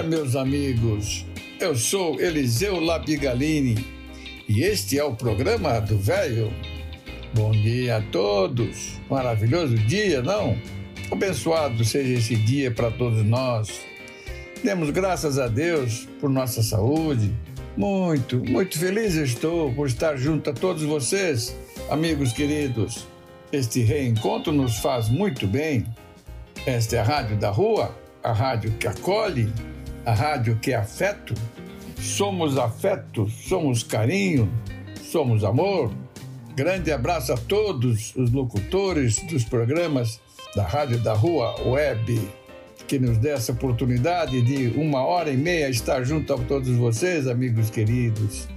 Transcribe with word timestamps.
Dia, 0.00 0.02
meus 0.02 0.36
amigos. 0.36 1.26
Eu 1.58 1.74
sou 1.74 2.20
Eliseu 2.20 2.80
Labigalini 2.80 3.84
e 4.48 4.62
este 4.62 4.98
é 4.98 5.04
o 5.04 5.14
programa 5.14 5.78
do 5.80 5.98
Velho. 5.98 6.52
Bom 7.34 7.50
dia 7.50 7.98
a 7.98 8.02
todos. 8.02 8.98
Maravilhoso 9.10 9.76
dia, 9.76 10.22
não? 10.22 10.56
Abençoado 11.10 11.84
seja 11.84 12.14
esse 12.14 12.36
dia 12.36 12.70
para 12.70 12.90
todos 12.90 13.24
nós. 13.24 13.80
Demos 14.62 14.90
graças 14.90 15.38
a 15.38 15.48
Deus 15.48 16.08
por 16.20 16.30
nossa 16.30 16.62
saúde. 16.62 17.32
Muito, 17.76 18.38
muito 18.44 18.78
feliz 18.78 19.14
estou 19.14 19.72
por 19.72 19.86
estar 19.86 20.16
junto 20.16 20.50
a 20.50 20.52
todos 20.52 20.82
vocês, 20.82 21.56
amigos 21.90 22.32
queridos. 22.32 23.06
Este 23.52 23.82
reencontro 23.82 24.52
nos 24.52 24.78
faz 24.78 25.08
muito 25.08 25.46
bem. 25.46 25.84
Esta 26.66 26.96
é 26.96 26.98
a 27.00 27.04
Rádio 27.04 27.36
da 27.36 27.50
Rua, 27.50 27.94
a 28.22 28.32
rádio 28.32 28.72
que 28.72 28.86
acolhe, 28.86 29.50
a 30.04 30.14
rádio 30.14 30.56
que 30.56 30.72
é 30.72 30.76
afeto. 30.76 31.34
Somos 31.98 32.56
afeto, 32.56 33.28
somos 33.28 33.82
carinho, 33.82 34.50
somos 35.02 35.44
amor. 35.44 35.92
Grande 36.54 36.92
abraço 36.92 37.32
a 37.32 37.36
todos 37.36 38.14
os 38.16 38.30
locutores 38.32 39.18
dos 39.24 39.44
programas 39.44 40.20
da 40.54 40.66
Rádio 40.66 40.98
da 40.98 41.12
Rua 41.12 41.54
Web 41.62 42.20
que 42.90 42.98
nos 42.98 43.18
dê 43.18 43.28
essa 43.28 43.52
oportunidade 43.52 44.42
de 44.42 44.76
uma 44.76 45.04
hora 45.04 45.30
e 45.30 45.36
meia 45.36 45.70
estar 45.70 46.02
junto 46.02 46.34
a 46.34 46.38
todos 46.38 46.68
vocês, 46.70 47.28
amigos 47.28 47.70
queridos. 47.70 48.48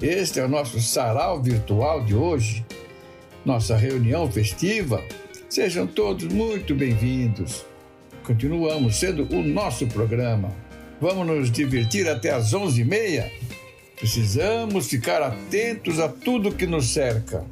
Este 0.00 0.40
é 0.40 0.44
o 0.44 0.48
nosso 0.48 0.80
sarau 0.80 1.42
virtual 1.42 2.02
de 2.02 2.14
hoje, 2.14 2.64
nossa 3.44 3.76
reunião 3.76 4.30
festiva. 4.32 5.02
Sejam 5.50 5.86
todos 5.86 6.24
muito 6.32 6.74
bem-vindos. 6.74 7.66
Continuamos 8.24 8.96
sendo 8.96 9.30
o 9.30 9.42
nosso 9.42 9.86
programa. 9.86 10.63
Vamos 11.00 11.26
nos 11.26 11.50
divertir 11.50 12.08
até 12.08 12.30
às 12.30 12.54
onze 12.54 12.82
e 12.82 12.84
meia? 12.84 13.30
Precisamos 13.96 14.88
ficar 14.88 15.22
atentos 15.22 15.98
a 15.98 16.08
tudo 16.08 16.54
que 16.54 16.66
nos 16.66 16.92
cerca, 16.92 17.44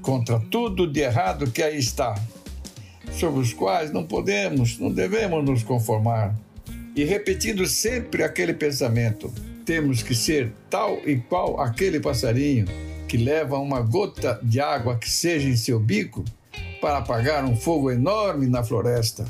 contra 0.00 0.38
tudo 0.38 0.86
de 0.86 1.00
errado 1.00 1.50
que 1.50 1.62
aí 1.62 1.78
está 1.78 2.14
sobre 3.12 3.40
os 3.40 3.52
quais 3.52 3.92
não 3.92 4.04
podemos, 4.04 4.78
não 4.78 4.90
devemos 4.90 5.44
nos 5.44 5.62
conformar. 5.62 6.34
E 6.94 7.04
repetindo 7.04 7.66
sempre 7.66 8.22
aquele 8.22 8.54
pensamento: 8.54 9.32
temos 9.64 10.02
que 10.02 10.14
ser 10.14 10.52
tal 10.68 11.00
e 11.06 11.16
qual 11.16 11.60
aquele 11.60 12.00
passarinho 12.00 12.66
que 13.08 13.16
leva 13.16 13.58
uma 13.58 13.80
gota 13.80 14.38
de 14.42 14.60
água 14.60 14.96
que 14.96 15.10
seja 15.10 15.48
em 15.48 15.56
seu 15.56 15.80
bico 15.80 16.24
para 16.80 16.98
apagar 16.98 17.44
um 17.44 17.56
fogo 17.56 17.90
enorme 17.90 18.46
na 18.46 18.62
floresta. 18.62 19.26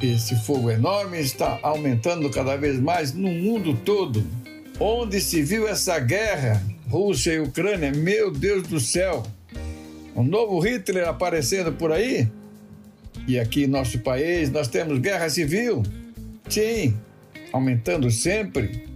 Esse 0.00 0.36
fogo 0.36 0.70
enorme 0.70 1.18
está 1.18 1.58
aumentando 1.60 2.30
cada 2.30 2.56
vez 2.56 2.78
mais 2.78 3.12
no 3.12 3.28
mundo 3.28 3.74
todo. 3.84 4.24
Onde 4.78 5.20
se 5.20 5.42
viu 5.42 5.66
essa 5.66 5.98
guerra, 5.98 6.62
Rússia 6.88 7.32
e 7.32 7.40
Ucrânia, 7.40 7.90
meu 7.90 8.30
Deus 8.30 8.68
do 8.68 8.78
céu! 8.78 9.24
Um 10.14 10.22
novo 10.22 10.60
Hitler 10.60 11.08
aparecendo 11.08 11.72
por 11.72 11.90
aí? 11.90 12.28
E 13.26 13.40
aqui 13.40 13.64
em 13.64 13.66
nosso 13.66 13.98
país 13.98 14.50
nós 14.50 14.68
temos 14.68 15.00
guerra 15.00 15.28
civil, 15.28 15.82
sim, 16.48 16.96
aumentando 17.52 18.08
sempre. 18.10 18.86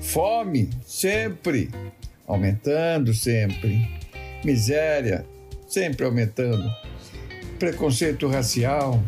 Fome, 0.00 0.70
sempre, 0.86 1.70
aumentando 2.24 3.12
sempre. 3.12 3.88
Miséria, 4.44 5.26
sempre 5.66 6.06
aumentando. 6.06 6.70
Preconceito 7.58 8.28
racial, 8.28 9.02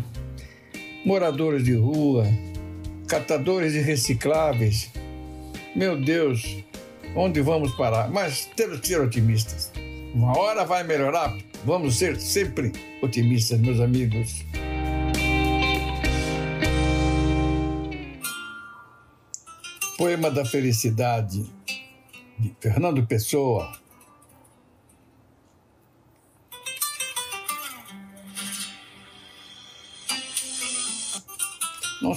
moradores 1.04 1.64
de 1.64 1.74
rua, 1.74 2.26
catadores 3.06 3.72
de 3.72 3.80
recicláveis. 3.80 4.90
Meu 5.74 6.00
Deus, 6.00 6.64
onde 7.14 7.40
vamos 7.40 7.74
parar? 7.76 8.10
Mas 8.10 8.46
temos 8.56 8.80
que 8.80 8.88
ser 8.88 9.00
otimistas. 9.00 9.72
Uma 10.14 10.36
hora 10.36 10.64
vai 10.64 10.84
melhorar. 10.84 11.36
Vamos 11.64 11.98
ser 11.98 12.20
sempre 12.20 12.72
otimistas, 13.02 13.58
meus 13.60 13.80
amigos. 13.80 14.44
Poema 19.96 20.30
da 20.30 20.44
Felicidade, 20.44 21.44
de 22.38 22.54
Fernando 22.60 23.04
Pessoa. 23.06 23.72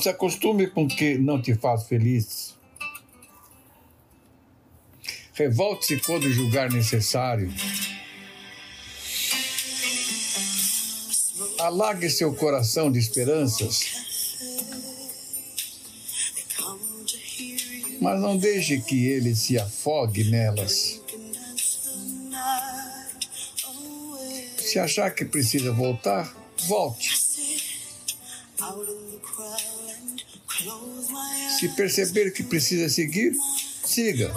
Se 0.01 0.09
acostume 0.09 0.67
com 0.67 0.83
o 0.83 0.87
que 0.87 1.17
não 1.17 1.41
te 1.41 1.53
faz 1.55 1.83
feliz. 1.83 2.55
Revolte-se 5.33 5.99
quando 5.99 6.31
julgar 6.31 6.71
necessário. 6.71 7.53
Alague 11.59 12.09
seu 12.09 12.33
coração 12.33 12.91
de 12.91 12.99
esperanças 12.99 14.01
mas 18.01 18.19
não 18.19 18.35
deixe 18.35 18.81
que 18.81 19.05
ele 19.05 19.35
se 19.35 19.59
afogue 19.59 20.23
nelas. 20.23 20.99
Se 24.57 24.79
achar 24.79 25.11
que 25.11 25.23
precisa 25.23 25.71
voltar, 25.71 26.35
volte. 26.67 27.11
Se 31.59 31.69
perceber 31.69 32.33
que 32.33 32.43
precisa 32.43 32.89
seguir, 32.89 33.35
siga. 33.83 34.33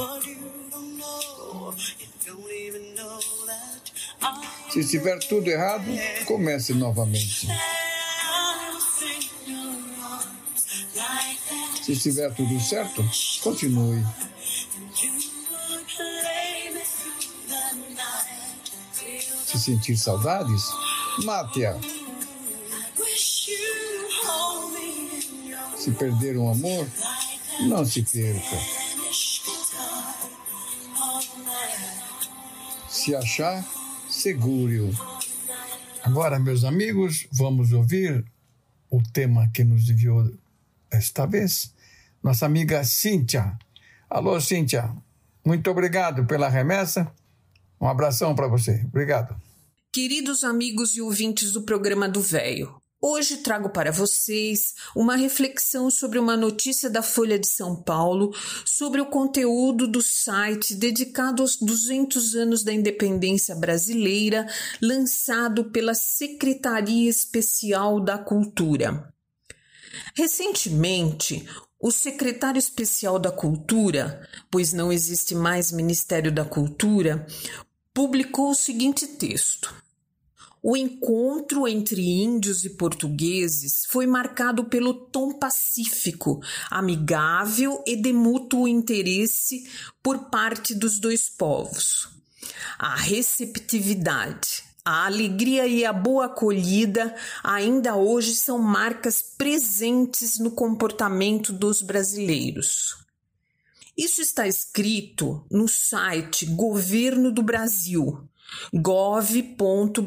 Se 4.72 4.80
estiver 4.80 5.18
tudo 5.20 5.48
errado, 5.48 5.84
comece 6.26 6.74
novamente. 6.74 7.46
Se 11.82 11.92
estiver 11.92 12.34
tudo 12.34 12.58
certo, 12.60 13.04
continue. 13.42 14.02
Se 19.46 19.58
sentir 19.58 19.96
saudades, 19.96 20.62
mate-a. 21.24 21.93
Se 25.84 25.90
perder 25.90 26.38
um 26.38 26.50
amor, 26.50 26.88
não 27.68 27.84
se 27.84 28.02
perca. 28.02 28.56
Se 32.88 33.14
achar, 33.14 33.62
segure-o. 34.08 34.90
Agora, 36.02 36.38
meus 36.38 36.64
amigos, 36.64 37.26
vamos 37.30 37.72
ouvir 37.72 38.24
o 38.88 39.02
tema 39.12 39.50
que 39.52 39.62
nos 39.62 39.90
enviou 39.90 40.32
esta 40.90 41.26
vez 41.26 41.74
nossa 42.22 42.46
amiga 42.46 42.82
Cíntia. 42.82 43.58
Alô, 44.08 44.40
Cíntia. 44.40 44.90
Muito 45.44 45.70
obrigado 45.70 46.24
pela 46.24 46.48
remessa. 46.48 47.12
Um 47.78 47.86
abração 47.86 48.34
para 48.34 48.48
você. 48.48 48.82
Obrigado. 48.86 49.36
Queridos 49.92 50.44
amigos 50.44 50.96
e 50.96 51.02
ouvintes 51.02 51.52
do 51.52 51.60
programa 51.60 52.08
do 52.08 52.22
Véio, 52.22 52.74
hoje 53.06 53.36
trago 53.36 53.68
para 53.68 53.92
vocês 53.92 54.72
uma 54.96 55.14
reflexão 55.14 55.90
sobre 55.90 56.18
uma 56.18 56.38
notícia 56.38 56.88
da 56.88 57.02
Folha 57.02 57.38
de 57.38 57.46
São 57.46 57.76
Paulo 57.76 58.34
sobre 58.64 58.98
o 58.98 59.06
conteúdo 59.06 59.86
do 59.86 60.00
site 60.00 60.74
dedicado 60.74 61.42
aos 61.42 61.56
200 61.56 62.34
anos 62.34 62.64
da 62.64 62.72
independência 62.72 63.54
brasileira, 63.54 64.48
lançado 64.80 65.66
pela 65.66 65.94
Secretaria 65.94 67.10
Especial 67.10 68.00
da 68.00 68.16
Cultura. 68.16 69.12
Recentemente, 70.14 71.46
o 71.78 71.90
secretário 71.90 72.58
especial 72.58 73.18
da 73.18 73.30
Cultura, 73.30 74.26
pois 74.50 74.72
não 74.72 74.90
existe 74.90 75.34
mais 75.34 75.70
Ministério 75.70 76.32
da 76.32 76.44
Cultura, 76.44 77.26
publicou 77.92 78.50
o 78.50 78.54
seguinte 78.54 79.06
texto: 79.06 79.83
O 80.66 80.78
encontro 80.78 81.68
entre 81.68 82.00
índios 82.00 82.64
e 82.64 82.70
portugueses 82.70 83.84
foi 83.86 84.06
marcado 84.06 84.64
pelo 84.64 84.94
tom 84.94 85.34
pacífico, 85.34 86.40
amigável 86.70 87.84
e 87.86 87.94
de 87.94 88.14
mútuo 88.14 88.66
interesse 88.66 89.68
por 90.02 90.30
parte 90.30 90.74
dos 90.74 90.98
dois 90.98 91.28
povos. 91.28 92.08
A 92.78 92.96
receptividade, 92.96 94.64
a 94.82 95.04
alegria 95.04 95.66
e 95.66 95.84
a 95.84 95.92
boa 95.92 96.24
acolhida 96.24 97.14
ainda 97.42 97.94
hoje 97.94 98.34
são 98.34 98.58
marcas 98.58 99.20
presentes 99.36 100.38
no 100.38 100.50
comportamento 100.50 101.52
dos 101.52 101.82
brasileiros. 101.82 103.04
Isso 103.94 104.22
está 104.22 104.48
escrito 104.48 105.44
no 105.50 105.68
site 105.68 106.46
Governo 106.46 107.30
do 107.30 107.42
Brasil, 107.42 108.26
gov.br, 108.72 110.02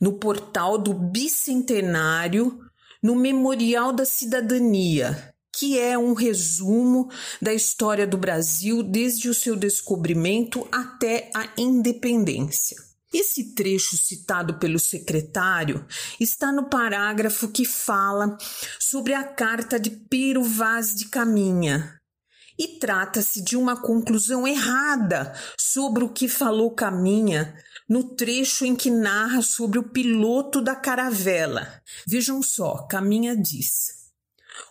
no 0.00 0.14
portal 0.18 0.78
do 0.78 0.94
Bicentenário, 0.94 2.58
no 3.02 3.14
Memorial 3.14 3.92
da 3.92 4.04
Cidadania, 4.04 5.34
que 5.52 5.78
é 5.78 5.96
um 5.96 6.12
resumo 6.12 7.10
da 7.40 7.54
história 7.54 8.06
do 8.06 8.18
Brasil 8.18 8.82
desde 8.82 9.28
o 9.28 9.34
seu 9.34 9.56
descobrimento 9.56 10.66
até 10.70 11.30
a 11.34 11.48
independência. 11.56 12.76
Esse 13.12 13.54
trecho 13.54 13.96
citado 13.96 14.58
pelo 14.58 14.78
secretário 14.78 15.86
está 16.20 16.52
no 16.52 16.68
parágrafo 16.68 17.48
que 17.48 17.64
fala 17.64 18.36
sobre 18.78 19.14
a 19.14 19.24
carta 19.24 19.80
de 19.80 19.90
Pero 19.90 20.42
Vaz 20.42 20.94
de 20.94 21.06
Caminha, 21.08 21.98
e 22.58 22.78
trata-se 22.78 23.42
de 23.42 23.56
uma 23.56 23.80
conclusão 23.80 24.46
errada 24.46 25.34
sobre 25.58 26.04
o 26.04 26.08
que 26.08 26.28
falou 26.28 26.70
Caminha 26.70 27.54
no 27.88 28.02
trecho 28.02 28.64
em 28.64 28.74
que 28.74 28.90
narra 28.90 29.42
sobre 29.42 29.78
o 29.78 29.88
piloto 29.90 30.60
da 30.60 30.74
caravela. 30.74 31.82
Vejam 32.06 32.42
só, 32.42 32.86
Caminha 32.86 33.36
diz: 33.36 34.10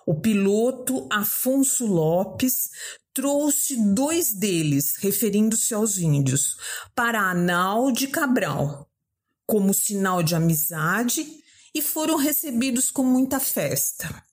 O 0.06 0.20
piloto 0.20 1.08
Afonso 1.12 1.86
Lopes 1.86 2.70
trouxe 3.14 3.78
dois 3.94 4.34
deles, 4.34 4.98
referindo-se 4.98 5.74
aos 5.74 5.98
índios, 5.98 6.58
para 6.94 7.22
Anal 7.22 7.92
de 7.92 8.08
Cabral, 8.08 8.90
como 9.48 9.74
sinal 9.74 10.22
de 10.22 10.36
amizade 10.36 11.26
e 11.74 11.82
foram 11.82 12.18
recebidos 12.18 12.92
com 12.92 13.04
muita 13.04 13.40
festa. 13.40 14.24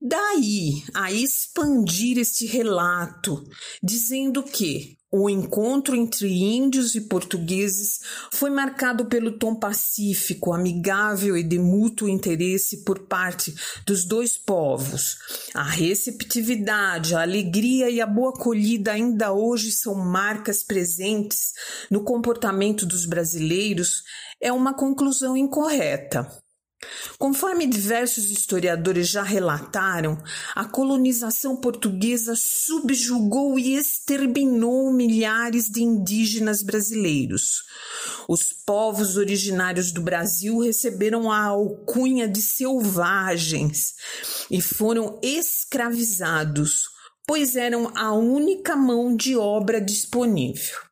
Daí 0.00 0.84
a 0.94 1.10
expandir 1.10 2.18
este 2.18 2.46
relato, 2.46 3.44
dizendo 3.82 4.44
que 4.44 4.96
o 5.10 5.28
encontro 5.28 5.96
entre 5.96 6.28
índios 6.28 6.94
e 6.94 7.00
portugueses 7.00 7.98
foi 8.32 8.48
marcado 8.48 9.06
pelo 9.06 9.38
tom 9.38 9.56
pacífico, 9.56 10.52
amigável 10.52 11.36
e 11.36 11.42
de 11.42 11.58
mútuo 11.58 12.08
interesse 12.08 12.84
por 12.84 13.06
parte 13.06 13.52
dos 13.84 14.04
dois 14.04 14.36
povos. 14.36 15.16
A 15.52 15.64
receptividade, 15.64 17.14
a 17.14 17.22
alegria 17.22 17.90
e 17.90 18.00
a 18.00 18.06
boa 18.06 18.30
acolhida 18.30 18.92
ainda 18.92 19.32
hoje 19.32 19.72
são 19.72 19.94
marcas 19.94 20.62
presentes 20.62 21.54
no 21.90 22.04
comportamento 22.04 22.86
dos 22.86 23.04
brasileiros, 23.04 24.04
é 24.40 24.52
uma 24.52 24.74
conclusão 24.74 25.36
incorreta. 25.36 26.30
Conforme 27.18 27.66
diversos 27.66 28.30
historiadores 28.30 29.08
já 29.08 29.22
relataram, 29.22 30.16
a 30.54 30.64
colonização 30.64 31.56
portuguesa 31.56 32.34
subjugou 32.36 33.58
e 33.58 33.74
exterminou 33.74 34.92
milhares 34.92 35.64
de 35.64 35.82
indígenas 35.82 36.62
brasileiros. 36.62 37.64
Os 38.28 38.52
povos 38.52 39.16
originários 39.16 39.90
do 39.90 40.00
Brasil 40.00 40.60
receberam 40.60 41.32
a 41.32 41.46
alcunha 41.46 42.28
de 42.28 42.40
selvagens 42.40 43.94
e 44.48 44.60
foram 44.60 45.18
escravizados, 45.20 46.84
pois 47.26 47.56
eram 47.56 47.90
a 47.96 48.12
única 48.12 48.76
mão 48.76 49.16
de 49.16 49.36
obra 49.36 49.80
disponível. 49.80 50.87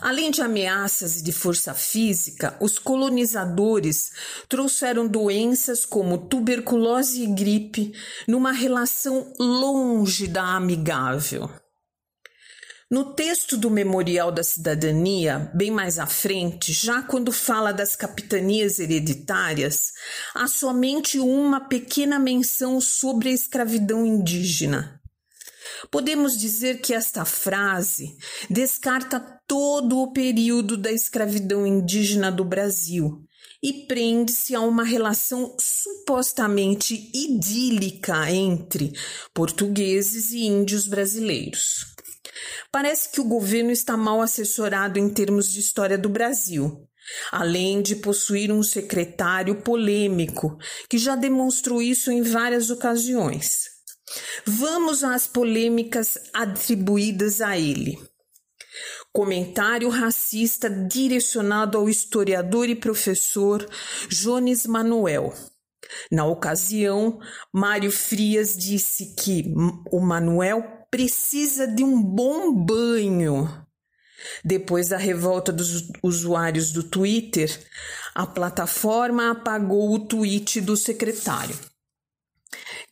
Além 0.00 0.30
de 0.30 0.42
ameaças 0.42 1.18
e 1.18 1.22
de 1.22 1.32
força 1.32 1.74
física, 1.74 2.56
os 2.60 2.78
colonizadores 2.78 4.12
trouxeram 4.48 5.06
doenças 5.06 5.84
como 5.84 6.18
tuberculose 6.18 7.22
e 7.22 7.26
gripe 7.26 7.92
numa 8.26 8.52
relação 8.52 9.32
longe 9.38 10.26
da 10.26 10.56
amigável. 10.56 11.50
No 12.88 13.14
texto 13.14 13.56
do 13.56 13.68
Memorial 13.68 14.30
da 14.30 14.44
Cidadania, 14.44 15.50
bem 15.52 15.72
mais 15.72 15.98
à 15.98 16.06
frente, 16.06 16.72
já 16.72 17.02
quando 17.02 17.32
fala 17.32 17.72
das 17.72 17.96
capitanias 17.96 18.78
hereditárias, 18.78 19.92
há 20.32 20.46
somente 20.46 21.18
uma 21.18 21.68
pequena 21.68 22.16
menção 22.16 22.80
sobre 22.80 23.30
a 23.30 23.32
escravidão 23.32 24.06
indígena. 24.06 25.00
Podemos 25.90 26.36
dizer 26.38 26.80
que 26.80 26.94
esta 26.94 27.24
frase 27.24 28.16
descarta 28.48 29.35
todo 29.46 30.00
o 30.00 30.12
período 30.12 30.76
da 30.76 30.90
escravidão 30.90 31.66
indígena 31.66 32.30
do 32.30 32.44
Brasil 32.44 33.26
e 33.62 33.86
prende-se 33.86 34.54
a 34.54 34.60
uma 34.60 34.84
relação 34.84 35.56
supostamente 35.58 37.10
idílica 37.14 38.30
entre 38.30 38.92
portugueses 39.32 40.30
e 40.32 40.44
índios 40.44 40.86
brasileiros. 40.86 41.94
Parece 42.70 43.10
que 43.10 43.20
o 43.20 43.24
governo 43.24 43.70
está 43.70 43.96
mal 43.96 44.20
assessorado 44.20 44.98
em 44.98 45.08
termos 45.08 45.50
de 45.50 45.60
história 45.60 45.96
do 45.96 46.08
Brasil, 46.08 46.86
além 47.32 47.80
de 47.80 47.96
possuir 47.96 48.52
um 48.52 48.62
secretário 48.62 49.62
polêmico 49.62 50.58
que 50.88 50.98
já 50.98 51.16
demonstrou 51.16 51.80
isso 51.80 52.10
em 52.10 52.22
várias 52.22 52.70
ocasiões. 52.70 53.76
Vamos 54.44 55.02
às 55.02 55.26
polêmicas 55.26 56.18
atribuídas 56.32 57.40
a 57.40 57.58
ele. 57.58 57.98
Comentário 59.16 59.88
racista 59.88 60.68
direcionado 60.68 61.78
ao 61.78 61.88
historiador 61.88 62.68
e 62.68 62.74
professor 62.74 63.66
Jones 64.10 64.66
Manuel. 64.66 65.32
Na 66.12 66.26
ocasião, 66.26 67.18
Mário 67.50 67.90
Frias 67.90 68.54
disse 68.54 69.14
que 69.14 69.54
o 69.90 70.00
Manuel 70.00 70.62
precisa 70.90 71.66
de 71.66 71.82
um 71.82 72.02
bom 72.02 72.52
banho. 72.52 73.48
Depois 74.44 74.90
da 74.90 74.98
revolta 74.98 75.50
dos 75.50 75.90
usuários 76.02 76.70
do 76.70 76.82
Twitter, 76.82 77.48
a 78.14 78.26
plataforma 78.26 79.30
apagou 79.30 79.94
o 79.94 80.06
tweet 80.06 80.60
do 80.60 80.76
secretário 80.76 81.56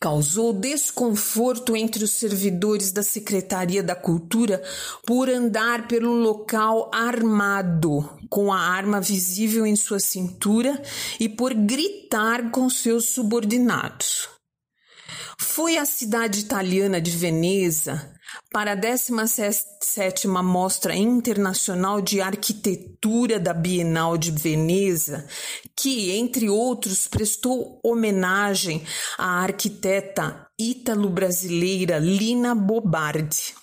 causou 0.05 0.53
desconforto 0.53 1.75
entre 1.75 2.05
os 2.05 2.11
servidores 2.11 2.93
da 2.93 3.03
Secretaria 3.03 3.83
da 3.83 3.95
Cultura 3.95 4.63
por 5.07 5.31
andar 5.31 5.89
pelo 5.89 6.13
local 6.13 6.91
armado, 6.93 8.07
com 8.29 8.53
a 8.53 8.61
arma 8.61 9.01
visível 9.01 9.65
em 9.65 9.75
sua 9.75 9.99
cintura 9.99 10.79
e 11.19 11.27
por 11.27 11.55
gritar 11.55 12.51
com 12.51 12.69
seus 12.69 13.15
subordinados. 13.15 14.34
Foi 15.39 15.77
a 15.77 15.85
cidade 15.85 16.41
italiana 16.41 17.01
de 17.01 17.11
Veneza 17.11 18.13
para 18.53 18.73
a 18.73 18.77
17ª 18.77 20.43
Mostra 20.43 20.95
Internacional 20.95 22.01
de 22.01 22.21
Arquitetura 22.21 23.39
da 23.39 23.53
Bienal 23.53 24.17
de 24.17 24.31
Veneza, 24.31 25.27
que, 25.77 26.13
entre 26.13 26.49
outros, 26.49 27.07
prestou 27.07 27.81
homenagem 27.83 28.85
à 29.19 29.43
arquiteta 29.43 30.47
ítalo-brasileira 30.59 31.99
Lina 31.99 32.55
Bobardi. 32.55 33.55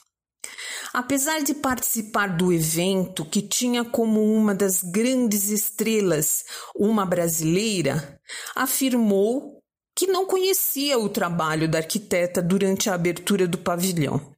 Apesar 0.94 1.42
de 1.42 1.54
participar 1.54 2.36
do 2.36 2.51
evento, 2.51 3.24
que 3.24 3.42
tinha 3.42 3.86
como 3.86 4.22
uma 4.22 4.54
das 4.54 4.84
grandes 4.84 5.50
estrelas 5.50 6.44
uma 6.75 7.06
brasileira, 7.06 8.20
afirmou 8.54 9.61
que 9.95 10.07
não 10.07 10.25
conhecia 10.25 10.98
o 10.98 11.10
trabalho 11.10 11.67
da 11.67 11.79
arquiteta 11.79 12.41
durante 12.41 12.89
a 12.89 12.93
abertura 12.93 13.48
do 13.48 13.57
pavilhão. 13.57 14.31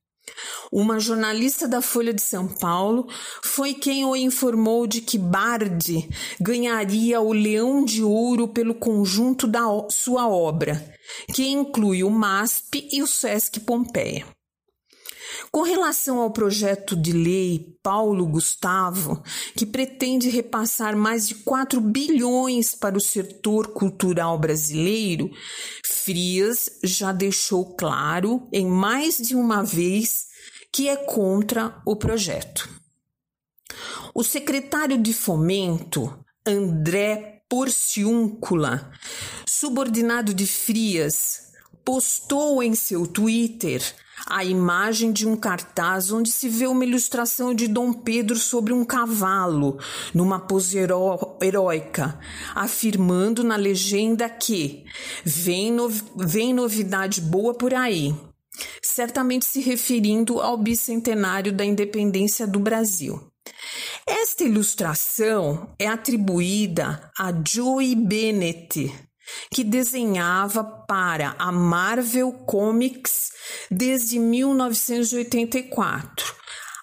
Uma 0.72 1.00
jornalista 1.00 1.68
da 1.68 1.82
Folha 1.82 2.14
de 2.14 2.22
São 2.22 2.48
Paulo 2.48 3.08
foi 3.44 3.74
quem 3.74 4.06
o 4.06 4.16
informou 4.16 4.88
de 4.88 5.02
que 5.02 5.18
Bardi 5.18 6.10
ganharia 6.40 7.22
o 7.22 7.34
Leão 7.34 7.84
de 7.86 8.04
Ouro 8.04 8.48
pelo 8.48 8.74
conjunto 8.74 9.46
da 9.46 9.62
sua 9.90 10.28
obra, 10.28 10.84
que 11.34 11.48
inclui 11.48 12.04
o 12.04 12.10
MASP 12.10 12.88
e 12.92 13.04
o 13.04 13.08
SESC 13.08 13.60
Pompeia. 13.60 14.26
Com 15.52 15.62
relação 15.62 16.20
ao 16.20 16.32
projeto 16.32 16.96
de 16.96 17.12
lei 17.12 17.78
Paulo 17.82 18.26
Gustavo, 18.26 19.22
que 19.56 19.66
pretende 19.66 20.30
repassar 20.30 20.96
mais 20.96 21.28
de 21.28 21.36
4 21.36 21.80
bilhões 21.80 22.74
para 22.76 22.98
o 22.98 23.02
setor 23.02 23.68
cultural 23.68 24.38
brasileiro, 24.38 25.30
Frias 25.86 26.70
já 26.84 27.12
deixou 27.12 27.76
claro 27.76 28.48
em 28.52 28.66
mais 28.66 29.18
de 29.18 29.36
uma 29.36 29.64
vez 29.64 30.28
que 30.72 30.90
é 30.90 30.96
contra 30.96 31.82
o 31.86 31.96
projeto. 31.96 32.68
O 34.14 34.24
secretário 34.24 34.98
de 34.98 35.14
Fomento, 35.14 36.24
André 36.46 37.44
Porciúncula, 37.48 38.92
subordinado 39.48 40.34
de 40.34 40.48
Frias, 40.48 41.52
postou 41.86 42.64
em 42.64 42.76
seu 42.76 43.06
Twitter 43.06 43.82
a 44.28 44.44
imagem 44.44 45.12
de 45.12 45.28
um 45.28 45.36
cartaz 45.36 46.12
onde 46.12 46.32
se 46.32 46.48
vê 46.48 46.68
uma 46.68 46.86
ilustração 46.86 47.54
de 47.54 47.68
Dom 47.68 47.94
Pedro 47.94 48.38
sobre 48.38 48.74
um 48.74 48.86
cavalo, 48.86 49.78
numa 50.14 50.40
pose 50.40 50.78
heró 50.78 51.38
heróica, 51.42 52.20
afirmando 52.56 53.44
na 53.44 53.56
legenda 53.56 54.30
que 54.30 54.86
vem, 55.24 55.72
no 55.72 55.90
vem 56.16 56.54
novidade 56.54 57.22
boa 57.22 57.54
por 57.54 57.74
aí, 57.74 58.16
certamente 58.82 59.46
se 59.46 59.62
referindo 59.62 60.40
ao 60.40 60.58
bicentenário 60.58 61.52
da 61.52 61.66
independência 61.66 62.48
do 62.48 62.60
Brasil. 62.60 63.22
Esta 64.06 64.44
ilustração 64.44 65.74
é 65.80 65.88
atribuída 65.88 67.12
a 67.18 67.32
Joey 67.46 67.96
Bennett, 67.96 68.94
que 69.52 69.64
desenhava 69.64 70.64
para 70.64 71.36
a 71.38 71.52
Marvel 71.52 72.32
Comics 72.32 73.32
desde 73.70 74.18
1984, 74.20 76.34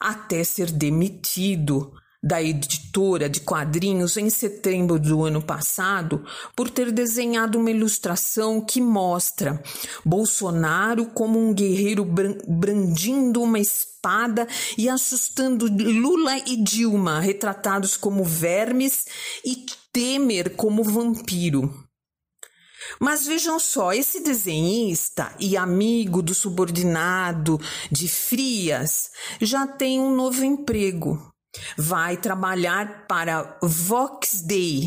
até 0.00 0.44
ser 0.44 0.70
demitido 0.70 1.92
da 2.22 2.42
editora 2.42 3.30
de 3.30 3.40
quadrinhos 3.40 4.16
em 4.16 4.28
setembro 4.28 4.98
do 4.98 5.24
ano 5.24 5.40
passado 5.40 6.22
por 6.54 6.68
ter 6.68 6.92
desenhado 6.92 7.58
uma 7.58 7.70
ilustração 7.70 8.60
que 8.60 8.80
mostra 8.80 9.62
Bolsonaro 10.04 11.06
como 11.06 11.38
um 11.38 11.54
guerreiro 11.54 12.04
brandindo 12.04 13.42
uma 13.42 13.58
espada 13.58 14.46
e 14.76 14.88
assustando 14.88 15.66
Lula 15.66 16.36
e 16.46 16.62
Dilma, 16.62 17.20
retratados 17.20 17.96
como 17.96 18.22
vermes, 18.22 19.06
e 19.44 19.64
Temer 19.92 20.54
como 20.54 20.84
vampiro. 20.84 21.89
Mas 23.00 23.26
vejam 23.26 23.58
só, 23.58 23.94
esse 23.94 24.20
desenhista 24.20 25.34
e 25.40 25.56
amigo 25.56 26.20
do 26.20 26.34
subordinado 26.34 27.58
de 27.90 28.06
Frias 28.06 29.10
já 29.40 29.66
tem 29.66 29.98
um 29.98 30.14
novo 30.14 30.44
emprego. 30.44 31.32
Vai 31.78 32.18
trabalhar 32.18 33.06
para 33.06 33.58
Vox 33.62 34.42
Day, 34.42 34.82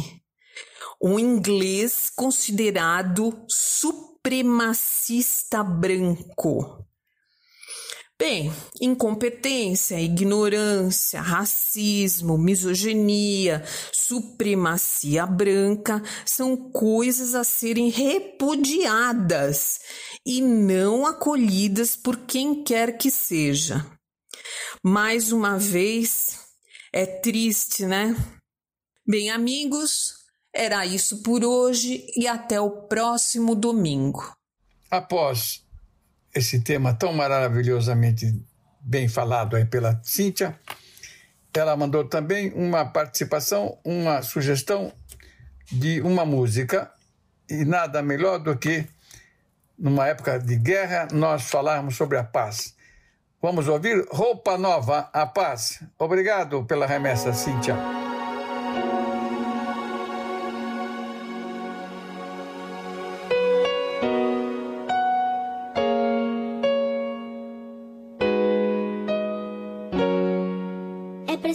um 1.01 1.17
inglês 1.17 2.11
considerado 2.15 3.43
supremacista 3.49 5.63
branco. 5.63 6.85
Bem, 8.25 8.53
incompetência, 8.79 9.99
ignorância, 9.99 11.19
racismo, 11.19 12.37
misoginia, 12.37 13.61
supremacia 13.91 15.25
branca 15.25 16.01
são 16.25 16.55
coisas 16.55 17.35
a 17.35 17.43
serem 17.43 17.89
repudiadas 17.89 19.81
e 20.25 20.41
não 20.41 21.05
acolhidas 21.05 21.97
por 21.97 22.15
quem 22.15 22.63
quer 22.63 22.97
que 22.97 23.11
seja. 23.11 23.85
Mais 24.81 25.33
uma 25.33 25.59
vez, 25.59 26.39
é 26.93 27.05
triste, 27.05 27.85
né? 27.85 28.15
Bem, 29.05 29.31
amigos, 29.31 30.13
era 30.55 30.85
isso 30.85 31.21
por 31.23 31.43
hoje 31.43 32.07
e 32.15 32.25
até 32.25 32.57
o 32.61 32.87
próximo 32.87 33.53
domingo. 33.53 34.33
Após 34.89 35.62
esse 36.33 36.59
tema 36.59 36.93
tão 36.93 37.13
maravilhosamente 37.13 38.33
bem 38.79 39.07
falado 39.07 39.55
aí 39.55 39.65
pela 39.65 39.99
Cíntia. 40.03 40.57
Ela 41.53 41.77
mandou 41.77 42.03
também 42.05 42.51
uma 42.55 42.83
participação, 42.83 43.77
uma 43.85 44.21
sugestão 44.21 44.91
de 45.71 46.01
uma 46.01 46.25
música, 46.25 46.91
e 47.49 47.63
nada 47.63 48.01
melhor 48.01 48.39
do 48.39 48.57
que, 48.57 48.85
numa 49.77 50.07
época 50.07 50.39
de 50.39 50.55
guerra, 50.55 51.07
nós 51.11 51.43
falarmos 51.43 51.95
sobre 51.95 52.17
a 52.17 52.23
paz. 52.23 52.75
Vamos 53.41 53.67
ouvir 53.67 54.05
Roupa 54.09 54.57
Nova, 54.57 55.09
a 55.13 55.25
Paz. 55.25 55.83
Obrigado 55.99 56.63
pela 56.63 56.87
remessa, 56.87 57.33
Cíntia. 57.33 58.02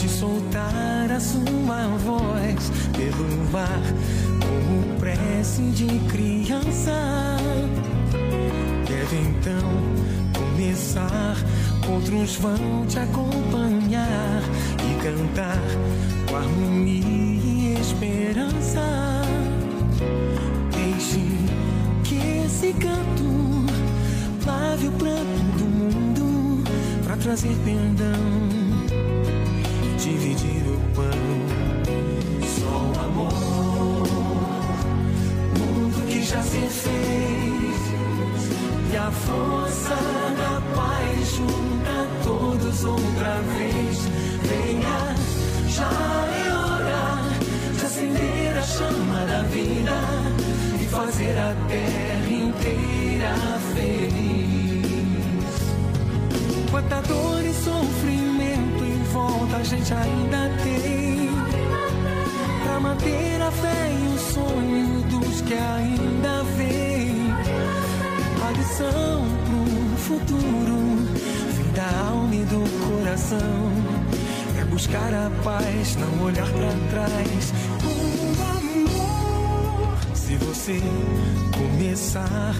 de 0.00 0.08
soltar 0.08 1.12
a 1.14 1.20
sua 1.20 1.86
voz 1.98 2.72
pelo 2.96 3.50
mar 3.52 3.82
como 4.40 4.98
prece 4.98 5.60
de 5.72 5.86
criança. 6.08 7.36
Deve 8.88 9.16
então 9.16 9.70
começar, 10.32 11.36
outros 11.86 12.36
vão 12.36 12.86
te 12.88 12.98
acompanhar 12.98 14.42
e 14.78 15.02
cantar 15.04 15.60
com 16.26 16.36
harmonia 16.36 17.04
e 17.04 17.76
esperança. 17.78 18.80
Deixe 20.72 21.20
que 22.04 22.46
esse 22.46 22.72
canto 22.72 23.66
lave 24.46 24.88
o 24.88 24.92
pranto 24.92 25.58
do 25.58 25.64
mundo 25.66 26.64
para 27.04 27.16
trazer 27.18 27.54
perdão 27.66 28.49
dividir 30.10 30.64
o 30.66 30.78
pão. 30.94 31.04
Só 32.56 32.74
o 32.76 32.92
amor 33.04 33.30
já 36.22 36.42
se 36.42 36.60
fez 36.60 37.80
e 38.92 38.96
a 38.96 39.10
força 39.10 39.96
da 40.40 40.60
paz 40.76 41.34
junta 41.36 42.08
todos 42.24 42.84
outra 42.84 43.40
vez. 43.56 43.98
Venha, 44.48 45.16
já 45.68 45.90
é 46.44 46.52
hora 46.52 47.04
de 47.76 47.84
acender 47.84 48.58
a 48.58 48.62
chama 48.62 49.26
da 49.26 49.42
vida 49.42 49.96
e 50.80 50.84
fazer 50.86 51.36
a 51.38 51.54
terra 51.68 52.30
inteira 52.30 53.34
feliz. 53.74 54.80
Quanta 56.70 57.00
dor 57.02 57.44
e 57.44 57.54
sofrimento 57.54 58.29
a 59.54 59.62
gente 59.62 59.92
ainda 59.92 60.50
tem 60.62 60.90
manter 62.80 63.40
a 63.42 63.50
fé 63.50 63.92
e 63.92 64.14
o 64.14 64.18
sonho 64.18 65.02
dos 65.10 65.40
que 65.42 65.54
ainda 65.54 66.42
vêm. 66.56 67.30
A 68.46 68.50
lição 68.52 69.24
pro 69.46 69.96
futuro 69.96 70.78
vem 71.56 71.72
da 71.72 72.08
alma 72.08 72.34
e 72.34 72.44
do 72.44 72.62
coração. 72.86 73.72
É 74.60 74.64
buscar 74.64 75.12
a 75.14 75.30
paz, 75.44 75.96
não 75.96 76.24
olhar 76.24 76.48
para 76.48 76.72
trás. 76.90 77.52
Com 77.82 78.42
amor, 78.56 79.98
se 80.14 80.36
você 80.36 80.80
começar, 81.56 82.54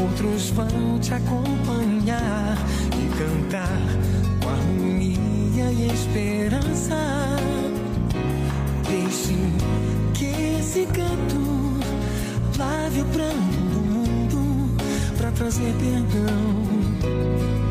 outros 0.00 0.50
vão 0.50 0.98
te 1.00 1.14
acompanhar 1.14 2.56
e 2.92 3.08
cantar 3.18 4.13
esperança. 5.82 6.96
Deixe 8.88 9.34
que 10.14 10.26
esse 10.58 10.86
canto 10.86 11.78
lave 12.58 13.00
o 13.00 13.04
pranto 13.06 13.58
do 13.72 13.80
mundo 13.80 14.76
para 15.16 15.30
trazer 15.32 15.74
perdão 15.74 16.54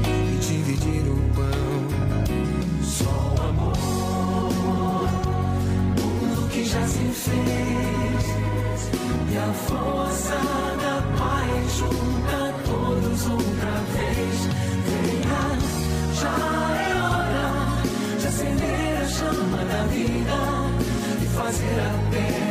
e 0.05 0.37
dividir 0.39 1.07
o 1.09 1.17
pão. 1.35 1.83
Só 2.83 3.35
o 3.35 3.41
amor, 3.49 5.07
tudo 5.95 6.49
que 6.49 6.65
já 6.65 6.85
se 6.87 6.99
fez 6.99 8.23
e 9.31 9.37
a 9.37 9.53
força 9.53 10.35
da 10.81 11.01
paz 11.17 11.77
junta 11.77 12.53
todos 12.65 13.27
outra 13.27 13.71
vez. 13.95 14.12
Fazer 21.53 21.79
a 21.79 22.11
terra 22.11 22.42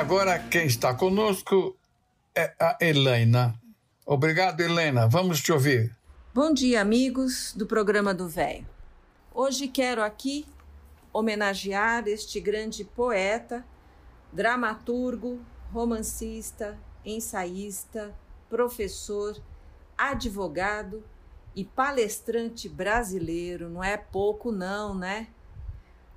agora 0.00 0.38
quem 0.38 0.64
está 0.64 0.94
conosco 0.94 1.76
é 2.34 2.54
a 2.58 2.78
Helena. 2.80 3.54
Obrigado, 4.06 4.62
Helena. 4.62 5.06
Vamos 5.06 5.42
te 5.42 5.52
ouvir. 5.52 5.94
Bom 6.32 6.54
dia, 6.54 6.80
amigos 6.80 7.52
do 7.54 7.66
programa 7.66 8.14
do 8.14 8.26
Véio. 8.26 8.66
Hoje 9.34 9.68
quero 9.68 10.02
aqui 10.02 10.46
homenagear 11.12 12.08
este 12.08 12.40
grande 12.40 12.82
poeta, 12.82 13.62
dramaturgo, 14.32 15.38
romancista, 15.70 16.78
ensaísta, 17.04 18.16
professor, 18.48 19.36
advogado 19.98 21.04
e 21.54 21.62
palestrante 21.62 22.70
brasileiro, 22.70 23.68
não 23.68 23.84
é 23.84 23.98
pouco 23.98 24.50
não, 24.50 24.94
né? 24.94 25.28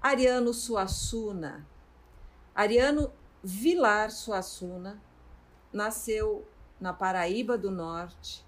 Ariano 0.01 0.53
Suassuna. 0.53 1.67
Ariano 2.55 3.11
Vilar 3.45 4.09
Suassuna 4.09 5.01
nasceu 5.73 6.47
na 6.79 6.93
Paraíba 6.93 7.57
do 7.57 7.69
Norte 7.69 8.41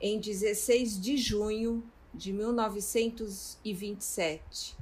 em 0.00 0.18
16 0.18 1.00
de 1.00 1.16
junho 1.16 1.88
de 2.12 2.32
1927 2.32 4.76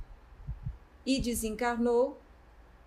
e 1.05 1.21
desencarnou 1.21 2.19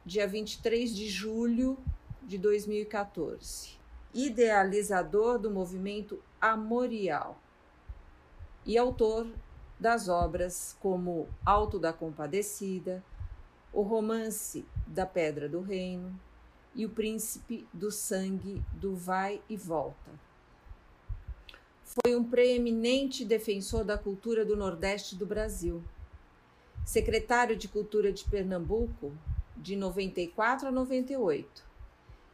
dia 0.03 0.27
23 0.27 0.95
de 0.95 1.07
julho 1.07 1.77
de 2.23 2.39
2014. 2.39 3.77
Idealizador 4.11 5.37
do 5.37 5.51
movimento 5.51 6.19
Amorial 6.41 7.39
e 8.65 8.79
autor 8.79 9.31
das 9.79 10.09
obras 10.09 10.75
como 10.79 11.29
Alto 11.45 11.77
da 11.77 11.93
Compadecida, 11.93 13.05
o 13.71 13.83
romance 13.83 14.65
da 14.87 15.05
Pedra 15.05 15.47
do 15.47 15.61
Reino 15.61 16.19
e 16.77 16.85
o 16.85 16.89
Príncipe 16.89 17.67
do 17.73 17.91
Sangue 17.91 18.63
do 18.73 18.95
Vai 18.95 19.41
e 19.49 19.57
Volta. 19.57 20.11
Foi 21.83 22.15
um 22.15 22.23
preeminente 22.23 23.25
defensor 23.25 23.83
da 23.83 23.97
cultura 23.97 24.45
do 24.45 24.55
Nordeste 24.55 25.15
do 25.15 25.25
Brasil. 25.25 25.83
Secretário 26.85 27.57
de 27.57 27.67
Cultura 27.67 28.13
de 28.13 28.23
Pernambuco 28.25 29.11
de 29.57 29.75
94 29.75 30.67
a 30.67 30.71
98 30.71 31.65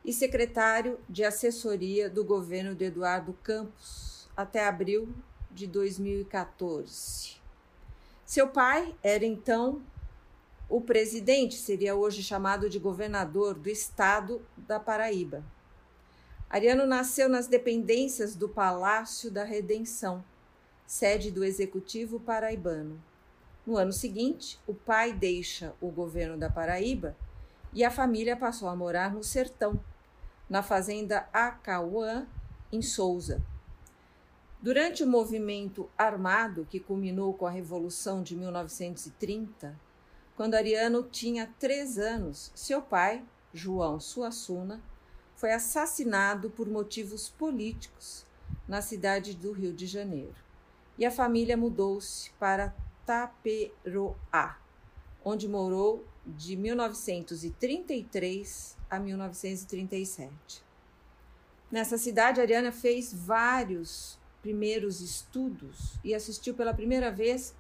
e 0.04 0.12
secretário 0.12 1.00
de 1.10 1.24
assessoria 1.24 2.10
do 2.10 2.26
governo 2.26 2.76
de 2.76 2.86
Eduardo 2.86 3.34
Campos 3.42 4.28
até 4.36 4.68
abril 4.68 5.08
de 5.50 5.66
2014. 5.66 7.38
Seu 8.26 8.50
pai 8.50 8.94
era 9.02 9.26
então 9.26 9.82
o 10.74 10.82
presidente, 10.82 11.54
seria 11.54 11.94
hoje 11.94 12.24
chamado 12.24 12.68
de 12.68 12.80
governador 12.80 13.54
do 13.54 13.70
estado 13.70 14.44
da 14.58 14.80
Paraíba. 14.80 15.44
Ariano 16.50 16.88
nasceu 16.88 17.30
nas 17.30 17.46
dependências 17.46 18.36
do 18.36 18.50
Palácio 18.50 19.30
da 19.30 19.44
Redenção, 19.44 20.26
sede 20.88 21.30
do 21.30 21.44
Executivo 21.44 22.20
paraibano. 22.20 23.00
No 23.68 23.78
ano 23.78 23.94
seguinte, 23.94 24.60
o 24.66 24.74
pai 24.74 25.14
deixa 25.14 25.76
o 25.80 25.92
governo 25.92 26.40
da 26.40 26.50
Paraíba 26.50 27.16
e 27.72 27.84
a 27.84 27.92
família 27.92 28.36
passou 28.36 28.68
a 28.68 28.76
morar 28.76 29.14
no 29.14 29.24
sertão, 29.24 29.80
na 30.50 30.64
fazenda 30.64 31.30
Acauã, 31.32 32.26
em 32.72 32.82
Souza. 32.82 33.44
Durante 34.60 35.04
o 35.04 35.08
movimento 35.08 35.88
armado 35.96 36.66
que 36.68 36.80
culminou 36.80 37.32
com 37.32 37.46
a 37.46 37.52
Revolução 37.52 38.24
de 38.24 38.36
1930, 38.36 39.93
quando 40.36 40.56
Ariano 40.56 41.04
tinha 41.04 41.54
três 41.60 41.98
anos, 41.98 42.52
seu 42.56 42.82
pai, 42.82 43.24
João 43.54 44.00
Suassuna, 44.00 44.82
foi 45.36 45.52
assassinado 45.52 46.50
por 46.50 46.70
motivos 46.70 47.30
políticos 47.30 48.26
na 48.68 48.82
cidade 48.82 49.36
do 49.36 49.52
Rio 49.52 49.74
de 49.74 49.86
Janeiro. 49.86 50.36
E 50.98 51.06
a 51.06 51.12
família 51.12 51.56
mudou-se 51.56 52.32
para 52.40 52.74
Taperoá, 53.06 54.58
onde 55.24 55.48
morou 55.48 56.04
de 56.26 56.56
1933 56.56 58.76
a 58.90 58.98
1937. 59.00 60.64
Nessa 61.72 61.98
cidade, 61.98 62.40
Ariana 62.40 62.72
fez 62.72 63.12
vários 63.14 64.18
primeiros 64.42 65.02
estudos 65.02 66.00
e 66.04 66.14
assistiu 66.14 66.54
pela 66.54 66.74
primeira 66.74 67.12
vez 67.12 67.54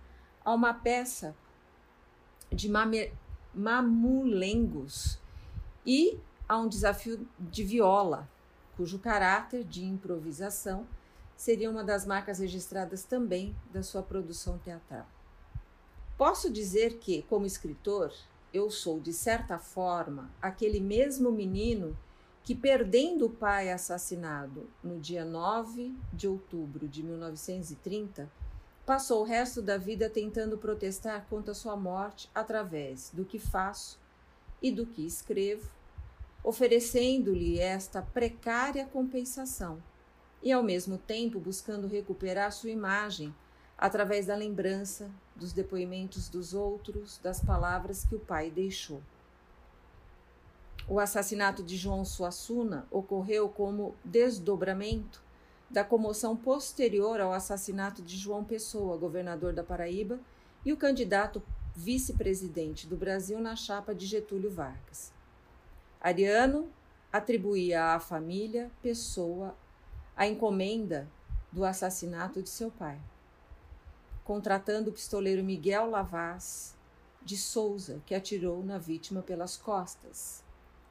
a 0.45 0.53
uma 0.53 0.73
peça 0.73 1.36
de 2.54 2.70
mamulengos 3.54 5.20
e 5.86 6.20
a 6.48 6.58
um 6.58 6.68
desafio 6.68 7.28
de 7.39 7.63
viola, 7.63 8.30
cujo 8.76 9.00
caráter 9.00 9.63
de 9.63 9.84
improvisação 9.84 10.88
seria 11.36 11.70
uma 11.70 11.84
das 11.84 12.06
marcas 12.06 12.39
registradas 12.39 13.04
também 13.04 13.56
da 13.72 13.84
sua 13.84 14.02
produção 14.02 14.58
teatral. 14.58 15.08
Posso 16.18 16.52
dizer 16.52 17.00
que, 17.00 17.24
como 17.24 17.46
escritor, 17.46 18.13
eu 18.54 18.70
sou, 18.70 19.00
de 19.00 19.12
certa 19.12 19.58
forma, 19.58 20.30
aquele 20.42 20.80
mesmo 20.80 21.32
menino 21.32 21.98
que, 22.44 22.54
perdendo 22.54 23.26
o 23.26 23.30
pai 23.30 23.72
assassinado 23.72 24.70
no 24.84 25.00
dia 25.00 25.26
9 25.26 25.94
de 26.13 26.28
outubro 26.28 26.88
de 26.88 27.02
1930, 27.02 28.30
passou 28.86 29.22
o 29.22 29.26
resto 29.26 29.62
da 29.62 29.78
vida 29.78 30.10
tentando 30.10 30.58
protestar 30.58 31.26
contra 31.30 31.54
sua 31.54 31.76
morte 31.76 32.30
através 32.36 33.10
do 33.12 33.24
que 33.24 33.39
faço 33.39 34.00
e 34.62 34.72
do 34.72 34.86
que 34.86 35.06
escrevo, 35.06 35.69
oferecendo-lhe 36.43 37.60
esta 37.60 38.02
precária 38.02 38.86
compensação 38.86 39.82
e, 40.41 40.52
ao 40.52 40.62
mesmo 40.62 40.98
tempo, 40.98 41.39
buscando 41.39 41.88
recuperar 41.88 42.52
sua 42.52 42.69
imagem 42.69 43.34
através 43.78 44.26
da 44.26 44.36
lembrança, 44.36 45.10
dos 45.36 45.54
depoimentos 45.54 46.30
dos 46.30 46.54
outros, 46.54 47.17
das 47.24 47.41
palavras 47.41 48.04
que 48.04 48.15
o 48.15 48.19
pai 48.19 48.52
deixou. 48.52 49.02
O 50.88 51.00
assassinato 51.00 51.63
de 51.63 51.78
João 51.78 52.04
Suassuna 52.04 52.86
ocorreu 52.91 53.48
como 53.48 53.96
desdobramento 54.04 55.24
da 55.69 55.84
comoção 55.84 56.36
posterior 56.36 57.19
ao 57.19 57.34
assassinato 57.34 58.02
de 58.02 58.15
João 58.15 58.43
Pessoa, 58.43 58.97
governador 58.97 59.54
da 59.54 59.63
Paraíba, 59.63 60.19
e 60.65 60.71
o 60.71 60.78
candidato 60.78 61.41
vice-presidente 61.76 62.88
do 62.88 62.95
Brasil 62.95 63.39
na 63.39 63.56
chapa 63.56 63.93
de 63.93 64.06
Getúlio 64.06 64.52
Vargas. 64.52 65.12
Ariano 65.99 66.69
atribuía 67.12 67.93
à 67.93 67.99
família 67.99 68.71
Pessoa 68.82 69.56
a 70.15 70.28
encomenda 70.28 71.08
do 71.52 71.65
assassinato 71.65 72.41
de 72.41 72.49
seu 72.49 72.69
pai, 72.69 72.99
contratando 74.23 74.89
o 74.89 74.93
pistoleiro 74.93 75.43
Miguel 75.43 75.89
Lavaz 75.89 76.76
de 77.21 77.38
Souza, 77.38 78.02
que 78.06 78.13
atirou 78.13 78.63
na 78.63 78.78
vítima 78.78 79.21
pelas 79.21 79.58
costas. 79.58 80.43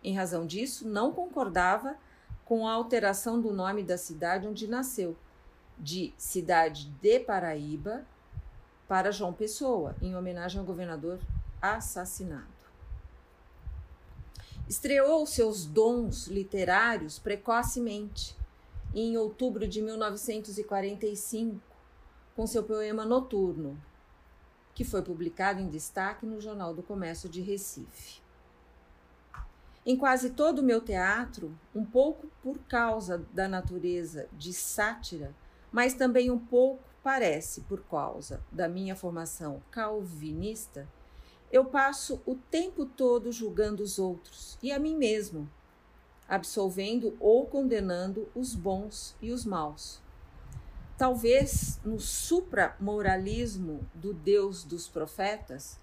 Em 0.03 0.15
razão 0.17 0.47
disso, 0.47 0.89
não 0.89 1.13
concordava 1.13 1.97
com 2.53 2.69
a 2.69 2.73
alteração 2.75 3.41
do 3.41 3.51
nome 3.51 3.83
da 3.83 3.97
cidade 3.97 4.47
onde 4.47 4.67
nasceu, 4.67 5.17
de 5.79 6.13
Cidade 6.19 6.91
de 7.01 7.19
Paraíba 7.19 8.05
para 8.87 9.11
João 9.11 9.33
Pessoa, 9.33 9.97
em 10.03 10.15
homenagem 10.15 10.61
ao 10.61 10.67
governador 10.67 11.19
assassinado. 11.63 12.53
Estreou 14.69 15.25
seus 15.25 15.65
dons 15.65 16.27
literários 16.27 17.19
precocemente 17.19 18.37
em 18.95 19.17
outubro 19.17 19.67
de 19.67 19.81
1945 19.81 21.59
com 22.37 22.47
seu 22.47 22.63
poema 22.63 23.07
Noturno, 23.07 23.83
que 24.75 24.85
foi 24.85 25.01
publicado 25.01 25.59
em 25.59 25.71
destaque 25.71 26.27
no 26.27 26.39
Jornal 26.39 26.75
do 26.75 26.83
Comércio 26.83 27.31
de 27.31 27.41
Recife. 27.41 28.22
Em 29.85 29.97
quase 29.97 30.31
todo 30.31 30.61
o 30.61 30.63
meu 30.63 30.81
teatro, 30.81 31.57
um 31.75 31.85
pouco 31.85 32.29
por 32.43 32.59
causa 32.69 33.27
da 33.33 33.49
natureza 33.49 34.29
de 34.33 34.53
sátira, 34.53 35.35
mas 35.73 35.95
também 35.95 36.31
um 36.31 36.39
pouco 36.39 36.83
parece 37.03 37.63
por 37.63 37.83
causa 37.85 38.41
da 38.51 38.69
minha 38.69 38.95
formação 38.95 39.61
calvinista, 39.71 40.89
eu 41.51 41.65
passo 41.65 42.23
o 42.25 42.35
tempo 42.35 42.87
todo 42.87 43.33
julgando 43.33 43.83
os 43.83 43.99
outros 43.99 44.57
e 44.63 44.73
a 44.73 44.79
mim 44.79 44.97
mesmo 44.97 45.51
absolvendo 46.29 47.15
ou 47.21 47.45
condenando 47.47 48.27
os 48.35 48.55
bons 48.55 49.15
e 49.21 49.31
os 49.33 49.45
maus. 49.45 50.01
Talvez 50.97 51.79
no 51.85 52.01
supramoralismo 52.01 53.87
do 53.93 54.15
Deus 54.15 54.65
dos 54.65 54.89
profetas 54.89 55.79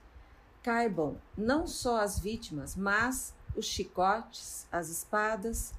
caibam 0.64 1.18
não 1.38 1.68
só 1.68 2.02
as 2.02 2.18
vítimas, 2.18 2.76
mas 2.76 3.36
os 3.60 3.66
chicotes, 3.66 4.68
as 4.72 4.90
espadas, 4.90 5.74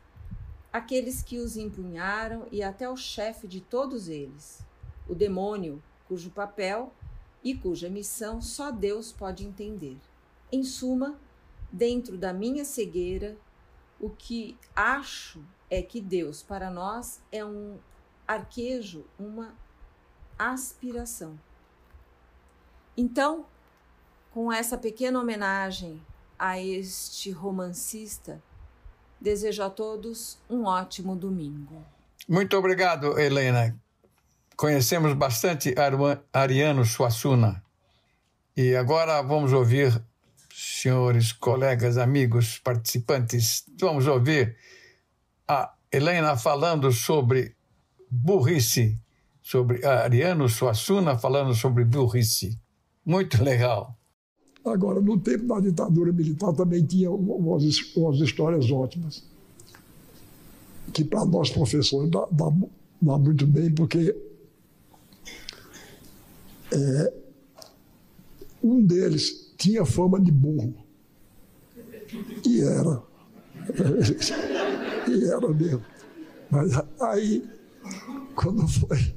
aqueles 0.72 1.22
que 1.22 1.38
os 1.38 1.56
empunharam 1.56 2.46
e 2.52 2.62
até 2.62 2.88
o 2.88 2.96
chefe 2.96 3.48
de 3.48 3.60
todos 3.60 4.08
eles, 4.08 4.64
o 5.08 5.14
demônio, 5.14 5.82
cujo 6.06 6.30
papel 6.30 6.92
e 7.42 7.56
cuja 7.56 7.88
missão 7.88 8.40
só 8.40 8.70
Deus 8.70 9.12
pode 9.12 9.44
entender. 9.44 9.98
Em 10.52 10.62
suma, 10.62 11.18
dentro 11.72 12.18
da 12.18 12.32
minha 12.32 12.64
cegueira, 12.64 13.36
o 13.98 14.10
que 14.10 14.56
acho 14.74 15.42
é 15.68 15.82
que 15.82 16.00
Deus 16.00 16.42
para 16.42 16.70
nós 16.70 17.20
é 17.32 17.44
um 17.44 17.78
arquejo, 18.26 19.04
uma 19.18 19.54
aspiração. 20.38 21.38
Então, 22.96 23.46
com 24.30 24.52
essa 24.52 24.76
pequena 24.76 25.20
homenagem 25.20 26.00
a 26.40 26.58
este 26.58 27.30
romancista, 27.30 28.42
desejo 29.20 29.62
a 29.62 29.68
todos 29.68 30.38
um 30.48 30.64
ótimo 30.64 31.14
domingo. 31.14 31.84
Muito 32.26 32.56
obrigado, 32.56 33.18
Helena. 33.18 33.76
Conhecemos 34.56 35.12
bastante 35.12 35.74
Ariano 36.32 36.84
Suassuna. 36.86 37.62
E 38.56 38.74
agora 38.74 39.22
vamos 39.22 39.52
ouvir 39.52 40.02
senhores, 40.50 41.32
colegas, 41.32 41.98
amigos, 41.98 42.58
participantes. 42.58 43.64
Vamos 43.78 44.06
ouvir 44.06 44.56
a 45.46 45.74
Helena 45.92 46.36
falando 46.36 46.90
sobre 46.90 47.54
burrice, 48.10 48.98
sobre 49.42 49.84
Ariano 49.84 50.48
Suassuna 50.48 51.18
falando 51.18 51.54
sobre 51.54 51.84
burrice. 51.84 52.58
Muito 53.04 53.42
legal. 53.44 53.99
Agora, 54.64 55.00
no 55.00 55.18
tempo 55.18 55.46
da 55.46 55.58
ditadura 55.58 56.12
militar 56.12 56.52
também 56.52 56.84
tinha 56.84 57.10
umas, 57.10 57.64
umas 57.96 58.20
histórias 58.20 58.70
ótimas, 58.70 59.24
que 60.92 61.02
para 61.02 61.24
nós 61.24 61.50
professores 61.50 62.10
dá, 62.10 62.26
dá, 62.30 62.52
dá, 63.00 63.18
muito 63.18 63.46
bem, 63.46 63.72
porque 63.72 64.14
é, 66.72 67.12
um 68.62 68.84
deles 68.84 69.50
tinha 69.56 69.84
fama 69.86 70.20
de 70.20 70.30
burro. 70.30 70.74
E 72.46 72.60
era. 72.60 73.02
e 75.08 75.24
era 75.24 75.48
mesmo. 75.48 75.84
Mas 76.50 76.72
aí, 77.00 77.48
quando 78.34 78.68
foi, 78.68 79.14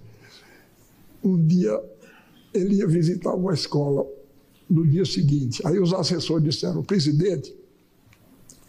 um 1.24 1.46
dia 1.46 1.82
ele 2.54 2.76
ia 2.76 2.88
visitar 2.88 3.34
uma 3.34 3.54
escola 3.54 4.06
no 4.74 4.88
dia 4.88 5.06
seguinte. 5.06 5.62
Aí 5.66 5.80
os 5.80 5.94
assessores 5.94 6.44
disseram, 6.44 6.84
presidente, 6.84 7.56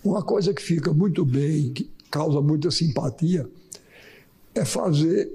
uma 0.05 0.23
coisa 0.23 0.53
que 0.53 0.63
fica 0.63 0.93
muito 0.93 1.25
bem, 1.25 1.73
que 1.73 1.91
causa 2.11 2.41
muita 2.41 2.71
simpatia, 2.71 3.49
é 4.55 4.65
fazer 4.65 5.33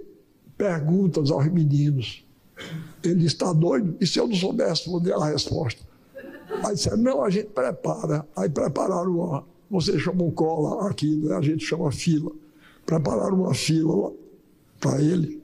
perguntas 0.57 1.31
aos 1.31 1.51
meninos. 1.51 2.23
Ele 3.03 3.25
está 3.25 3.51
doido? 3.51 3.97
E 3.99 4.05
se 4.05 4.19
eu 4.19 4.27
não 4.27 4.35
soubesse, 4.35 4.89
dar 5.01 5.17
a 5.17 5.29
resposta. 5.29 5.81
Aí 6.63 6.75
disseram, 6.75 6.97
não, 6.97 7.23
a 7.23 7.29
gente 7.29 7.47
prepara. 7.47 8.27
Aí 8.35 8.49
prepararam 8.49 9.11
uma, 9.17 9.45
você 9.69 9.97
chama 9.97 10.23
um 10.23 10.31
cola 10.31 10.89
aqui, 10.89 11.15
né? 11.15 11.35
a 11.35 11.41
gente 11.41 11.65
chama 11.65 11.91
fila. 11.91 12.31
Prepararam 12.85 13.41
uma 13.41 13.53
fila 13.53 14.13
para 14.79 15.01
ele, 15.01 15.41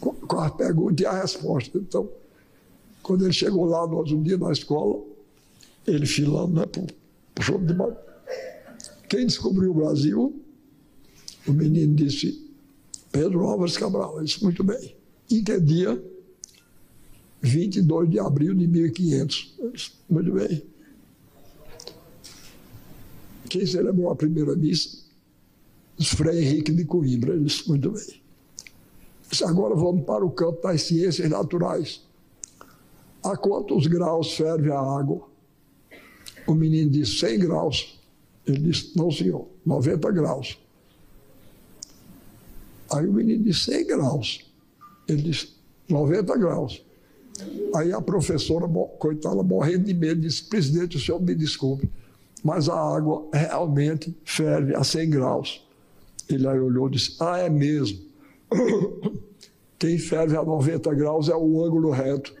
com 0.00 0.40
a 0.40 0.50
pergunta 0.50 1.02
e 1.02 1.06
a 1.06 1.20
resposta. 1.22 1.78
Então, 1.78 2.08
quando 3.04 3.24
ele 3.24 3.34
chegou 3.34 3.66
lá, 3.66 3.86
nós 3.86 4.10
um 4.10 4.22
dia 4.22 4.38
na 4.38 4.50
escola, 4.50 5.04
ele 5.86 6.06
filando, 6.06 6.54
né, 6.54 6.66
puxou 7.34 7.58
de 7.58 7.74
mão. 7.74 7.94
Quem 9.08 9.26
descobriu 9.26 9.70
o 9.70 9.74
Brasil? 9.74 10.42
O 11.46 11.52
menino 11.52 11.94
disse, 11.94 12.50
Pedro 13.12 13.44
Álvares 13.44 13.76
Cabral. 13.76 14.16
Eu 14.16 14.24
disse, 14.24 14.42
muito 14.42 14.64
bem. 14.64 14.96
Em 15.30 15.44
que 15.44 15.60
dia? 15.60 16.02
22 17.42 18.10
de 18.10 18.18
abril 18.18 18.54
de 18.54 18.66
1500. 18.66 19.54
Muito 20.08 20.32
bem. 20.32 20.62
Quem 23.50 23.66
celebrou 23.66 24.10
a 24.10 24.16
primeira 24.16 24.56
missa? 24.56 25.04
Frei 26.00 26.42
Henrique 26.42 26.72
de 26.72 26.86
Coimbra. 26.86 27.34
Ele 27.34 27.44
disse, 27.44 27.68
muito 27.68 27.90
bem. 27.90 28.22
Disse, 29.28 29.44
agora 29.44 29.74
vamos 29.74 30.06
para 30.06 30.24
o 30.24 30.30
campo 30.30 30.62
das 30.62 30.80
ciências 30.82 31.28
naturais. 31.28 32.03
A 33.24 33.36
quantos 33.36 33.86
graus 33.86 34.34
ferve 34.34 34.70
a 34.70 34.78
água? 34.78 35.28
O 36.46 36.54
menino 36.54 36.90
disse, 36.90 37.18
100 37.20 37.38
graus. 37.38 38.00
Ele 38.46 38.58
disse, 38.58 38.92
não 38.96 39.10
senhor, 39.10 39.48
90 39.64 40.10
graus. 40.12 40.58
Aí 42.92 43.06
o 43.06 43.12
menino 43.12 43.44
disse, 43.44 43.72
100 43.72 43.86
graus. 43.86 44.52
Ele 45.08 45.22
disse, 45.22 45.54
90 45.88 46.36
graus. 46.36 46.84
Aí 47.74 47.92
a 47.92 48.00
professora, 48.00 48.68
coitada, 48.98 49.42
morrendo 49.42 49.84
de 49.84 49.94
medo, 49.94 50.20
disse: 50.20 50.44
Presidente, 50.44 50.96
o 50.96 51.00
senhor 51.00 51.20
me 51.20 51.34
desculpe, 51.34 51.90
mas 52.44 52.68
a 52.68 52.78
água 52.78 53.26
realmente 53.32 54.16
ferve 54.24 54.74
a 54.74 54.84
100 54.84 55.10
graus. 55.10 55.66
Ele 56.28 56.46
aí 56.46 56.60
olhou 56.60 56.86
e 56.88 56.92
disse: 56.92 57.16
Ah, 57.18 57.38
é 57.38 57.50
mesmo. 57.50 57.98
Quem 59.78 59.98
ferve 59.98 60.36
a 60.36 60.44
90 60.44 60.94
graus 60.94 61.28
é 61.28 61.34
o 61.34 61.64
ângulo 61.64 61.90
reto. 61.90 62.32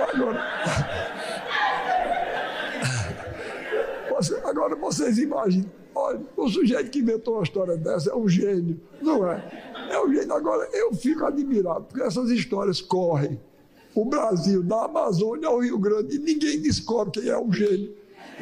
Agora, 0.00 0.42
agora 4.44 4.76
vocês 4.76 5.18
imaginem, 5.18 5.70
olha, 5.94 6.20
o 6.36 6.48
sujeito 6.48 6.90
que 6.90 6.98
inventou 6.98 7.34
uma 7.34 7.42
história 7.42 7.76
dessa 7.76 8.10
é 8.10 8.14
um 8.14 8.28
gênio, 8.28 8.80
não 9.00 9.30
é? 9.30 9.42
É 9.90 10.00
um 10.00 10.12
gênio. 10.12 10.34
Agora, 10.34 10.68
eu 10.72 10.92
fico 10.94 11.24
admirado, 11.24 11.84
porque 11.84 12.02
essas 12.02 12.30
histórias 12.30 12.80
correm 12.80 13.40
o 13.94 14.04
Brasil, 14.04 14.62
da 14.62 14.84
Amazônia 14.84 15.48
ao 15.48 15.60
Rio 15.60 15.78
Grande, 15.78 16.16
e 16.16 16.18
ninguém 16.18 16.60
descobre 16.60 17.20
quem 17.20 17.30
é 17.30 17.38
o 17.38 17.50
gênio, 17.52 17.94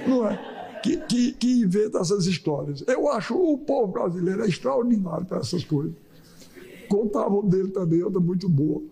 não 0.07 0.29
é? 0.29 0.81
Que, 0.83 0.96
que, 0.98 1.33
que 1.33 1.61
inventa 1.61 1.98
essas 1.98 2.26
histórias. 2.26 2.85
Eu 2.87 3.11
acho 3.11 3.35
o 3.35 3.59
povo 3.59 3.92
brasileiro 3.92 4.44
é 4.44 4.48
extraordinário 4.48 5.26
para 5.26 5.38
essas 5.38 5.64
coisas. 5.64 5.94
Contavam 6.88 7.46
dele 7.46 7.70
também, 7.70 8.03
outra 8.03 8.20
muito 8.20 8.49
boa. 8.49 8.83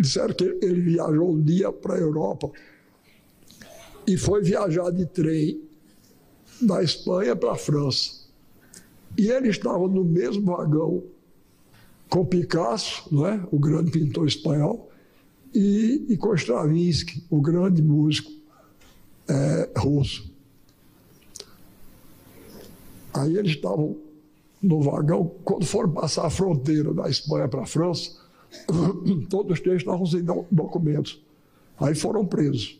Disseram 0.00 0.34
que 0.34 0.44
ele 0.62 0.80
viajou 0.80 1.32
um 1.32 1.42
dia 1.42 1.72
para 1.72 1.94
a 1.94 1.98
Europa 1.98 2.50
e 4.06 4.16
foi 4.16 4.42
viajar 4.42 4.90
de 4.90 5.06
trem 5.06 5.62
da 6.60 6.82
Espanha 6.82 7.34
para 7.34 7.52
a 7.52 7.56
França. 7.56 8.20
E 9.16 9.30
ele 9.30 9.48
estava 9.48 9.88
no 9.88 10.04
mesmo 10.04 10.44
vagão 10.44 11.02
com 12.08 12.24
Picasso, 12.24 13.06
não 13.10 13.26
é? 13.26 13.40
o 13.50 13.58
grande 13.58 13.90
pintor 13.90 14.26
espanhol, 14.26 14.90
e, 15.54 16.06
e 16.08 16.16
com 16.16 16.34
Stravinsky, 16.34 17.24
o 17.30 17.40
grande 17.40 17.82
músico 17.82 18.30
é, 19.28 19.70
russo. 19.76 20.30
Aí 23.14 23.36
eles 23.36 23.52
estavam 23.52 23.96
no 24.62 24.82
vagão, 24.82 25.32
quando 25.44 25.64
foram 25.64 25.90
passar 25.90 26.26
a 26.26 26.30
fronteira 26.30 26.92
da 26.92 27.08
Espanha 27.08 27.48
para 27.48 27.62
a 27.62 27.66
França, 27.66 28.12
todos 29.28 29.52
os 29.52 29.60
três 29.60 29.78
estavam 29.78 30.04
sem 30.04 30.22
documentos. 30.50 31.22
Aí 31.78 31.94
foram 31.94 32.26
presos. 32.26 32.78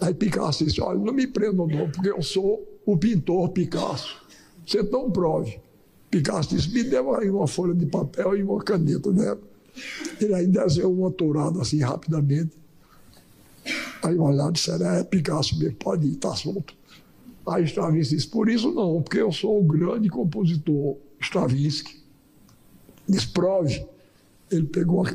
Aí 0.00 0.14
Picasso 0.14 0.64
disse: 0.64 0.80
Olha, 0.80 0.98
não 0.98 1.12
me 1.12 1.26
prendam, 1.26 1.66
não, 1.66 1.90
porque 1.90 2.10
eu 2.10 2.22
sou 2.22 2.64
o 2.84 2.96
pintor 2.96 3.48
Picasso. 3.48 4.16
Você 4.66 4.82
não 4.82 5.10
prove. 5.10 5.58
Picasso 6.10 6.50
disse: 6.50 6.72
Me 6.72 6.84
dê 6.84 6.98
aí 6.98 7.30
uma 7.30 7.46
folha 7.46 7.74
de 7.74 7.86
papel 7.86 8.36
e 8.36 8.42
uma 8.42 8.62
caneta, 8.62 9.10
né? 9.10 9.36
Ele 10.20 10.34
aí 10.34 10.46
desenhou 10.46 10.92
uma 10.92 11.10
tourada 11.10 11.60
assim 11.60 11.80
rapidamente. 11.80 12.52
Aí 14.02 14.16
olharam 14.16 14.50
e 14.50 14.52
disseram: 14.52 14.86
É 14.86 15.02
Picasso 15.02 15.58
mesmo, 15.58 15.76
pode 15.76 16.06
ir, 16.06 16.12
está 16.12 16.34
solto. 16.36 16.74
Aí 17.46 17.64
Stravinsky 17.64 18.16
disse: 18.16 18.28
Por 18.28 18.48
isso 18.48 18.72
não, 18.72 19.02
porque 19.02 19.20
eu 19.20 19.30
sou 19.30 19.60
o 19.60 19.64
grande 19.64 20.08
compositor 20.08 20.96
Stravinsky. 21.20 22.02
Desprove. 23.08 23.86
Ele 24.50 24.66
pegou, 24.66 25.06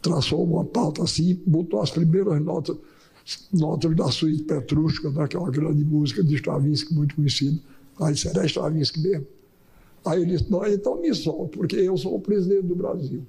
traçou 0.00 0.44
uma 0.44 0.64
pauta 0.64 1.02
assim, 1.04 1.40
botou 1.46 1.80
as 1.80 1.90
primeiras 1.90 2.40
notas, 2.40 2.76
notas 3.52 3.94
da 3.96 4.10
suíte 4.10 4.44
Petrústica, 4.44 5.10
daquela 5.10 5.50
grande 5.50 5.84
música 5.84 6.22
de 6.22 6.34
Stravinsky, 6.34 6.94
muito 6.94 7.14
conhecida. 7.16 7.58
Aí 8.00 8.14
disse, 8.14 8.28
é 8.36 8.46
Stravinsky 8.46 9.00
mesmo? 9.00 9.26
Aí 10.04 10.22
ele 10.22 10.36
disse, 10.36 10.50
não, 10.50 10.66
então 10.66 11.00
me 11.00 11.14
solta, 11.14 11.56
porque 11.56 11.76
eu 11.76 11.96
sou 11.96 12.16
o 12.16 12.20
presidente 12.20 12.66
do 12.66 12.74
Brasil. 12.74 13.24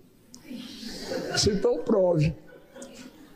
Disse, 1.34 1.52
então 1.52 1.84
prove. 1.84 2.34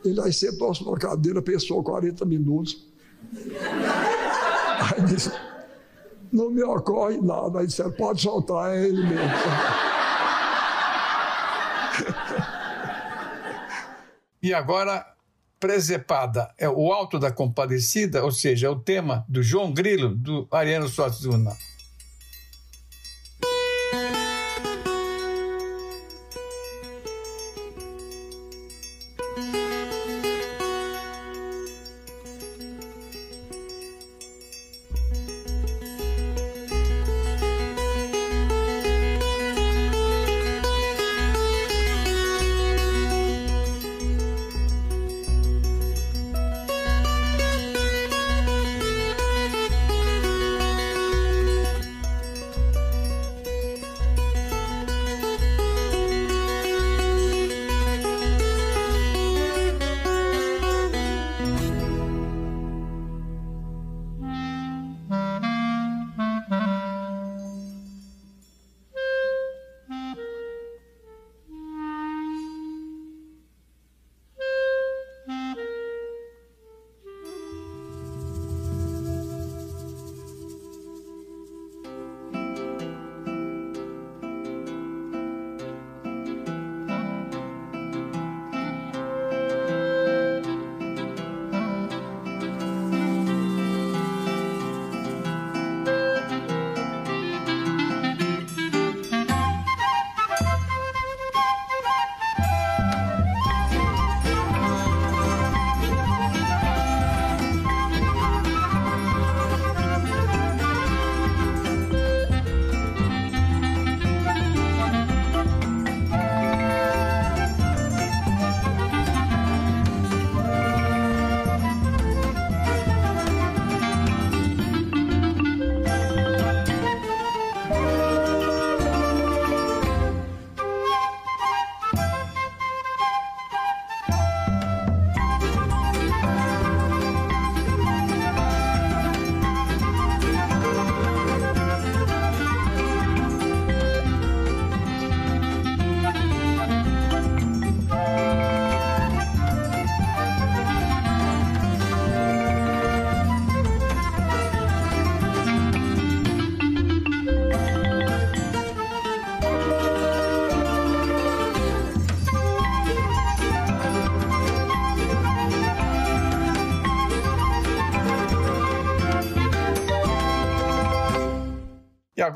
Ele 0.04 0.20
aí 0.22 0.34
sentou-se 0.34 0.84
na 0.84 0.98
cadeira, 0.98 1.42
pensou 1.42 1.84
40 1.84 2.26
minutos. 2.26 2.88
Aí 4.78 5.02
disse, 5.06 5.32
não 6.32 6.50
me 6.52 6.64
ocorre 6.64 7.20
nada. 7.22 7.60
Aí 7.60 7.68
disse, 7.68 7.84
pode 7.92 8.22
soltar, 8.22 8.72
é 8.72 8.86
ele 8.86 9.04
mesmo. 9.04 9.32
E 14.42 14.54
agora, 14.54 15.06
Presepada 15.60 16.54
é 16.58 16.70
o 16.70 16.94
Alto 16.94 17.18
da 17.18 17.32
Compadecida, 17.32 18.24
ou 18.24 18.32
seja, 18.32 18.68
é 18.68 18.70
o 18.70 18.80
tema 18.80 19.26
do 19.28 19.42
João 19.42 19.74
Grilo, 19.74 20.16
do 20.16 20.48
Ariano 20.52 20.88
Suassuna. 20.88 21.58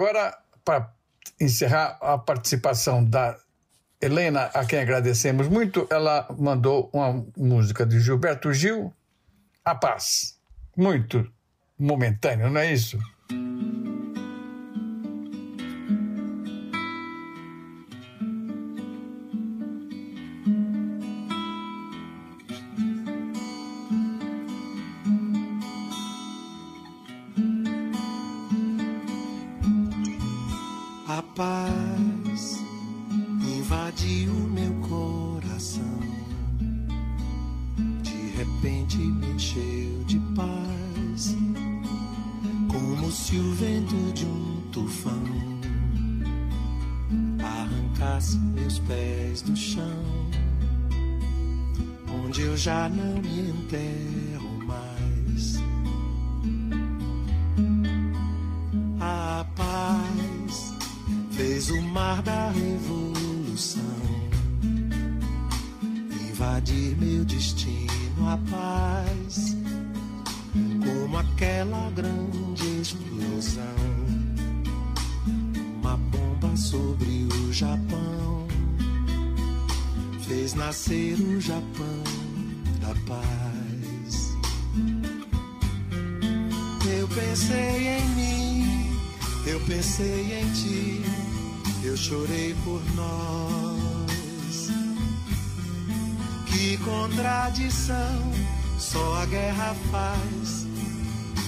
Agora, 0.01 0.35
para 0.65 0.91
encerrar 1.39 1.97
a 2.01 2.17
participação 2.17 3.05
da 3.05 3.37
Helena, 4.01 4.45
a 4.45 4.65
quem 4.65 4.79
agradecemos 4.79 5.47
muito, 5.47 5.87
ela 5.91 6.27
mandou 6.39 6.89
uma 6.91 7.23
música 7.37 7.85
de 7.85 7.99
Gilberto 7.99 8.51
Gil, 8.51 8.91
A 9.63 9.75
Paz. 9.75 10.39
Muito, 10.75 11.31
momentâneo, 11.77 12.49
não 12.49 12.59
é 12.59 12.73
isso? 12.73 12.97
papai. 31.35 31.70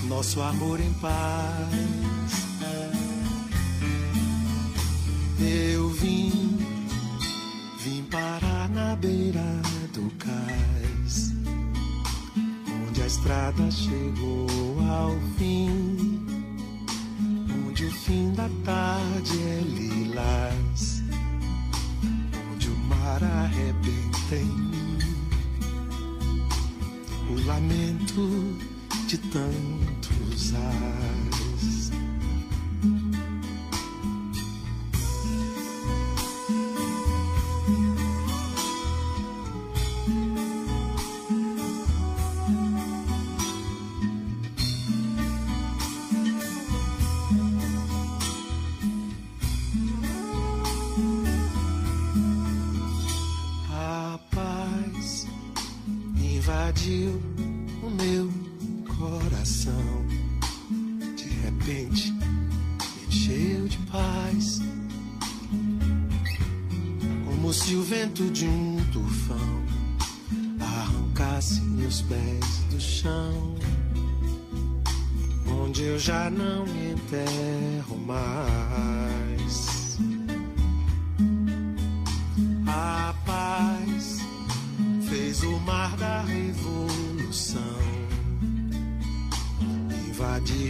Nosso 0.08 0.42
amor 0.42 0.80
em 0.80 0.94
paz. 0.94 2.03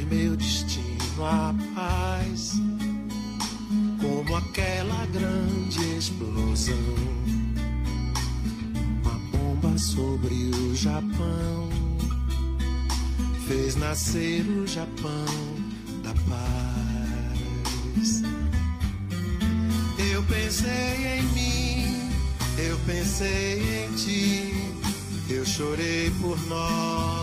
meu 0.01 0.35
destino 0.35 1.25
à 1.25 1.53
paz, 1.75 2.53
como 4.01 4.35
aquela 4.35 5.05
grande 5.07 5.97
explosão, 5.97 6.75
uma 9.01 9.19
bomba 9.31 9.77
sobre 9.77 10.33
o 10.33 10.75
Japão 10.75 11.69
fez 13.47 13.75
nascer 13.75 14.41
o 14.47 14.65
Japão 14.65 15.25
da 16.03 16.13
paz. 16.29 18.23
Eu 20.11 20.23
pensei 20.23 21.19
em 21.19 21.23
mim, 21.33 22.11
eu 22.57 22.77
pensei 22.85 23.85
em 23.85 23.95
ti, 23.95 24.53
eu 25.29 25.45
chorei 25.45 26.11
por 26.21 26.39
nós 26.47 27.22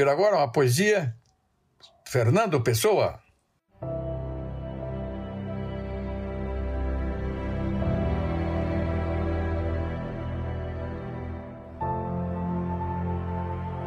ouvir 0.00 0.08
agora 0.08 0.36
uma 0.36 0.50
poesia. 0.50 1.14
Fernando 2.06 2.60
Pessoa. 2.62 3.20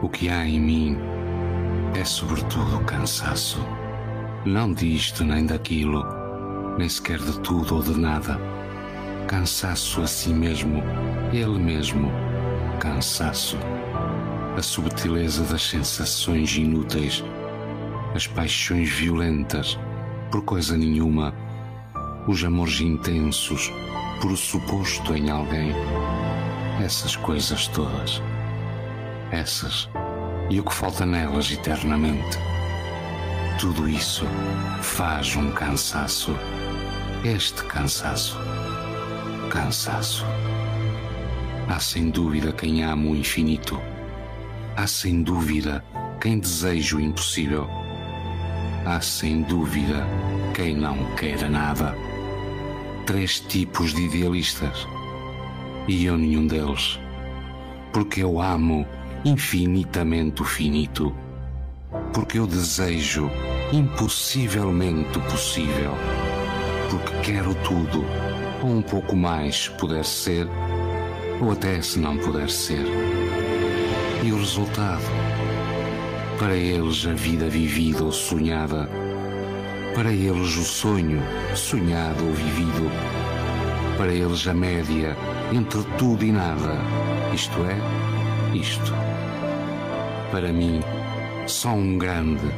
O 0.02 0.10
que 0.10 0.30
há 0.30 0.46
em 0.46 0.60
mim 0.60 0.98
é 1.96 2.06
sobretudo 2.06 2.84
cansaço, 2.86 3.60
não 4.46 4.74
disto 4.74 5.24
nem 5.24 5.46
daquilo, 5.46 6.04
nem 6.78 6.90
sequer 6.90 7.18
de 7.18 7.40
tudo 7.40 7.76
ou 7.78 7.84
de 7.84 7.98
nada. 7.98 8.38
Cansaço 9.28 10.02
a 10.02 10.08
si 10.08 10.34
mesmo, 10.34 10.84
ele 11.32 11.58
mesmo, 11.58 12.12
cansaço. 12.80 13.58
A 14.56 14.62
subtileza 14.62 15.44
das 15.46 15.68
sensações 15.68 16.56
inúteis, 16.56 17.24
as 18.14 18.28
paixões 18.28 18.88
violentas, 18.88 19.80
por 20.30 20.44
coisa 20.44 20.78
nenhuma, 20.78 21.34
os 22.28 22.44
amores 22.44 22.80
intensos, 22.80 23.72
por 24.22 24.32
o 24.32 24.38
suposto 24.38 25.16
em 25.16 25.32
alguém. 25.32 25.74
Essas 26.80 27.16
coisas 27.16 27.68
todas. 27.68 28.22
Essas 29.32 29.90
e 30.52 30.60
o 30.60 30.64
que 30.64 30.74
falta 30.74 31.04
nelas 31.04 31.52
eternamente. 31.52 32.38
Tudo 33.60 33.90
isso 33.90 34.26
faz 34.82 35.36
um 35.36 35.52
cansaço. 35.52 36.38
Este 37.24 37.64
cansaço. 37.64 38.38
Cansaço. 39.50 40.24
Há 41.68 41.80
sem 41.80 42.12
dúvida 42.12 42.52
quem 42.52 42.84
ama 42.84 43.10
o 43.10 43.16
infinito. 43.16 43.82
Há 44.76 44.88
sem 44.88 45.22
dúvida 45.22 45.86
quem 46.20 46.40
deseja 46.40 46.98
o 46.98 47.00
impossível. 47.00 47.70
Há 48.86 49.00
sem 49.02 49.44
dúvida 49.44 50.04
quem 50.56 50.76
não 50.76 51.16
queira 51.16 51.48
nada. 51.48 51.96
Três 53.06 53.40
tipos 53.40 53.94
de 53.94 54.02
idealistas. 54.02 54.88
E 55.88 56.06
eu 56.06 56.18
nenhum 56.18 56.48
deles. 56.48 57.00
Porque 57.92 58.24
eu 58.24 58.42
amo 58.42 58.88
infinitamente 59.24 60.42
o 60.42 60.46
finito. 60.46 61.16
Porque 62.12 62.40
eu 62.40 62.48
desejo 62.48 63.30
impossivelmente 63.72 65.20
o 65.20 65.22
possível. 65.22 65.92
Porque 66.90 67.32
quero 67.32 67.54
tudo, 67.64 68.04
ou 68.64 68.72
um 68.72 68.82
pouco 68.82 69.16
mais, 69.16 69.66
se 69.66 69.70
puder 69.72 70.04
ser, 70.04 70.48
ou 71.40 71.52
até 71.52 71.80
se 71.80 72.00
não 72.00 72.18
puder 72.18 72.50
ser. 72.50 72.84
E 74.24 74.32
o 74.32 74.38
resultado? 74.38 75.04
Para 76.40 76.56
eles 76.56 77.06
a 77.06 77.14
vida 77.14 77.50
vivida 77.50 78.06
ou 78.06 78.12
sonhada. 78.14 78.90
Para 79.94 80.14
eles 80.14 80.56
o 80.56 80.64
sonho, 80.64 81.22
sonhado 81.54 82.26
ou 82.26 82.32
vivido. 82.32 82.90
Para 83.98 84.14
eles 84.14 84.48
a 84.48 84.54
média 84.54 85.18
entre 85.52 85.84
tudo 85.98 86.24
e 86.24 86.32
nada. 86.32 86.78
Isto 87.34 87.60
é, 87.66 88.58
isto. 88.58 88.94
Para 90.32 90.54
mim, 90.54 90.80
só 91.46 91.74
um 91.74 91.98
grande, 91.98 92.50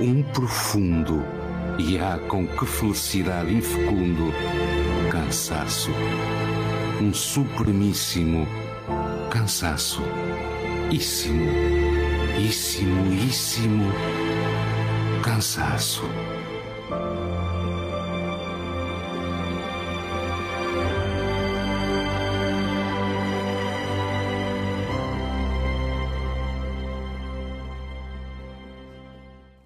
um 0.00 0.22
profundo, 0.22 1.22
e 1.78 1.98
há 1.98 2.18
com 2.28 2.46
que 2.46 2.64
felicidade 2.64 3.52
infecundo, 3.52 4.32
cansaço. 5.10 5.90
Um 6.98 7.12
supremíssimo 7.12 8.48
cansaço. 9.30 10.02
Íssimo, 10.92 11.48
íssimo, 12.36 13.12
íssimo 13.14 13.92
cansaço. 15.22 16.02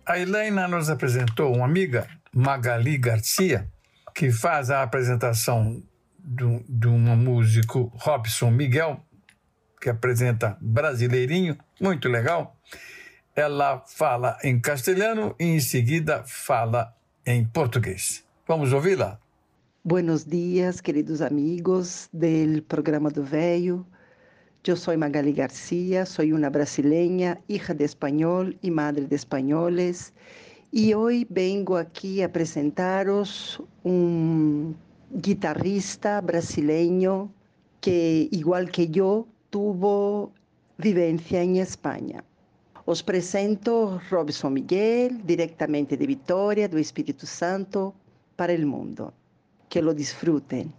A 0.07 0.19
Helena 0.19 0.69
nos 0.69 0.91
apresentou 0.91 1.57
uma 1.57 1.65
amiga, 1.65 2.07
Magali 2.35 2.99
Garcia, 2.99 3.67
que 4.15 4.31
faz 4.31 4.71
a 4.71 4.83
apresentação 4.83 5.83
de 6.19 6.87
um 6.87 7.17
músico, 7.17 7.91
Robson 7.97 8.51
Miguel, 8.51 9.03
que 9.85 9.91
apresenta 9.91 10.57
Brasileirinho, 10.63 11.59
muito 11.79 12.09
legal. 12.09 12.57
Ela 13.37 13.85
fala 13.87 14.39
em 14.43 14.59
castelhano 14.59 15.35
e 15.39 15.45
em 15.45 15.61
seguida 15.61 16.25
fala 16.25 16.97
em 17.27 17.45
português. 17.45 18.25
Vamos 18.49 18.73
ouvi-la? 18.73 19.21
Buenos 19.85 20.25
dias, 20.25 20.81
queridos 20.81 21.21
amigos 21.21 22.09
del 22.15 22.63
programa 22.63 23.11
do 23.11 23.23
Velho. 23.23 23.87
Eu 24.67 24.75
sou 24.75 24.97
Magali 24.97 25.35
Garcia, 25.35 26.07
sou 26.07 26.25
uma 26.25 26.49
brasileña, 26.49 27.37
hija 27.47 27.75
de 27.75 27.85
espanhol 27.85 28.55
e 28.63 28.71
madre 28.71 29.05
de 29.05 29.15
espanholes, 29.15 30.15
e 30.73 30.95
hoje 30.95 31.27
vengo 31.31 31.77
aqui 31.77 32.23
apresentaros 32.23 33.61
um 33.85 34.73
guitarrista 35.15 36.23
brasileño 36.23 37.31
que, 37.83 38.31
igual 38.33 38.65
que 38.65 38.91
eu, 38.99 39.29
tuvo 39.55 40.33
vivencia 40.77 41.45
em 41.45 41.61
Espanha. 41.61 42.25
Os 42.87 43.01
presento 43.01 44.01
Robson 44.11 44.51
Miguel, 44.51 45.13
diretamente 45.25 45.97
de 45.97 46.05
Vitória, 46.05 46.69
do 46.69 46.77
Espírito 46.77 47.25
Santo, 47.25 47.95
para 48.37 48.53
o 48.53 48.67
mundo. 48.67 49.15
Que 49.69 49.81
lo 49.81 49.95
disfrutem. 49.95 50.75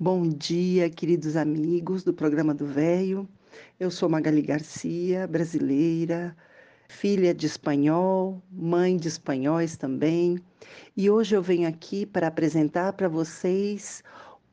Bom 0.00 0.26
dia, 0.26 0.88
queridos 0.88 1.36
amigos 1.36 2.02
do 2.02 2.14
programa 2.14 2.54
do 2.54 2.64
Velho. 2.64 3.28
Eu 3.78 3.90
sou 3.90 4.08
Magali 4.08 4.40
Garcia, 4.40 5.26
brasileira, 5.26 6.34
filha 6.88 7.34
de 7.34 7.44
espanhol, 7.44 8.42
mãe 8.50 8.96
de 8.96 9.08
espanhóis 9.08 9.76
também, 9.76 10.38
e 10.96 11.10
hoje 11.10 11.36
eu 11.36 11.42
venho 11.42 11.68
aqui 11.68 12.06
para 12.06 12.28
apresentar 12.28 12.94
para 12.94 13.10
vocês 13.10 14.02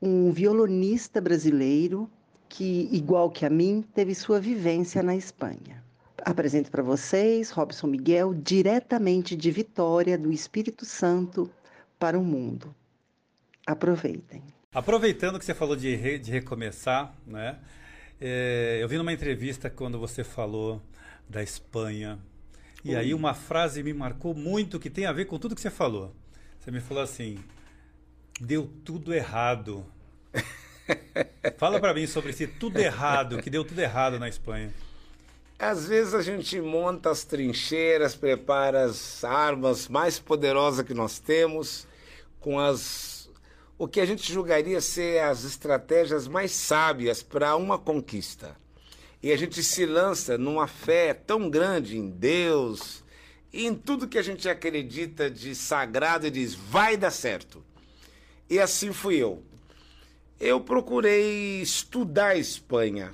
um 0.01 0.33
violonista 0.33 1.21
brasileiro 1.21 2.11
que, 2.51 2.89
igual 2.91 3.31
que 3.31 3.45
a 3.45 3.49
mim, 3.49 3.81
teve 3.95 4.13
sua 4.13 4.37
vivência 4.37 5.01
na 5.01 5.15
Espanha. 5.15 5.81
Apresento 6.23 6.69
para 6.69 6.83
vocês 6.83 7.49
Robson 7.49 7.87
Miguel, 7.87 8.33
diretamente 8.33 9.37
de 9.37 9.49
Vitória, 9.49 10.17
do 10.17 10.31
Espírito 10.33 10.85
Santo, 10.85 11.49
para 11.97 12.19
o 12.19 12.23
mundo. 12.23 12.75
Aproveitem. 13.65 14.43
Aproveitando 14.73 15.39
que 15.39 15.45
você 15.45 15.53
falou 15.53 15.77
de, 15.77 15.95
re, 15.95 16.19
de 16.19 16.29
recomeçar, 16.29 17.15
né? 17.25 17.57
É, 18.19 18.79
eu 18.81 18.87
vi 18.87 18.97
numa 18.97 19.13
entrevista 19.13 19.69
quando 19.69 19.97
você 19.97 20.21
falou 20.21 20.81
da 21.29 21.41
Espanha. 21.41 22.19
E 22.83 22.95
aí 22.95 23.13
uma 23.13 23.33
frase 23.33 23.81
me 23.81 23.93
marcou 23.93 24.35
muito 24.35 24.79
que 24.79 24.89
tem 24.89 25.05
a 25.05 25.13
ver 25.13 25.25
com 25.25 25.39
tudo 25.39 25.55
que 25.55 25.61
você 25.61 25.71
falou. 25.71 26.13
Você 26.59 26.69
me 26.69 26.81
falou 26.81 27.01
assim: 27.01 27.39
deu 28.41 28.67
tudo 28.83 29.13
errado. 29.13 29.85
Fala 31.61 31.79
para 31.79 31.93
mim 31.93 32.07
sobre 32.07 32.31
esse 32.31 32.47
tudo 32.47 32.79
errado, 32.79 33.39
que 33.39 33.47
deu 33.47 33.63
tudo 33.63 33.77
errado 33.77 34.17
na 34.17 34.27
Espanha. 34.27 34.73
Às 35.59 35.87
vezes 35.87 36.15
a 36.15 36.23
gente 36.23 36.59
monta 36.59 37.11
as 37.11 37.23
trincheiras, 37.23 38.15
prepara 38.15 38.85
as 38.85 39.23
armas 39.23 39.87
mais 39.87 40.17
poderosas 40.17 40.83
que 40.83 40.95
nós 40.95 41.19
temos, 41.19 41.85
com 42.39 42.59
as 42.59 43.29
o 43.77 43.87
que 43.87 44.01
a 44.01 44.07
gente 44.07 44.33
julgaria 44.33 44.81
ser 44.81 45.21
as 45.21 45.43
estratégias 45.43 46.27
mais 46.27 46.49
sábias 46.49 47.21
para 47.21 47.55
uma 47.55 47.77
conquista. 47.77 48.57
E 49.21 49.31
a 49.31 49.37
gente 49.37 49.61
se 49.63 49.85
lança 49.85 50.39
numa 50.39 50.65
fé 50.65 51.13
tão 51.13 51.47
grande 51.47 51.95
em 51.95 52.09
Deus 52.09 53.03
em 53.53 53.75
tudo 53.75 54.07
que 54.07 54.17
a 54.17 54.23
gente 54.23 54.49
acredita 54.49 55.29
de 55.29 55.53
sagrado 55.53 56.25
e 56.25 56.31
diz: 56.31 56.55
vai 56.55 56.97
dar 56.97 57.11
certo. 57.11 57.63
E 58.49 58.59
assim 58.59 58.91
fui 58.91 59.17
eu. 59.17 59.43
Eu 60.41 60.59
procurei 60.59 61.61
estudar 61.61 62.29
a 62.29 62.37
Espanha 62.37 63.13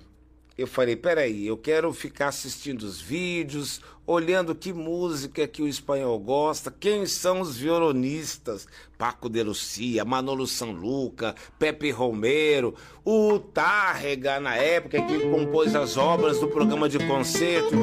eu 0.57 0.65
falei, 0.65 0.95
peraí, 0.95 1.45
eu 1.45 1.55
quero 1.55 1.93
ficar 1.93 2.29
assistindo 2.29 2.81
os 2.81 2.99
vídeos, 2.99 3.79
olhando 4.07 4.55
que 4.55 4.73
música 4.73 5.47
que 5.47 5.61
o 5.61 5.67
espanhol 5.67 6.17
gosta, 6.17 6.73
quem 6.79 7.05
são 7.05 7.41
os 7.41 7.57
violonistas, 7.57 8.67
Paco 8.97 9.29
de 9.29 9.43
Lucia, 9.43 10.03
Manolo 10.03 10.47
Sanluca, 10.47 11.35
Pepe 11.59 11.91
Romero, 11.91 12.73
o 13.05 13.37
Tárrega, 13.37 14.39
na 14.39 14.55
época, 14.55 14.99
que 15.03 15.29
compôs 15.29 15.75
as 15.75 15.95
obras 15.95 16.39
do 16.39 16.47
programa 16.47 16.89
de 16.89 16.97
concerto. 17.05 17.75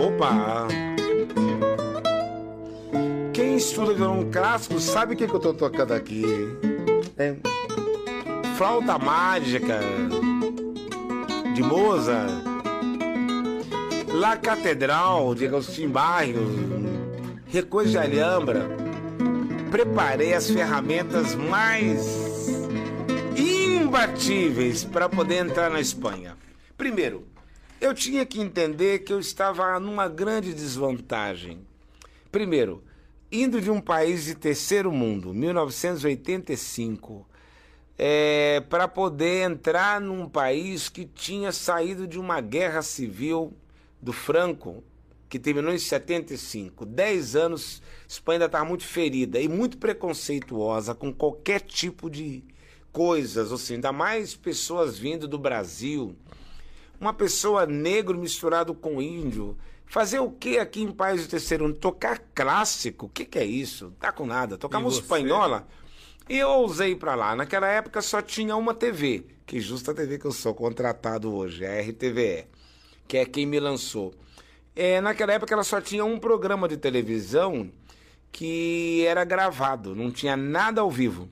Opa! 0.00 0.68
Quem 3.32 3.56
estuda 3.56 3.92
violão 3.92 4.30
clássico 4.30 4.78
sabe 4.78 5.14
o 5.14 5.16
que, 5.16 5.26
que 5.26 5.34
eu 5.34 5.40
tô 5.40 5.52
tocando 5.52 5.94
aqui. 5.94 6.22
É. 7.16 7.57
Flauta 8.58 8.98
mágica 8.98 9.78
de 11.54 11.62
Mozart, 11.62 12.42
La 14.12 14.36
Catedral 14.36 15.32
de 15.36 15.46
Agostinho 15.46 15.90
Barrios, 15.90 16.50
Recoisa 17.46 18.08
de 18.08 18.20
Alhambra. 18.20 18.68
Preparei 19.70 20.34
as 20.34 20.50
ferramentas 20.50 21.36
mais 21.36 22.48
imbatíveis 23.36 24.82
para 24.82 25.08
poder 25.08 25.36
entrar 25.36 25.70
na 25.70 25.80
Espanha. 25.80 26.36
Primeiro, 26.76 27.28
eu 27.80 27.94
tinha 27.94 28.26
que 28.26 28.40
entender 28.40 29.04
que 29.04 29.12
eu 29.12 29.20
estava 29.20 29.78
numa 29.78 30.08
grande 30.08 30.52
desvantagem. 30.52 31.60
Primeiro, 32.32 32.82
indo 33.30 33.60
de 33.60 33.70
um 33.70 33.80
país 33.80 34.24
de 34.24 34.34
terceiro 34.34 34.90
mundo, 34.90 35.32
1985, 35.32 37.24
é, 37.98 38.62
para 38.70 38.86
poder 38.86 39.50
entrar 39.50 40.00
num 40.00 40.28
país 40.28 40.88
que 40.88 41.04
tinha 41.04 41.50
saído 41.50 42.06
de 42.06 42.18
uma 42.18 42.40
guerra 42.40 42.80
civil 42.80 43.52
do 44.00 44.12
Franco, 44.12 44.84
que 45.28 45.38
terminou 45.38 45.74
em 45.74 45.78
75. 45.78 46.86
Dez 46.86 47.34
anos, 47.34 47.82
Espanha 48.06 48.36
ainda 48.36 48.46
estava 48.46 48.64
muito 48.64 48.84
ferida 48.84 49.40
e 49.40 49.48
muito 49.48 49.76
preconceituosa 49.78 50.94
com 50.94 51.12
qualquer 51.12 51.60
tipo 51.60 52.08
de 52.08 52.44
coisas, 52.92 53.50
assim, 53.50 53.74
ainda 53.74 53.92
mais 53.92 54.34
pessoas 54.34 54.96
vindo 54.96 55.26
do 55.26 55.38
Brasil. 55.38 56.14
Uma 57.00 57.12
pessoa 57.12 57.66
negro 57.66 58.16
misturado 58.16 58.74
com 58.74 59.02
índio. 59.02 59.58
Fazer 59.86 60.20
o 60.20 60.30
que 60.30 60.58
aqui 60.58 60.82
em 60.82 60.92
País 60.92 61.22
do 61.22 61.30
Terceiro 61.30 61.64
Mundo? 61.64 61.78
Tocar 61.78 62.18
clássico? 62.34 63.06
O 63.06 63.08
que, 63.08 63.24
que 63.24 63.38
é 63.38 63.44
isso? 63.44 63.92
Tá 63.98 64.12
com 64.12 64.26
nada. 64.26 64.58
Tocar 64.58 64.80
música 64.80 65.04
espanhola? 65.04 65.66
E 66.28 66.38
eu 66.38 66.50
ousei 66.50 66.94
para 66.94 67.14
lá. 67.14 67.34
Naquela 67.34 67.68
época 67.68 68.02
só 68.02 68.20
tinha 68.20 68.54
uma 68.54 68.74
TV, 68.74 69.24
que 69.46 69.60
justa 69.60 69.92
a 69.92 69.94
TV 69.94 70.18
que 70.18 70.26
eu 70.26 70.32
sou 70.32 70.54
contratado 70.54 71.34
hoje, 71.34 71.64
a 71.64 71.80
RTVE, 71.80 72.46
que 73.06 73.16
é 73.16 73.24
quem 73.24 73.46
me 73.46 73.58
lançou. 73.58 74.12
É, 74.76 75.00
naquela 75.00 75.32
época 75.32 75.54
ela 75.54 75.64
só 75.64 75.80
tinha 75.80 76.04
um 76.04 76.18
programa 76.18 76.68
de 76.68 76.76
televisão 76.76 77.72
que 78.30 79.04
era 79.06 79.24
gravado, 79.24 79.94
não 79.94 80.10
tinha 80.10 80.36
nada 80.36 80.82
ao 80.82 80.90
vivo. 80.90 81.30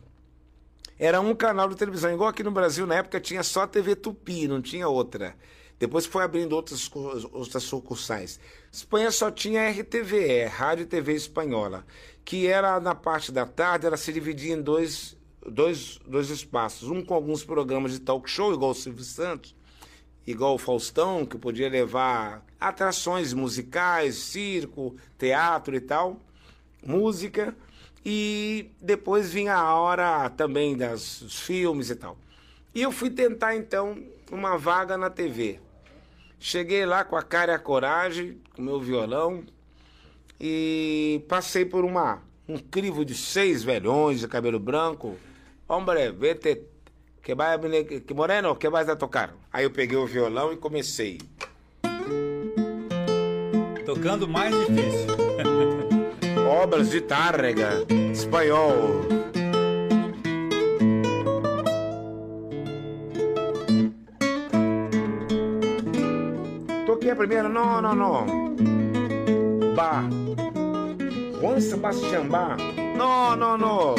Era 0.98 1.20
um 1.20 1.34
canal 1.34 1.68
de 1.68 1.76
televisão, 1.76 2.10
igual 2.10 2.30
aqui 2.30 2.42
no 2.42 2.50
Brasil, 2.50 2.86
na 2.86 2.94
época 2.94 3.20
tinha 3.20 3.42
só 3.42 3.64
a 3.64 3.66
TV 3.66 3.94
Tupi, 3.94 4.48
não 4.48 4.62
tinha 4.62 4.88
outra. 4.88 5.36
Depois 5.78 6.06
foi 6.06 6.24
abrindo 6.24 6.54
outras, 6.54 6.90
outras 7.32 7.64
sucursais. 7.64 8.40
Espanha 8.72 9.10
só 9.10 9.30
tinha 9.30 9.70
RTVE, 9.70 10.46
Rádio 10.46 10.84
e 10.84 10.86
TV 10.86 11.12
Espanhola, 11.12 11.84
que 12.26 12.48
era 12.48 12.80
na 12.80 12.92
parte 12.92 13.30
da 13.30 13.46
tarde, 13.46 13.86
ela 13.86 13.96
se 13.96 14.12
dividia 14.12 14.52
em 14.52 14.60
dois, 14.60 15.16
dois, 15.48 16.00
dois 16.04 16.28
espaços. 16.28 16.90
Um 16.90 17.00
com 17.00 17.14
alguns 17.14 17.44
programas 17.44 17.92
de 17.92 18.00
talk 18.00 18.28
show, 18.28 18.52
igual 18.52 18.72
o 18.72 18.74
Silvio 18.74 19.04
Santos, 19.04 19.54
igual 20.26 20.56
o 20.56 20.58
Faustão, 20.58 21.24
que 21.24 21.38
podia 21.38 21.68
levar 21.68 22.44
atrações 22.60 23.32
musicais, 23.32 24.16
circo, 24.16 24.96
teatro 25.16 25.76
e 25.76 25.80
tal, 25.80 26.20
música. 26.84 27.56
E 28.04 28.72
depois 28.82 29.32
vinha 29.32 29.54
a 29.54 29.76
hora 29.76 30.28
também 30.30 30.76
das, 30.76 31.20
dos 31.22 31.38
filmes 31.38 31.90
e 31.90 31.94
tal. 31.94 32.18
E 32.74 32.82
eu 32.82 32.90
fui 32.90 33.08
tentar 33.08 33.54
então 33.54 34.02
uma 34.32 34.58
vaga 34.58 34.98
na 34.98 35.10
TV. 35.10 35.60
Cheguei 36.40 36.84
lá 36.84 37.04
com 37.04 37.14
a 37.14 37.22
cara 37.22 37.52
e 37.52 37.54
a 37.54 37.58
coragem, 37.58 38.40
com 38.56 38.62
meu 38.62 38.80
violão, 38.80 39.44
e 40.40 41.24
passei 41.28 41.64
por 41.64 41.84
uma 41.84 42.22
um 42.48 42.58
crivo 42.58 43.04
de 43.04 43.14
seis 43.14 43.64
velhões 43.64 44.20
de 44.20 44.28
cabelo 44.28 44.60
branco. 44.60 45.16
Hombre, 45.68 46.12
vete, 46.12 46.62
que 47.22 47.34
vai, 47.34 47.58
que 48.06 48.14
moreno, 48.14 48.54
que 48.54 48.68
vai 48.68 48.88
a 48.88 48.96
tocar? 48.96 49.34
Aí 49.52 49.64
eu 49.64 49.70
peguei 49.70 49.96
o 49.96 50.06
violão 50.06 50.52
e 50.52 50.56
comecei. 50.56 51.18
Tocando 53.84 54.28
mais 54.28 54.54
difícil. 54.54 55.16
Obras 56.62 56.90
de 56.90 57.00
Tárrega, 57.00 57.84
espanhol. 58.12 59.04
Toquei 66.86 67.10
a 67.10 67.16
primeira, 67.16 67.48
não, 67.48 67.82
não, 67.82 67.94
não. 67.94 68.26
Bach. 69.74 70.25
Juan 71.46 71.60
Sebastián 71.60 72.28
Bach. 72.28 72.58
Não, 72.96 73.36
não, 73.36 73.56
não. 73.56 73.94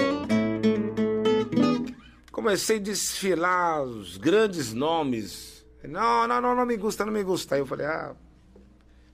Comecei 2.29 2.75
a 2.75 2.81
desfilar 2.81 3.83
os 3.83 4.17
grandes 4.17 4.73
nomes. 4.73 5.65
Não, 5.81 6.27
não, 6.27 6.41
não, 6.41 6.53
não 6.53 6.65
me 6.65 6.75
gusta, 6.75 7.05
não 7.05 7.13
me 7.13 7.23
gusta. 7.23 7.55
Aí 7.55 7.61
eu 7.61 7.65
falei, 7.65 7.85
ah, 7.85 8.13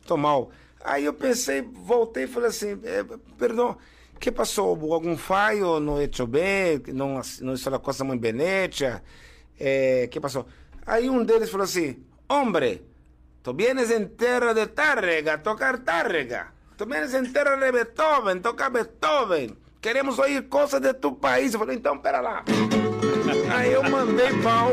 tô 0.08 0.18
mal. 0.18 0.50
Aí 0.84 1.06
eu 1.06 1.14
pensei, 1.14 1.62
voltei 1.62 2.24
e 2.24 2.28
falei 2.28 2.50
assim, 2.50 2.80
eh, 2.84 3.06
perdão, 3.38 3.78
que 4.20 4.32
passou? 4.32 4.70
Algum 4.92 5.16
falho 5.16 5.80
no 5.80 6.02
hecho 6.02 6.26
bem? 6.26 6.82
Não, 6.88 7.22
não 7.42 7.54
está 7.54 7.76
a 7.76 7.78
coisa 7.78 8.04
muito 8.04 8.22
benética? 8.22 9.04
Eh, 9.60 10.08
que 10.10 10.20
passou? 10.20 10.48
Aí 10.88 11.08
um 11.08 11.24
deles 11.24 11.52
falou 11.52 11.66
assim, 11.66 12.04
hombre, 12.28 12.84
tu 13.44 13.54
vienes 13.54 13.92
en 13.92 14.08
terra 14.08 14.54
de 14.54 14.66
Tárrega 14.66 15.38
tocar 15.38 15.78
Tárrega. 15.84 16.53
Tu 16.76 16.86
vienes 16.86 17.14
en 17.14 17.32
terra 17.32 17.56
de 17.56 17.72
Beethoven, 17.72 18.42
toca 18.42 18.70
Beethoven. 18.70 19.56
Queremos 19.80 20.18
oír 20.18 20.50
coisas 20.50 20.82
de 20.82 20.94
tu 20.94 21.16
país. 21.16 21.54
Eu 21.54 21.60
falei, 21.60 21.76
então, 21.76 22.00
pera 22.00 22.20
lá. 22.20 22.44
Aí 23.56 23.74
eu 23.74 23.84
mandei 23.84 24.34
pau 24.42 24.72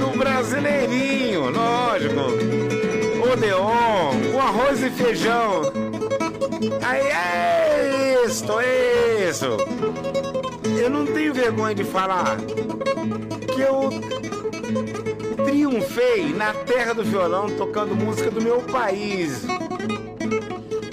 no 0.00 0.18
brasileirinho, 0.18 1.50
lógico. 1.50 2.20
Odeon, 3.32 4.32
com 4.32 4.40
arroz 4.40 4.82
e 4.82 4.90
feijão. 4.90 5.62
Aí 6.82 7.06
é 7.06 8.24
isso, 8.26 8.44
é 8.58 9.28
isso. 9.28 9.56
Eu 10.76 10.90
não 10.90 11.06
tenho 11.06 11.32
vergonha 11.32 11.74
de 11.74 11.84
falar 11.84 12.36
que 13.54 13.60
eu 13.60 13.90
triunfei 15.44 16.32
na 16.32 16.52
terra 16.52 16.94
do 16.94 17.04
violão 17.04 17.48
tocando 17.56 17.94
música 17.94 18.30
do 18.30 18.42
meu 18.42 18.60
país. 18.62 19.44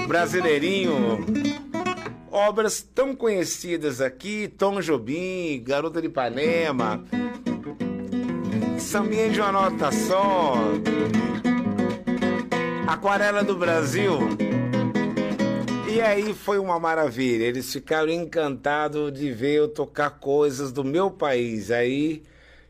Brasileirinho. 0.10 1.24
Obras 2.32 2.82
tão 2.82 3.16
conhecidas 3.16 4.02
aqui, 4.02 4.48
Tom 4.48 4.82
Jobim, 4.82 5.62
Garota 5.64 6.02
de 6.02 6.08
Ipanema, 6.08 7.06
Sambinha 8.80 9.30
de 9.30 9.40
uma 9.40 9.52
nota 9.52 9.92
só, 9.92 10.56
Aquarela 12.88 13.44
do 13.44 13.56
Brasil. 13.56 14.18
E 15.88 16.02
aí 16.02 16.34
foi 16.34 16.58
uma 16.58 16.80
maravilha. 16.80 17.44
Eles 17.44 17.72
ficaram 17.72 18.10
encantados 18.10 19.14
de 19.14 19.32
ver 19.32 19.58
eu 19.58 19.68
tocar 19.68 20.10
coisas 20.10 20.72
do 20.72 20.84
meu 20.84 21.12
país. 21.12 21.70
Aí 21.70 22.24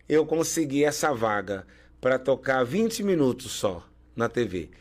eu 0.10 0.26
consegui 0.26 0.84
essa 0.84 1.14
vaga 1.14 1.66
para 2.02 2.20
tocar 2.20 2.66
20 2.66 3.02
minutos 3.02 3.54
só 3.54 3.82
na 4.14 4.28
TV. 4.28 4.72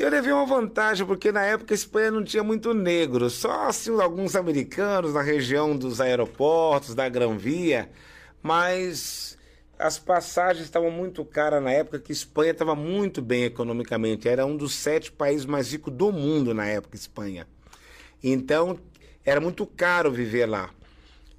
Eu 0.00 0.08
levei 0.08 0.32
uma 0.32 0.46
vantagem, 0.46 1.06
porque 1.06 1.30
na 1.30 1.42
época 1.42 1.74
a 1.74 1.76
Espanha 1.76 2.10
não 2.10 2.24
tinha 2.24 2.42
muito 2.42 2.72
negro, 2.72 3.28
só 3.28 3.68
assim, 3.68 4.00
alguns 4.00 4.34
americanos 4.34 5.12
na 5.12 5.20
região 5.20 5.76
dos 5.76 6.00
aeroportos, 6.00 6.94
da 6.94 7.06
Gran 7.06 7.36
Via, 7.36 7.90
mas 8.42 9.36
as 9.78 9.98
passagens 9.98 10.64
estavam 10.64 10.90
muito 10.90 11.22
caras 11.22 11.62
na 11.62 11.70
época, 11.70 11.98
que 11.98 12.12
Espanha 12.12 12.52
estava 12.52 12.74
muito 12.74 13.20
bem 13.20 13.44
economicamente. 13.44 14.26
Era 14.26 14.46
um 14.46 14.56
dos 14.56 14.74
sete 14.74 15.12
países 15.12 15.44
mais 15.44 15.70
ricos 15.70 15.92
do 15.92 16.10
mundo 16.10 16.54
na 16.54 16.64
época, 16.64 16.96
Espanha. 16.96 17.46
Então, 18.24 18.78
era 19.22 19.38
muito 19.38 19.66
caro 19.66 20.10
viver 20.10 20.46
lá. 20.46 20.70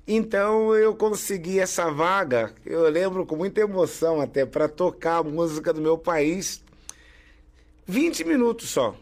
Então, 0.07 0.75
eu 0.75 0.93
consegui 0.93 1.59
essa 1.59 1.89
vaga, 1.89 2.53
eu 2.63 2.87
lembro 2.91 3.25
com 3.25 3.35
muita 3.35 3.61
emoção 3.61 4.21
até, 4.21 4.45
para 4.45 4.69
tocar 4.69 5.17
a 5.17 5.23
música 5.23 5.73
do 5.73 5.81
meu 5.81 5.97
país. 5.97 6.63
20 7.85 8.23
minutos 8.23 8.69
só, 8.69 8.95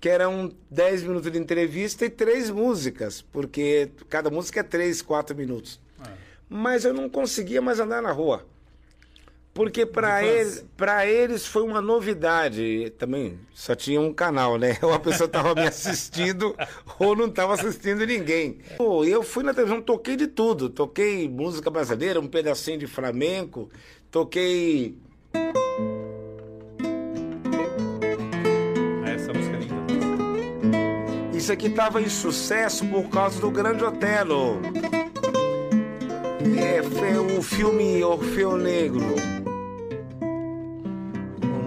que 0.00 0.08
eram 0.08 0.52
10 0.70 1.02
minutos 1.02 1.30
de 1.30 1.38
entrevista 1.38 2.04
e 2.04 2.10
três 2.10 2.50
músicas, 2.50 3.20
porque 3.20 3.90
cada 4.08 4.30
música 4.30 4.60
é 4.60 4.62
3, 4.62 5.02
4 5.02 5.36
minutos. 5.36 5.80
É. 6.06 6.10
Mas 6.48 6.84
eu 6.84 6.94
não 6.94 7.08
conseguia 7.08 7.60
mais 7.60 7.80
andar 7.80 8.02
na 8.02 8.12
rua. 8.12 8.46
Porque 9.52 9.84
para 9.84 10.24
eles, 10.24 10.64
para 10.76 11.06
eles 11.06 11.44
foi 11.44 11.62
uma 11.62 11.80
novidade. 11.80 12.90
Também 12.98 13.38
só 13.52 13.74
tinha 13.74 14.00
um 14.00 14.12
canal, 14.12 14.56
né? 14.56 14.78
Ou 14.82 14.92
a 14.92 15.00
pessoa 15.00 15.26
estava 15.26 15.54
me 15.54 15.66
assistindo 15.66 16.56
ou 16.98 17.16
não 17.16 17.26
estava 17.26 17.54
assistindo 17.54 18.06
ninguém. 18.06 18.58
Pô, 18.76 19.04
eu 19.04 19.22
fui 19.22 19.42
na 19.42 19.52
televisão, 19.52 19.82
toquei 19.82 20.16
de 20.16 20.28
tudo. 20.28 20.70
Toquei 20.70 21.28
música 21.28 21.68
brasileira, 21.68 22.20
um 22.20 22.28
pedacinho 22.28 22.78
de 22.78 22.86
flamenco, 22.86 23.68
toquei. 24.10 24.96
Aqui 31.50 31.66
estava 31.66 32.00
em 32.00 32.08
sucesso 32.08 32.86
por 32.86 33.08
causa 33.08 33.40
do 33.40 33.50
Grande 33.50 33.82
Otelo. 33.84 34.60
É, 36.58 36.82
foi 36.82 37.16
o 37.16 37.42
filme 37.42 38.02
Orfeu 38.04 38.56
Negro. 38.56 39.14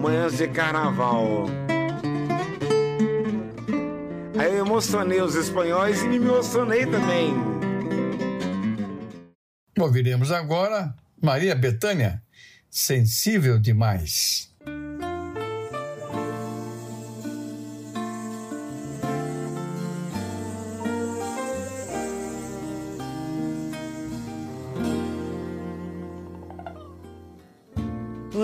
Manhãs 0.00 0.36
de 0.36 0.48
Carnaval. 0.48 1.46
Aí 4.38 4.52
eu 4.52 4.66
emocionei 4.66 5.20
os 5.20 5.34
espanhóis 5.34 6.02
e 6.02 6.08
me 6.08 6.16
emocionei 6.16 6.86
também. 6.86 7.34
Ouviremos 9.78 10.30
agora 10.30 10.94
Maria 11.20 11.54
Bethânia, 11.54 12.22
Sensível 12.70 13.58
Demais. 13.58 14.53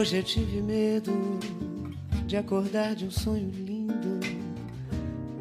Hoje 0.00 0.16
eu 0.16 0.22
tive 0.22 0.62
medo 0.62 1.12
de 2.26 2.34
acordar 2.34 2.94
de 2.94 3.04
um 3.04 3.10
sonho 3.10 3.50
lindo. 3.50 4.18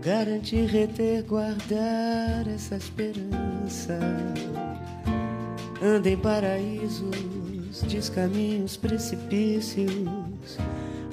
Garantir, 0.02 0.66
reter, 0.66 1.24
guardar 1.24 2.46
essa 2.46 2.76
esperança. 2.76 3.98
Anda 5.82 6.10
em 6.10 6.18
paraísos, 6.18 7.84
descaminhos, 7.88 8.76
precipícios. 8.76 9.88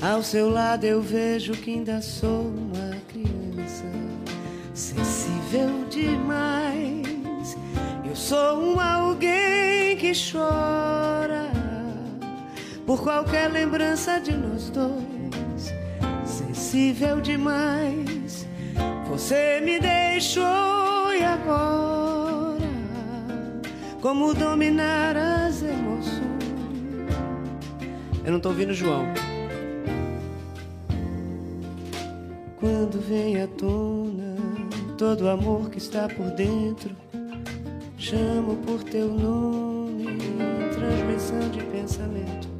Ao 0.02 0.24
seu 0.24 0.50
lado 0.50 0.82
eu 0.82 1.00
vejo 1.00 1.52
que 1.52 1.70
ainda 1.70 2.02
sou 2.02 2.48
uma 2.48 2.96
criança, 3.06 3.84
sensível 4.74 5.86
demais. 5.88 7.56
Eu 8.04 8.16
sou 8.16 8.74
um 8.74 8.80
alguém 8.80 9.96
que 9.98 10.10
chora 10.32 11.55
por 12.86 13.02
qualquer 13.02 13.50
lembrança 13.50 14.20
de 14.20 14.32
nós 14.32 14.70
dois, 14.70 15.74
sensível 16.24 17.20
demais. 17.20 18.46
Você 19.08 19.60
me 19.60 19.80
deixou 19.80 21.12
e 21.12 21.22
agora, 21.24 22.62
como 24.00 24.32
dominar 24.32 25.16
as 25.16 25.62
emoções? 25.62 26.16
Eu 28.24 28.32
não 28.32 28.40
tô 28.40 28.50
ouvindo 28.50 28.72
João. 28.72 29.06
Quando 32.60 33.00
vem 33.00 33.42
à 33.42 33.48
tona 33.48 34.36
todo 34.96 35.24
o 35.24 35.28
amor 35.28 35.70
que 35.70 35.78
está 35.78 36.08
por 36.08 36.30
dentro, 36.30 36.94
chamo 37.98 38.56
por 38.64 38.82
teu 38.84 39.08
nome, 39.08 40.18
transmissão 40.72 41.48
de 41.50 41.62
pensamento. 41.64 42.55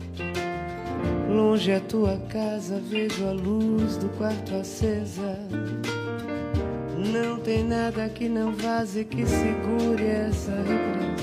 Longe 1.28 1.72
a 1.72 1.80
tua 1.80 2.18
casa, 2.28 2.80
vejo 2.80 3.26
a 3.26 3.32
luz 3.32 3.96
do 3.96 4.08
quarto 4.10 4.54
acesa. 4.54 5.38
Não 6.96 7.38
tem 7.40 7.64
nada 7.64 8.08
que 8.08 8.28
não 8.28 8.52
vaze 8.52 9.04
que 9.04 9.26
segure 9.26 10.06
essa 10.06 10.52
represa. 10.52 11.16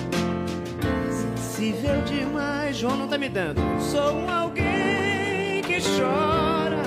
Sensível 1.37 2.01
demais, 2.03 2.75
João 2.77 2.97
não 2.97 3.07
tá 3.07 3.17
me 3.17 3.29
dando. 3.29 3.61
Sou 3.79 4.13
um 4.13 4.29
alguém 4.29 5.61
que 5.65 5.79
chora 5.79 6.83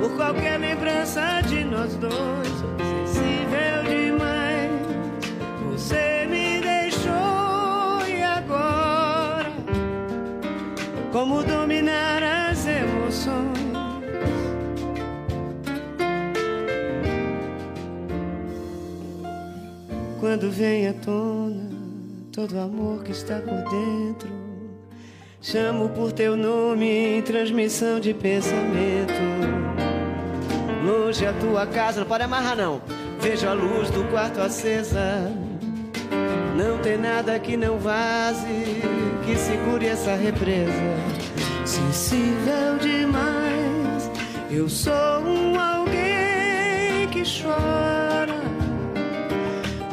por 0.00 0.16
qualquer 0.16 0.58
lembrança 0.58 1.40
de 1.42 1.64
nós 1.64 1.94
dois. 1.96 2.14
Quando 20.34 20.50
vem 20.50 20.88
à 20.88 20.92
tona 20.92 21.70
todo 22.32 22.56
o 22.56 22.60
amor 22.60 23.04
que 23.04 23.12
está 23.12 23.36
por 23.36 23.70
dentro. 23.70 24.28
Chamo 25.40 25.90
por 25.90 26.10
teu 26.10 26.36
nome 26.36 26.88
em 26.88 27.22
transmissão 27.22 28.00
de 28.00 28.12
pensamento. 28.12 29.14
Longe 30.84 31.24
a 31.24 31.32
tua 31.34 31.64
casa, 31.68 32.00
não 32.00 32.08
pode 32.08 32.24
amarrar 32.24 32.56
não. 32.56 32.82
Vejo 33.20 33.46
a 33.46 33.52
luz 33.52 33.90
do 33.90 34.02
quarto 34.10 34.40
acesa. 34.40 35.30
Não 36.56 36.78
tem 36.78 36.98
nada 36.98 37.38
que 37.38 37.56
não 37.56 37.78
vaze, 37.78 38.82
que 39.24 39.36
segure 39.36 39.86
essa 39.86 40.16
represa. 40.16 40.72
Sensível 41.64 42.76
demais, 42.80 44.10
eu 44.50 44.68
sou 44.68 45.20
um 45.20 45.56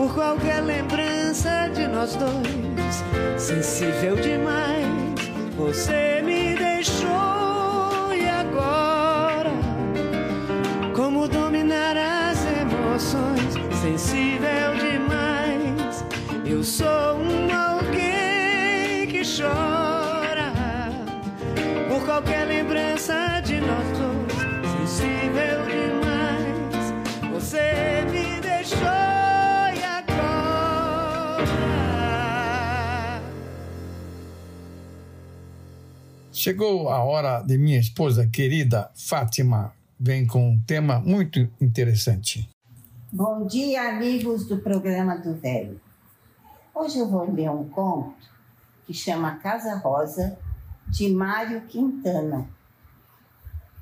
por 0.01 0.15
qualquer 0.15 0.61
lembrança 0.61 1.69
de 1.75 1.85
nós 1.85 2.15
dois. 2.15 3.03
Sensível 3.37 4.15
demais, 4.15 4.87
você 5.55 6.23
me 6.23 6.55
deixou 6.55 8.11
e 8.11 8.27
agora 8.27 9.51
como 10.95 11.27
dominar 11.27 11.95
as 11.95 12.39
emoções? 12.45 13.53
Sensível 13.79 14.73
demais, 14.79 16.03
eu 16.47 16.63
sou 16.63 17.17
um 17.17 17.47
alguém 17.55 19.05
que 19.07 19.21
chora 19.23 20.51
por 21.87 22.03
qualquer 22.05 22.47
lembrança 22.47 23.30
Chegou 36.43 36.89
a 36.89 37.03
hora 37.03 37.43
de 37.43 37.55
minha 37.55 37.77
esposa 37.77 38.27
querida 38.27 38.89
Fátima 38.95 39.75
vem 39.99 40.25
com 40.25 40.49
um 40.49 40.59
tema 40.59 40.99
muito 40.99 41.47
interessante. 41.61 42.49
Bom 43.13 43.45
dia, 43.45 43.89
amigos 43.89 44.47
do 44.47 44.57
programa 44.57 45.19
do 45.19 45.35
Velho. 45.35 45.79
Hoje 46.73 46.97
eu 46.97 47.07
vou 47.07 47.31
ler 47.31 47.51
um 47.51 47.69
conto 47.69 48.27
que 48.87 48.91
chama 48.91 49.35
Casa 49.35 49.75
Rosa, 49.75 50.35
de 50.87 51.13
Mário 51.13 51.61
Quintana. 51.67 52.49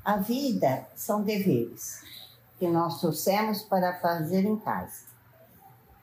A 0.04 0.18
vida 0.18 0.86
são 0.94 1.22
deveres 1.22 2.02
que 2.58 2.68
nós 2.68 3.00
trouxemos 3.00 3.62
para 3.62 3.98
fazer 4.00 4.44
em 4.44 4.58
casa. 4.58 5.06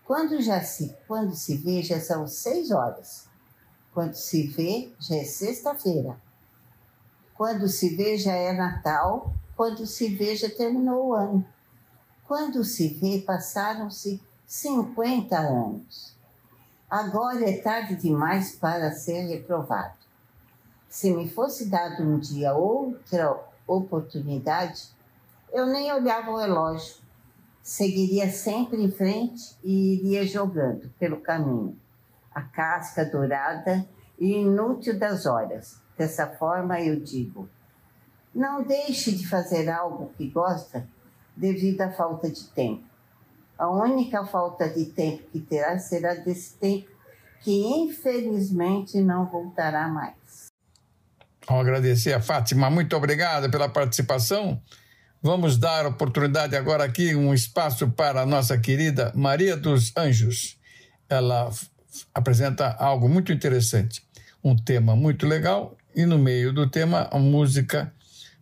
Quando 0.03 0.41
já 0.41 0.63
se, 0.63 0.95
quando 1.07 1.35
se 1.35 1.55
vê, 1.55 1.83
já 1.83 1.99
são 1.99 2.27
seis 2.27 2.71
horas. 2.71 3.27
Quando 3.93 4.15
se 4.15 4.47
vê, 4.47 4.91
já 4.99 5.17
é 5.17 5.23
sexta-feira. 5.23 6.17
Quando 7.37 7.67
se 7.67 7.95
vê, 7.95 8.17
já 8.17 8.33
é 8.33 8.51
Natal. 8.51 9.31
Quando 9.55 9.85
se 9.85 10.09
vê, 10.09 10.35
já 10.35 10.49
terminou 10.49 11.09
o 11.09 11.13
ano. 11.13 11.45
Quando 12.27 12.63
se 12.63 12.89
vê, 12.89 13.19
passaram-se 13.19 14.19
50 14.47 15.37
anos. 15.37 16.17
Agora 16.89 17.47
é 17.47 17.61
tarde 17.61 17.95
demais 17.95 18.55
para 18.55 18.91
ser 18.91 19.27
reprovado. 19.27 19.97
Se 20.89 21.13
me 21.13 21.29
fosse 21.29 21.69
dado 21.69 22.01
um 22.01 22.17
dia 22.17 22.55
outra 22.55 23.39
oportunidade, 23.67 24.89
eu 25.51 25.67
nem 25.67 25.91
olhava 25.91 26.31
o 26.31 26.37
relógio. 26.37 26.95
Seguiria 27.61 28.31
sempre 28.31 28.81
em 28.81 28.89
frente 28.89 29.55
e 29.63 29.95
iria 29.95 30.25
jogando 30.25 30.89
pelo 30.97 31.19
caminho 31.21 31.77
a 32.33 32.41
casca 32.41 33.03
dourada 33.03 33.87
e 34.17 34.37
inútil 34.37 34.97
das 34.97 35.25
horas. 35.25 35.86
Dessa 35.97 36.27
forma, 36.27 36.79
eu 36.79 36.99
digo: 36.99 37.49
não 38.33 38.63
deixe 38.63 39.11
de 39.11 39.27
fazer 39.27 39.69
algo 39.69 40.11
que 40.17 40.29
gosta 40.29 40.87
devido 41.35 41.81
à 41.81 41.91
falta 41.91 42.29
de 42.29 42.43
tempo. 42.49 42.83
A 43.57 43.69
única 43.69 44.25
falta 44.25 44.69
de 44.69 44.85
tempo 44.85 45.23
que 45.31 45.39
terá 45.39 45.79
será 45.79 46.13
desse 46.13 46.53
tempo 46.55 46.87
que 47.41 47.63
infelizmente 47.65 48.99
não 48.99 49.25
voltará 49.25 49.87
mais. 49.87 50.47
Vamos 51.47 51.61
agradecer 51.61 52.13
a 52.13 52.21
Fátima, 52.21 52.69
muito 52.69 52.95
obrigada 52.95 53.49
pela 53.49 53.69
participação. 53.69 54.61
Vamos 55.21 55.57
dar 55.57 55.85
oportunidade 55.85 56.55
agora 56.55 56.83
aqui, 56.83 57.15
um 57.15 57.33
espaço 57.33 57.89
para 57.89 58.21
a 58.21 58.25
nossa 58.25 58.57
querida 58.57 59.11
Maria 59.15 59.55
dos 59.55 59.95
Anjos. 59.95 60.59
Ela 61.09 61.49
apresenta 62.13 62.75
algo 62.77 63.07
muito 63.07 63.31
interessante, 63.31 64.05
um 64.43 64.55
tema 64.55 64.95
muito 64.95 65.25
legal 65.25 65.76
e 65.97 66.05
no 66.05 66.19
meio 66.19 66.53
do 66.53 66.69
tema 66.69 67.09
a 67.11 67.17
música 67.17 67.91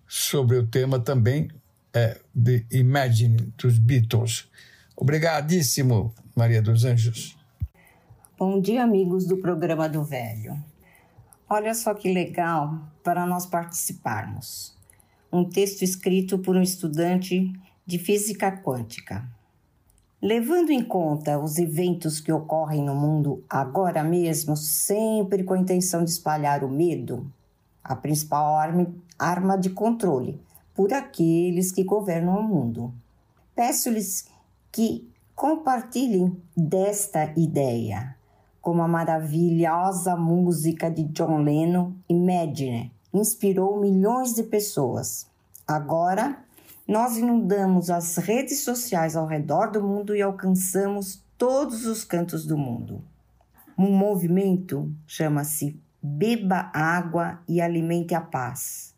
sobre 0.05 0.57
o 0.57 0.67
tema 0.67 0.99
também 0.99 1.47
é, 1.93 2.19
de 2.35 2.65
Imagine 2.69 3.53
dos 3.57 3.79
Beatles. 3.79 4.49
Obrigadíssimo, 4.93 6.13
Maria 6.35 6.61
dos 6.61 6.83
Anjos. 6.83 7.37
Bom 8.37 8.59
dia, 8.59 8.83
amigos 8.83 9.25
do 9.25 9.37
programa 9.37 9.87
do 9.87 10.03
Velho. 10.03 10.61
Olha 11.49 11.73
só 11.73 11.93
que 11.93 12.11
legal 12.11 12.77
para 13.01 13.25
nós 13.25 13.45
participarmos. 13.45 14.75
Um 15.31 15.45
texto 15.45 15.81
escrito 15.81 16.37
por 16.37 16.57
um 16.57 16.61
estudante 16.61 17.53
de 17.85 17.97
física 17.97 18.51
quântica. 18.51 19.25
Levando 20.21 20.71
em 20.71 20.83
conta 20.83 21.39
os 21.39 21.57
eventos 21.57 22.19
que 22.19 22.33
ocorrem 22.33 22.83
no 22.83 22.95
mundo 22.95 23.45
agora 23.49 24.03
mesmo, 24.03 24.57
sempre 24.57 25.41
com 25.45 25.53
a 25.53 25.59
intenção 25.59 26.03
de 26.03 26.09
espalhar 26.09 26.61
o 26.61 26.69
medo, 26.69 27.31
a 27.85 27.95
principal 27.95 28.57
arma, 29.17 29.57
de 29.57 29.69
controle 29.69 30.41
por 30.73 30.91
aqueles 30.91 31.71
que 31.71 31.83
governam 31.83 32.39
o 32.39 32.43
mundo. 32.43 32.93
Peço-lhes 33.55 34.27
que 34.71 35.09
compartilhem 35.35 36.35
desta 36.57 37.31
ideia 37.37 38.15
como 38.59 38.81
a 38.81 38.87
maravilhosa 38.87 40.15
música 40.15 40.89
de 40.89 41.03
John 41.03 41.43
Lennon, 41.43 41.93
Imagine, 42.09 42.91
inspirou 43.13 43.79
milhões 43.79 44.33
de 44.33 44.41
pessoas. 44.41 45.27
Agora, 45.67 46.43
nós 46.87 47.15
inundamos 47.15 47.91
as 47.91 48.17
redes 48.17 48.63
sociais 48.63 49.15
ao 49.15 49.27
redor 49.27 49.71
do 49.71 49.83
mundo 49.83 50.15
e 50.15 50.21
alcançamos 50.21 51.23
todos 51.37 51.85
os 51.85 52.03
cantos 52.03 52.45
do 52.45 52.57
mundo. 52.57 53.03
Um 53.77 53.91
movimento 53.91 54.91
chama-se 55.05 55.79
Beba 56.07 56.69
Água 56.71 57.39
e 57.47 57.59
Alimente 57.59 58.13
a 58.13 58.21
Paz. 58.21 58.93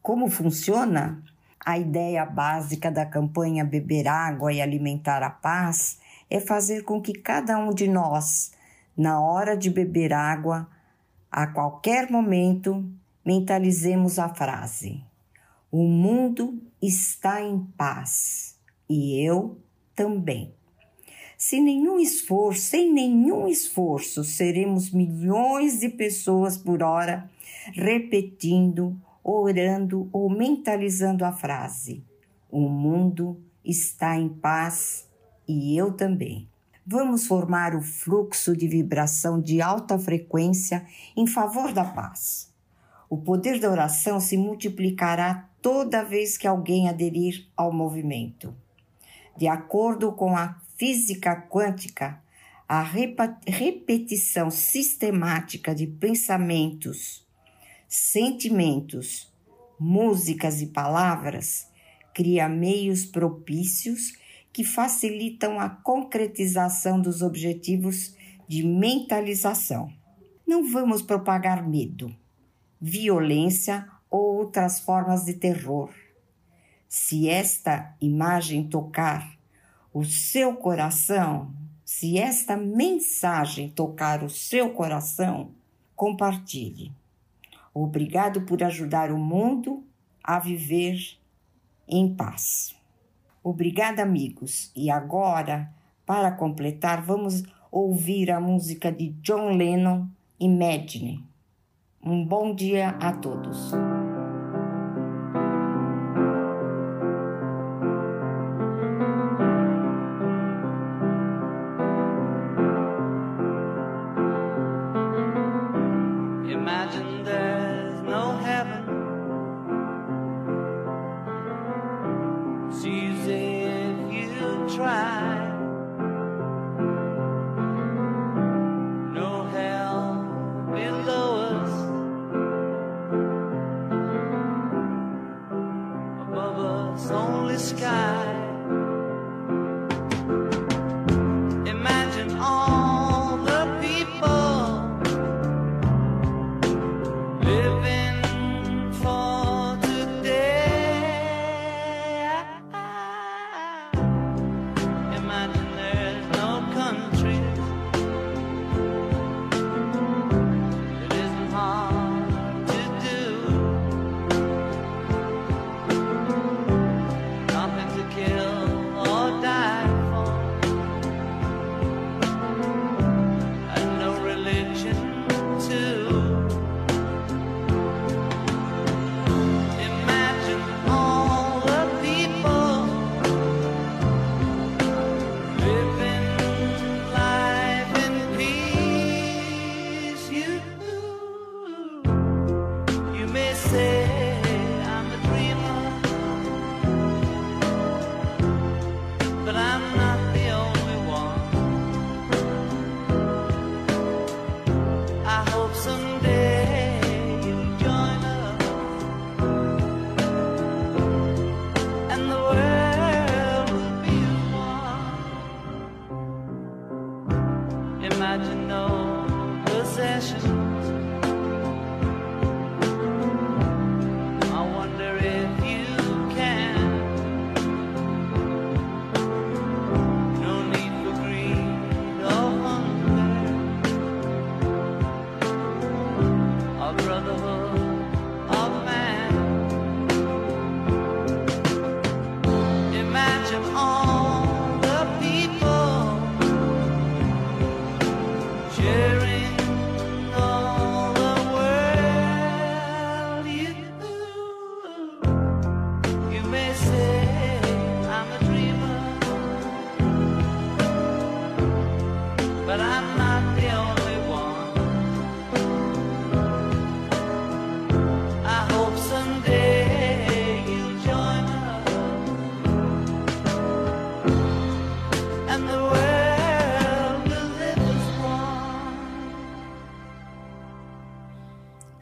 Como 0.00 0.30
funciona? 0.30 1.22
A 1.62 1.78
ideia 1.78 2.24
básica 2.24 2.90
da 2.90 3.04
campanha 3.04 3.62
Beber 3.62 4.08
Água 4.08 4.50
e 4.50 4.62
Alimentar 4.62 5.22
a 5.22 5.28
Paz 5.28 5.98
é 6.30 6.40
fazer 6.40 6.82
com 6.84 6.98
que 6.98 7.12
cada 7.12 7.58
um 7.58 7.74
de 7.74 7.86
nós, 7.86 8.52
na 8.96 9.20
hora 9.20 9.54
de 9.54 9.68
beber 9.68 10.14
água, 10.14 10.66
a 11.30 11.46
qualquer 11.46 12.10
momento, 12.10 12.90
mentalizemos 13.22 14.18
a 14.18 14.30
frase: 14.30 15.04
O 15.70 15.86
mundo 15.86 16.58
está 16.80 17.42
em 17.42 17.60
paz 17.76 18.58
e 18.88 19.22
eu 19.22 19.58
também. 19.94 20.54
Se 21.42 21.58
nenhum 21.58 21.98
esforço, 21.98 22.60
sem 22.60 22.92
nenhum 22.92 23.48
esforço, 23.48 24.22
seremos 24.22 24.90
milhões 24.90 25.80
de 25.80 25.88
pessoas 25.88 26.58
por 26.58 26.82
hora 26.82 27.30
repetindo, 27.72 28.94
orando 29.24 30.06
ou 30.12 30.28
mentalizando 30.28 31.24
a 31.24 31.32
frase: 31.32 32.04
O 32.50 32.68
mundo 32.68 33.40
está 33.64 34.18
em 34.18 34.28
paz 34.28 35.08
e 35.48 35.74
eu 35.78 35.94
também. 35.94 36.46
Vamos 36.86 37.26
formar 37.26 37.74
o 37.74 37.80
fluxo 37.80 38.54
de 38.54 38.68
vibração 38.68 39.40
de 39.40 39.62
alta 39.62 39.98
frequência 39.98 40.86
em 41.16 41.26
favor 41.26 41.72
da 41.72 41.86
paz. 41.86 42.52
O 43.08 43.16
poder 43.16 43.58
da 43.58 43.70
oração 43.70 44.20
se 44.20 44.36
multiplicará 44.36 45.48
toda 45.62 46.04
vez 46.04 46.36
que 46.36 46.46
alguém 46.46 46.86
aderir 46.86 47.48
ao 47.56 47.72
movimento. 47.72 48.54
De 49.38 49.48
acordo 49.48 50.12
com 50.12 50.36
a 50.36 50.59
física 50.80 51.36
quântica, 51.36 52.22
a 52.66 52.82
repetição 52.82 54.50
sistemática 54.50 55.74
de 55.74 55.86
pensamentos, 55.86 57.22
sentimentos, 57.86 59.30
músicas 59.78 60.62
e 60.62 60.68
palavras 60.68 61.68
cria 62.14 62.48
meios 62.48 63.04
propícios 63.04 64.14
que 64.50 64.64
facilitam 64.64 65.60
a 65.60 65.68
concretização 65.68 66.98
dos 66.98 67.20
objetivos 67.20 68.16
de 68.48 68.62
mentalização. 68.62 69.92
Não 70.46 70.66
vamos 70.66 71.02
propagar 71.02 71.68
medo, 71.68 72.16
violência 72.80 73.86
ou 74.10 74.38
outras 74.38 74.80
formas 74.80 75.26
de 75.26 75.34
terror. 75.34 75.90
Se 76.88 77.28
esta 77.28 77.94
imagem 78.00 78.66
tocar 78.66 79.38
o 79.92 80.04
seu 80.04 80.54
coração, 80.54 81.52
se 81.84 82.18
esta 82.18 82.56
mensagem 82.56 83.68
tocar 83.68 84.22
o 84.22 84.30
seu 84.30 84.70
coração, 84.70 85.50
compartilhe. 85.96 86.92
Obrigado 87.74 88.42
por 88.42 88.62
ajudar 88.62 89.10
o 89.10 89.18
mundo 89.18 89.84
a 90.22 90.38
viver 90.38 91.18
em 91.88 92.14
paz. 92.14 92.74
Obrigada, 93.42 94.02
amigos. 94.02 94.70
E 94.76 94.90
agora, 94.90 95.72
para 96.06 96.30
completar, 96.30 97.02
vamos 97.02 97.42
ouvir 97.70 98.30
a 98.30 98.40
música 98.40 98.92
de 98.92 99.10
John 99.22 99.56
Lennon, 99.56 100.06
Imagine. 100.38 101.22
Um 102.02 102.24
bom 102.24 102.54
dia 102.54 102.90
a 103.00 103.12
todos. 103.12 103.72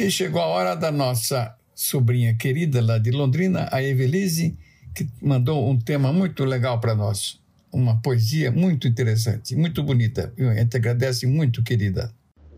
E 0.09 0.11
chegou 0.11 0.41
a 0.41 0.47
hora 0.47 0.75
da 0.75 0.91
nossa 0.91 1.55
sobrinha 1.75 2.35
querida 2.35 2.81
lá 2.81 2.97
de 2.97 3.11
Londrina, 3.11 3.69
a 3.71 3.83
Evelise, 3.83 4.57
que 4.95 5.07
mandou 5.21 5.69
um 5.69 5.79
tema 5.79 6.11
muito 6.15 6.47
legal 6.47 6.81
para 6.81 6.95
nós. 6.95 7.39
Uma 7.71 8.01
poesia 8.01 8.51
muito 8.51 8.89
interessante, 8.89 9.55
muito 9.55 9.83
bonita. 9.83 10.33
A 10.39 10.55
gente 10.55 10.75
agradece 10.79 11.27
muito, 11.27 11.63
querida. 11.63 12.11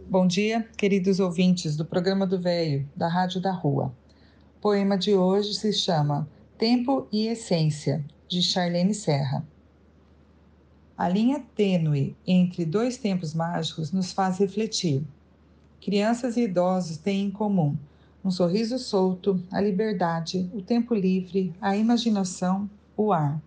Bom 0.08 0.28
dia, 0.28 0.64
queridos 0.76 1.18
ouvintes 1.18 1.76
do 1.76 1.84
programa 1.84 2.24
do 2.24 2.40
Velho, 2.40 2.88
da 2.94 3.08
Rádio 3.08 3.40
da 3.40 3.50
Rua. 3.50 3.92
O 4.58 4.60
poema 4.60 4.96
de 4.96 5.12
hoje 5.14 5.52
se 5.54 5.72
chama 5.72 6.28
Tempo 6.56 7.08
e 7.10 7.26
Essência, 7.26 8.04
de 8.28 8.40
Charlene 8.42 8.94
Serra. 8.94 9.44
A 10.96 11.08
linha 11.08 11.42
tênue 11.56 12.14
entre 12.24 12.64
dois 12.64 12.96
tempos 12.96 13.34
mágicos 13.34 13.90
nos 13.90 14.12
faz 14.12 14.38
refletir. 14.38 15.02
Crianças 15.80 16.36
e 16.36 16.42
idosos 16.42 16.98
têm 16.98 17.26
em 17.26 17.30
comum 17.30 17.76
um 18.22 18.30
sorriso 18.30 18.78
solto, 18.78 19.42
a 19.50 19.60
liberdade, 19.60 20.50
o 20.52 20.60
tempo 20.60 20.94
livre, 20.94 21.54
a 21.58 21.74
imaginação, 21.74 22.68
o 22.94 23.12
ar. 23.12 23.40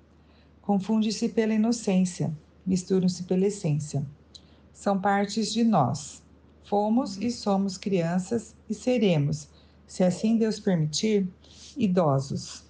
Confunde-se 0.62 1.30
pela 1.30 1.54
inocência, 1.54 2.36
misturam-se 2.66 3.24
pela 3.24 3.46
essência. 3.46 4.04
São 4.74 5.00
partes 5.00 5.54
de 5.54 5.64
nós. 5.64 6.24
Fomos 6.64 7.18
e 7.18 7.30
somos 7.30 7.78
crianças 7.78 8.56
e 8.68 8.74
seremos, 8.74 9.48
se 9.86 10.04
assim 10.04 10.38
Deus 10.38 10.60
permitir, 10.60 11.28
idosos. 11.78 12.64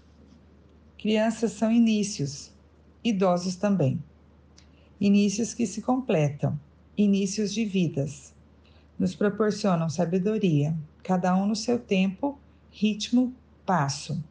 Crianças 0.98 1.54
são 1.54 1.72
inícios, 1.72 2.52
idosos 3.02 3.56
também. 3.56 4.04
Inícios 5.00 5.54
que 5.54 5.66
se 5.66 5.82
completam, 5.82 6.60
inícios 6.98 7.54
de 7.54 7.64
vidas. 7.64 8.33
Nos 8.98 9.16
proporcionam 9.16 9.90
sabedoria, 9.90 10.76
cada 11.02 11.36
um 11.36 11.46
no 11.46 11.56
seu 11.56 11.80
tempo, 11.80 12.38
ritmo, 12.72 13.34
passo. 13.66 14.24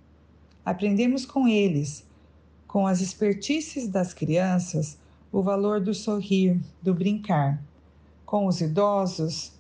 Aprendemos 0.65 1.27
com 1.27 1.49
eles, 1.49 2.07
com 2.67 2.87
as 2.87 3.01
expertices 3.01 3.89
das 3.89 4.15
crianças, 4.15 4.99
o 5.33 5.43
valor 5.43 5.81
do 5.81 5.93
sorrir, 5.93 6.61
do 6.81 6.95
brincar. 6.95 7.63
Com 8.25 8.47
os 8.47 8.61
idosos, 8.61 9.53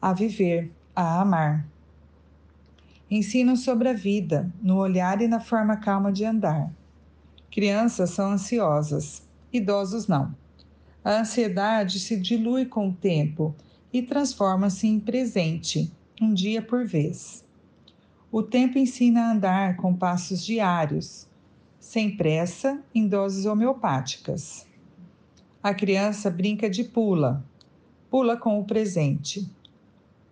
a 0.00 0.12
viver, 0.12 0.70
a 0.94 1.20
amar. 1.20 1.66
Ensinam 3.10 3.56
sobre 3.56 3.88
a 3.88 3.92
vida, 3.92 4.50
no 4.62 4.76
olhar 4.76 5.20
e 5.22 5.28
na 5.28 5.40
forma 5.40 5.76
calma 5.76 6.12
de 6.12 6.24
andar. 6.24 6.70
Crianças 7.50 8.10
são 8.10 8.32
ansiosas, 8.32 9.22
idosos 9.52 10.06
não. 10.06 10.34
A 11.04 11.20
ansiedade 11.20 11.98
se 12.00 12.16
dilui 12.20 12.66
com 12.66 12.88
o 12.88 12.92
tempo 12.92 13.54
e 13.96 14.02
transforma-se 14.02 14.86
em 14.86 15.00
presente, 15.00 15.90
um 16.20 16.34
dia 16.34 16.60
por 16.60 16.86
vez. 16.86 17.42
O 18.30 18.42
tempo 18.42 18.78
ensina 18.78 19.22
a 19.22 19.32
andar 19.32 19.76
com 19.76 19.96
passos 19.96 20.44
diários, 20.44 21.26
sem 21.80 22.14
pressa, 22.14 22.84
em 22.94 23.08
doses 23.08 23.46
homeopáticas. 23.46 24.66
A 25.62 25.72
criança 25.72 26.28
brinca 26.28 26.68
de 26.68 26.84
pula, 26.84 27.42
pula 28.10 28.36
com 28.36 28.60
o 28.60 28.64
presente. 28.66 29.50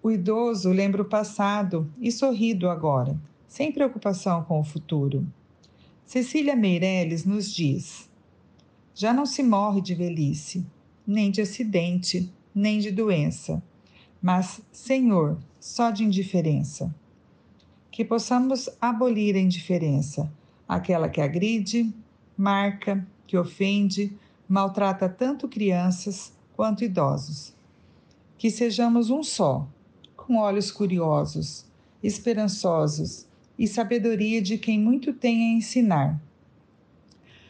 O 0.03 0.11
idoso 0.11 0.69
lembra 0.69 1.01
o 1.01 1.07
passado 1.07 1.91
e 1.99 2.13
sorri 2.13 2.53
do 2.53 2.69
agora, 2.69 3.19
sem 3.49 3.73
preocupação 3.73 4.45
com 4.45 4.61
o 4.61 4.65
futuro. 4.65 5.27
Cecília 6.05 6.55
Meirelles 6.55 7.25
nos 7.25 7.51
diz: 7.51 8.11
já 8.95 9.11
não 9.11 9.25
se 9.25 9.43
morre 9.43 9.81
de 9.81 9.95
velhice, 9.95 10.67
nem 11.07 11.31
de 11.31 11.41
acidente, 11.41 12.31
nem 12.55 12.79
de 12.79 12.91
doença, 12.91 13.63
mas, 14.23 14.63
Senhor, 14.73 15.39
só 15.59 15.91
de 15.91 16.05
indiferença. 16.05 16.95
Que 17.91 18.05
possamos 18.05 18.69
abolir 18.81 19.37
a 19.37 19.41
indiferença, 19.41 20.33
aquela 20.69 21.09
que 21.09 21.21
agride, 21.21 21.93
marca, 22.37 23.07
que 23.27 23.37
ofende, 23.37 24.17
maltrata 24.49 25.09
tanto 25.09 25.49
crianças 25.49 26.33
quanto 26.55 26.85
idosos. 26.85 27.55
Que 28.39 28.51
sejamos 28.51 29.11
um 29.11 29.23
só, 29.23 29.67
com 30.17 30.37
olhos 30.37 30.71
curiosos, 30.71 31.67
esperançosos 32.03 33.27
e 33.59 33.67
sabedoria 33.67 34.41
de 34.41 34.59
quem 34.59 34.79
muito 34.79 35.13
tem 35.13 35.51
a 35.51 35.57
ensinar 35.57 36.21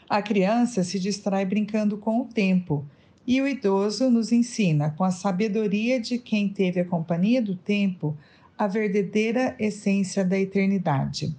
a 0.08 0.20
criança 0.22 0.84
se 0.84 1.00
distrai 1.00 1.44
brincando 1.44 1.96
com 1.96 2.20
o 2.20 2.24
tempo 2.24 2.84
e 3.26 3.40
o 3.40 3.48
idoso 3.48 4.10
nos 4.10 4.32
ensina, 4.32 4.90
com 4.90 5.04
a 5.04 5.10
sabedoria 5.10 6.00
de 6.00 6.18
quem 6.18 6.48
teve 6.48 6.80
a 6.80 6.84
companhia 6.84 7.40
do 7.40 7.56
tempo, 7.56 8.16
a 8.56 8.66
verdadeira 8.66 9.56
essência 9.58 10.24
da 10.24 10.38
eternidade. 10.38 11.34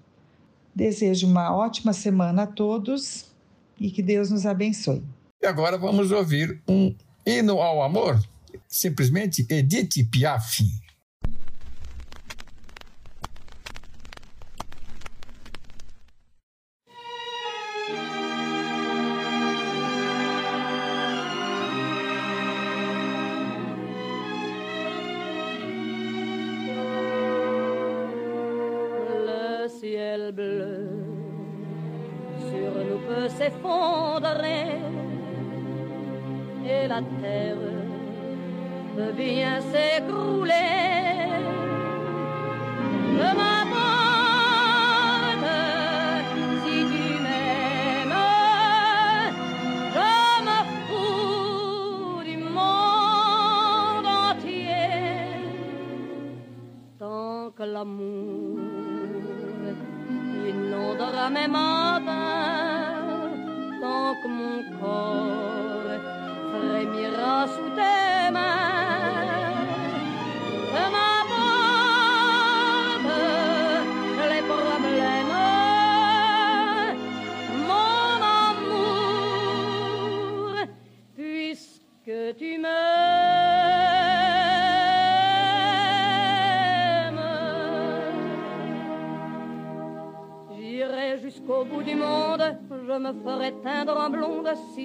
Desejo 0.74 1.28
uma 1.28 1.56
ótima 1.56 1.94
semana 1.94 2.44
a 2.44 2.48
todos 2.48 3.32
e 3.80 3.90
que 3.92 4.02
Deus 4.02 4.30
nos 4.30 4.46
abençoe. 4.46 5.04
E 5.42 5.46
agora 5.46 5.78
vamos 5.78 6.12
ouvir 6.12 6.62
um 6.68 6.94
hino 7.26 7.62
ao 7.62 7.82
amor, 7.82 8.20
simplesmente 8.68 9.46
Edith 9.50 10.10
Piaf. 10.12 10.64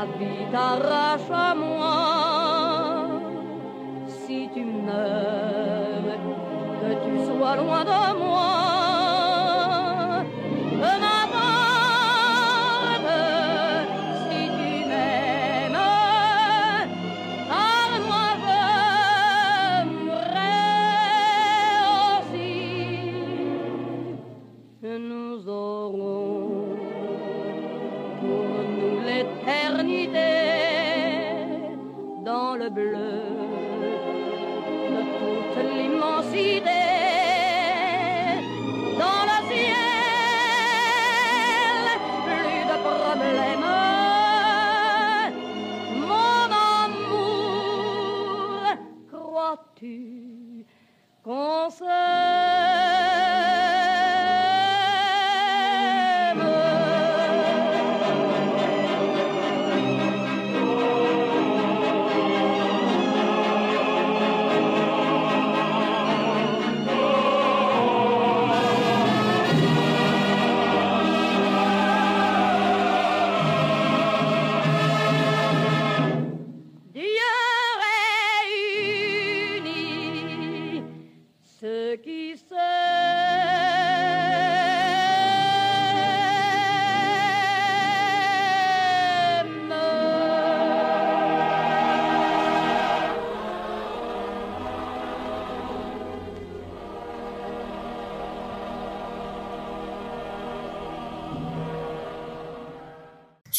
La 0.00 0.06
vie 0.18 0.46
t'arrache 0.50 1.30
à 1.30 1.54
moi, 1.54 3.08
si 4.06 4.48
tu 4.54 4.64
meurs, 4.64 6.18
que 6.80 6.90
tu 7.04 7.14
sois 7.26 7.56
loin 7.56 7.84
de 7.84 8.18
moi. 8.18 8.29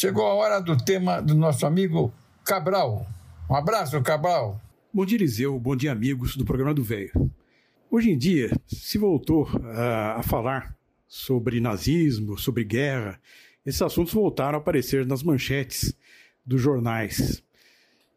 Chegou 0.02 0.26
a 0.26 0.34
hora 0.34 0.60
do 0.60 0.76
tema 0.76 1.22
do 1.22 1.32
nosso 1.32 1.64
amigo 1.64 2.12
Cabral. 2.44 3.06
Um 3.48 3.54
abraço, 3.54 4.02
Cabral. 4.02 4.60
Bom 4.92 5.06
dia, 5.06 5.16
Eliseu. 5.16 5.56
Bom 5.60 5.76
dia, 5.76 5.92
amigos 5.92 6.34
do 6.36 6.44
programa 6.44 6.74
do 6.74 6.82
Velho. 6.82 7.30
Hoje 7.88 8.10
em 8.10 8.18
dia, 8.18 8.50
se 8.66 8.98
voltou 8.98 9.48
a, 9.62 10.14
a 10.18 10.22
falar 10.24 10.76
sobre 11.06 11.60
nazismo, 11.60 12.36
sobre 12.36 12.64
guerra. 12.64 13.20
Esses 13.64 13.80
assuntos 13.80 14.12
voltaram 14.12 14.58
a 14.58 14.60
aparecer 14.60 15.06
nas 15.06 15.22
manchetes 15.22 15.94
dos 16.44 16.60
jornais. 16.60 17.40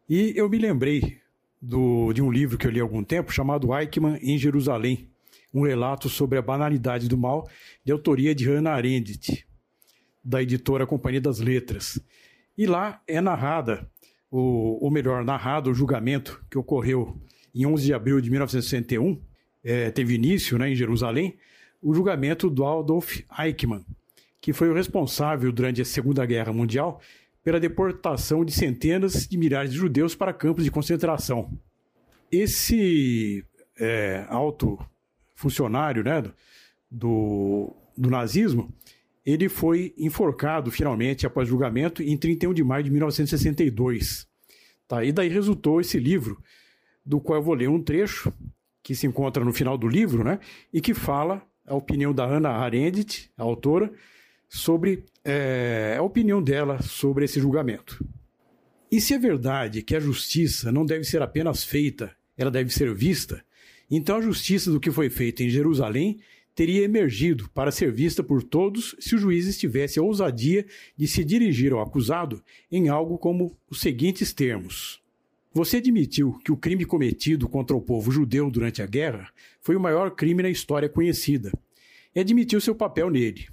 E 0.08 0.32
eu 0.34 0.48
me 0.48 0.58
lembrei 0.58 1.18
do, 1.62 2.12
de 2.12 2.20
um 2.20 2.32
livro 2.32 2.58
que 2.58 2.66
eu 2.66 2.70
li 2.72 2.80
há 2.80 2.82
algum 2.82 3.04
tempo 3.04 3.32
chamado 3.32 3.72
Eichmann 3.72 4.18
em 4.20 4.36
Jerusalém, 4.36 5.08
um 5.54 5.62
relato 5.62 6.08
sobre 6.08 6.36
a 6.36 6.42
banalidade 6.42 7.06
do 7.06 7.16
mal, 7.16 7.48
de 7.84 7.92
autoria 7.92 8.34
de 8.34 8.44
Hannah 8.44 8.74
Arendt, 8.74 9.45
da 10.26 10.42
editora 10.42 10.84
Companhia 10.84 11.20
das 11.20 11.38
Letras. 11.38 12.00
E 12.58 12.66
lá 12.66 13.00
é 13.06 13.20
narrada, 13.20 13.88
ou, 14.28 14.82
ou 14.82 14.90
melhor, 14.90 15.24
narrado 15.24 15.70
o 15.70 15.74
julgamento 15.74 16.44
que 16.50 16.58
ocorreu 16.58 17.16
em 17.54 17.64
11 17.64 17.84
de 17.84 17.94
abril 17.94 18.20
de 18.20 18.28
1961, 18.28 19.22
é, 19.62 19.90
teve 19.92 20.14
início 20.14 20.58
né, 20.58 20.70
em 20.70 20.74
Jerusalém, 20.74 21.38
o 21.80 21.94
julgamento 21.94 22.50
do 22.50 22.66
Adolf 22.66 23.20
Eichmann, 23.38 23.86
que 24.40 24.52
foi 24.52 24.68
o 24.68 24.74
responsável 24.74 25.52
durante 25.52 25.80
a 25.80 25.84
Segunda 25.84 26.26
Guerra 26.26 26.52
Mundial 26.52 27.00
pela 27.44 27.60
deportação 27.60 28.44
de 28.44 28.50
centenas 28.52 29.28
de 29.28 29.38
milhares 29.38 29.70
de 29.70 29.78
judeus 29.78 30.16
para 30.16 30.32
campos 30.32 30.64
de 30.64 30.70
concentração. 30.72 31.56
Esse 32.32 33.44
é, 33.78 34.26
alto 34.28 34.76
funcionário 35.36 36.02
né, 36.02 36.24
do, 36.90 37.72
do 37.96 38.10
nazismo, 38.10 38.74
ele 39.26 39.48
foi 39.48 39.92
enforcado 39.98 40.70
finalmente 40.70 41.26
após 41.26 41.48
julgamento 41.48 42.00
em 42.00 42.16
31 42.16 42.54
de 42.54 42.62
maio 42.62 42.84
de 42.84 42.90
1962. 42.92 44.24
Tá? 44.86 45.04
E 45.04 45.10
daí 45.10 45.28
resultou 45.28 45.80
esse 45.80 45.98
livro, 45.98 46.40
do 47.04 47.20
qual 47.20 47.40
eu 47.40 47.42
vou 47.42 47.54
ler 47.54 47.68
um 47.68 47.82
trecho, 47.82 48.32
que 48.84 48.94
se 48.94 49.04
encontra 49.04 49.44
no 49.44 49.52
final 49.52 49.76
do 49.76 49.88
livro, 49.88 50.22
né, 50.22 50.38
e 50.72 50.80
que 50.80 50.94
fala 50.94 51.42
a 51.66 51.74
opinião 51.74 52.14
da 52.14 52.24
Hannah 52.24 52.52
Arendt, 52.52 53.28
a 53.36 53.42
autora, 53.42 53.92
sobre 54.48 55.04
é, 55.24 55.96
a 55.98 56.02
opinião 56.02 56.40
dela 56.40 56.80
sobre 56.80 57.24
esse 57.24 57.40
julgamento. 57.40 58.04
E 58.90 59.00
se 59.00 59.12
é 59.12 59.18
verdade 59.18 59.82
que 59.82 59.96
a 59.96 60.00
justiça 60.00 60.70
não 60.70 60.86
deve 60.86 61.02
ser 61.02 61.20
apenas 61.20 61.64
feita, 61.64 62.14
ela 62.38 62.50
deve 62.50 62.72
ser 62.72 62.94
vista, 62.94 63.44
então 63.90 64.18
a 64.18 64.20
justiça 64.20 64.70
do 64.70 64.78
que 64.78 64.92
foi 64.92 65.10
feito 65.10 65.42
em 65.42 65.50
Jerusalém 65.50 66.20
teria 66.56 66.82
emergido 66.82 67.50
para 67.50 67.70
ser 67.70 67.92
vista 67.92 68.22
por 68.22 68.42
todos 68.42 68.96
se 68.98 69.14
o 69.14 69.18
juiz 69.18 69.56
tivesse 69.58 69.98
a 69.98 70.02
ousadia 70.02 70.66
de 70.96 71.06
se 71.06 71.22
dirigir 71.22 71.70
ao 71.70 71.82
acusado 71.82 72.42
em 72.72 72.88
algo 72.88 73.18
como 73.18 73.54
os 73.70 73.78
seguintes 73.78 74.32
termos: 74.32 75.02
Você 75.52 75.76
admitiu 75.76 76.38
que 76.42 76.50
o 76.50 76.56
crime 76.56 76.86
cometido 76.86 77.46
contra 77.46 77.76
o 77.76 77.80
povo 77.80 78.10
judeu 78.10 78.50
durante 78.50 78.80
a 78.80 78.86
guerra 78.86 79.28
foi 79.60 79.76
o 79.76 79.80
maior 79.80 80.12
crime 80.12 80.42
na 80.42 80.48
história 80.48 80.88
conhecida, 80.88 81.52
e 82.14 82.18
admitiu 82.18 82.60
seu 82.60 82.74
papel 82.74 83.10
nele 83.10 83.46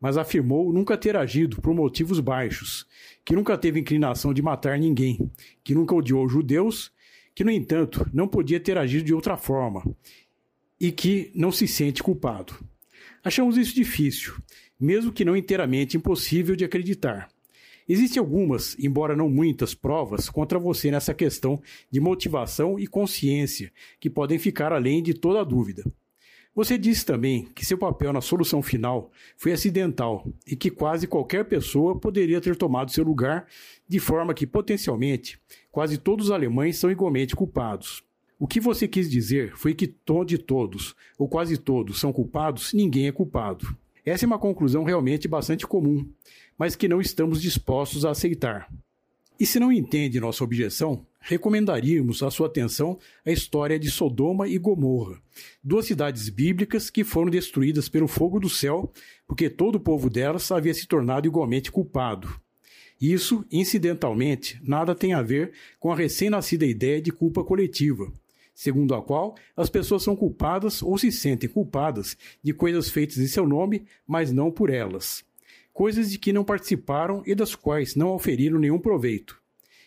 mas 0.00 0.16
afirmou 0.16 0.72
nunca 0.72 0.96
ter 0.96 1.16
agido 1.16 1.60
por 1.60 1.74
motivos 1.74 2.20
baixos, 2.20 2.86
que 3.24 3.34
nunca 3.34 3.58
teve 3.58 3.80
inclinação 3.80 4.32
de 4.32 4.40
matar 4.40 4.78
ninguém, 4.78 5.28
que 5.64 5.74
nunca 5.74 5.92
odiou 5.92 6.28
judeus, 6.28 6.92
que, 7.34 7.42
no 7.42 7.50
entanto, 7.50 8.08
não 8.14 8.28
podia 8.28 8.60
ter 8.60 8.78
agido 8.78 9.04
de 9.04 9.12
outra 9.12 9.36
forma 9.36 9.82
e 10.80 10.92
que 10.92 11.30
não 11.34 11.50
se 11.50 11.66
sente 11.66 12.02
culpado. 12.02 12.54
Achamos 13.24 13.56
isso 13.56 13.74
difícil, 13.74 14.34
mesmo 14.78 15.12
que 15.12 15.24
não 15.24 15.36
inteiramente 15.36 15.96
impossível 15.96 16.54
de 16.54 16.64
acreditar. 16.64 17.28
Existem 17.88 18.20
algumas, 18.20 18.76
embora 18.78 19.16
não 19.16 19.30
muitas, 19.30 19.74
provas 19.74 20.28
contra 20.28 20.58
você 20.58 20.90
nessa 20.90 21.14
questão 21.14 21.60
de 21.90 22.00
motivação 22.00 22.78
e 22.78 22.86
consciência 22.86 23.72
que 23.98 24.10
podem 24.10 24.38
ficar 24.38 24.72
além 24.72 25.02
de 25.02 25.14
toda 25.14 25.44
dúvida. 25.44 25.84
Você 26.54 26.76
disse 26.76 27.06
também 27.06 27.44
que 27.54 27.64
seu 27.64 27.78
papel 27.78 28.12
na 28.12 28.20
solução 28.20 28.60
final 28.60 29.10
foi 29.36 29.52
acidental 29.52 30.28
e 30.46 30.56
que 30.56 30.70
quase 30.70 31.06
qualquer 31.06 31.44
pessoa 31.44 31.98
poderia 31.98 32.40
ter 32.40 32.56
tomado 32.56 32.90
seu 32.90 33.04
lugar, 33.04 33.46
de 33.88 34.00
forma 34.00 34.34
que, 34.34 34.46
potencialmente, 34.46 35.38
quase 35.70 35.96
todos 35.96 36.26
os 36.26 36.32
alemães 36.32 36.76
são 36.76 36.90
igualmente 36.90 37.36
culpados. 37.36 38.02
O 38.40 38.46
que 38.46 38.60
você 38.60 38.86
quis 38.86 39.10
dizer 39.10 39.56
foi 39.56 39.74
que 39.74 39.92
de 40.24 40.38
todos, 40.38 40.94
ou 41.18 41.28
quase 41.28 41.56
todos, 41.56 41.98
são 41.98 42.12
culpados, 42.12 42.72
ninguém 42.72 43.08
é 43.08 43.12
culpado. 43.12 43.76
Essa 44.04 44.24
é 44.24 44.28
uma 44.28 44.38
conclusão 44.38 44.84
realmente 44.84 45.26
bastante 45.26 45.66
comum, 45.66 46.08
mas 46.56 46.76
que 46.76 46.86
não 46.86 47.00
estamos 47.00 47.42
dispostos 47.42 48.04
a 48.04 48.10
aceitar. 48.10 48.72
E 49.40 49.44
se 49.44 49.58
não 49.58 49.72
entende 49.72 50.20
nossa 50.20 50.44
objeção, 50.44 51.04
recomendaríamos 51.20 52.22
à 52.22 52.30
sua 52.30 52.46
atenção 52.46 52.96
a 53.26 53.32
história 53.32 53.76
de 53.76 53.90
Sodoma 53.90 54.46
e 54.48 54.56
Gomorra, 54.56 55.20
duas 55.62 55.86
cidades 55.86 56.28
bíblicas 56.28 56.90
que 56.90 57.02
foram 57.02 57.30
destruídas 57.30 57.88
pelo 57.88 58.06
fogo 58.06 58.38
do 58.38 58.48
céu, 58.48 58.92
porque 59.26 59.50
todo 59.50 59.76
o 59.76 59.80
povo 59.80 60.08
delas 60.08 60.50
havia 60.52 60.74
se 60.74 60.86
tornado 60.86 61.26
igualmente 61.26 61.72
culpado. 61.72 62.40
Isso, 63.00 63.44
incidentalmente, 63.50 64.60
nada 64.62 64.94
tem 64.94 65.12
a 65.12 65.22
ver 65.22 65.52
com 65.78 65.92
a 65.92 65.96
recém-nascida 65.96 66.66
ideia 66.66 67.00
de 67.00 67.12
culpa 67.12 67.44
coletiva, 67.44 68.12
segundo 68.58 68.92
a 68.92 69.00
qual 69.00 69.36
as 69.56 69.70
pessoas 69.70 70.02
são 70.02 70.16
culpadas 70.16 70.82
ou 70.82 70.98
se 70.98 71.12
sentem 71.12 71.48
culpadas 71.48 72.16
de 72.42 72.52
coisas 72.52 72.90
feitas 72.90 73.18
em 73.18 73.28
seu 73.28 73.46
nome, 73.46 73.84
mas 74.04 74.32
não 74.32 74.50
por 74.50 74.68
elas. 74.68 75.24
Coisas 75.72 76.10
de 76.10 76.18
que 76.18 76.32
não 76.32 76.42
participaram 76.42 77.22
e 77.24 77.36
das 77.36 77.54
quais 77.54 77.94
não 77.94 78.08
auferiram 78.08 78.58
nenhum 78.58 78.80
proveito. 78.80 79.40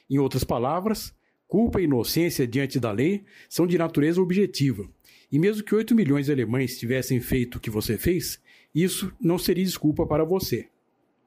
Em 0.10 0.20
outras 0.20 0.46
palavras, 0.46 1.14
culpa 1.50 1.82
e 1.82 1.84
inocência 1.84 2.48
diante 2.48 2.80
da 2.80 2.94
lei 2.94 3.26
são 3.50 3.68
de 3.68 3.78
natureza 3.78 4.22
objetiva. 4.22 4.90
E 5.30 5.38
mesmo 5.38 5.66
que 5.66 5.76
8 5.76 5.94
milhões 5.94 6.28
de 6.28 6.32
alemães 6.32 6.80
tivessem 6.80 7.20
feito 7.20 7.56
o 7.56 7.60
que 7.60 7.70
você 7.70 7.98
fez, 7.98 8.40
isso 8.74 9.12
não 9.20 9.38
seria 9.38 9.66
desculpa 9.66 10.08
para 10.08 10.24
você. 10.24 10.70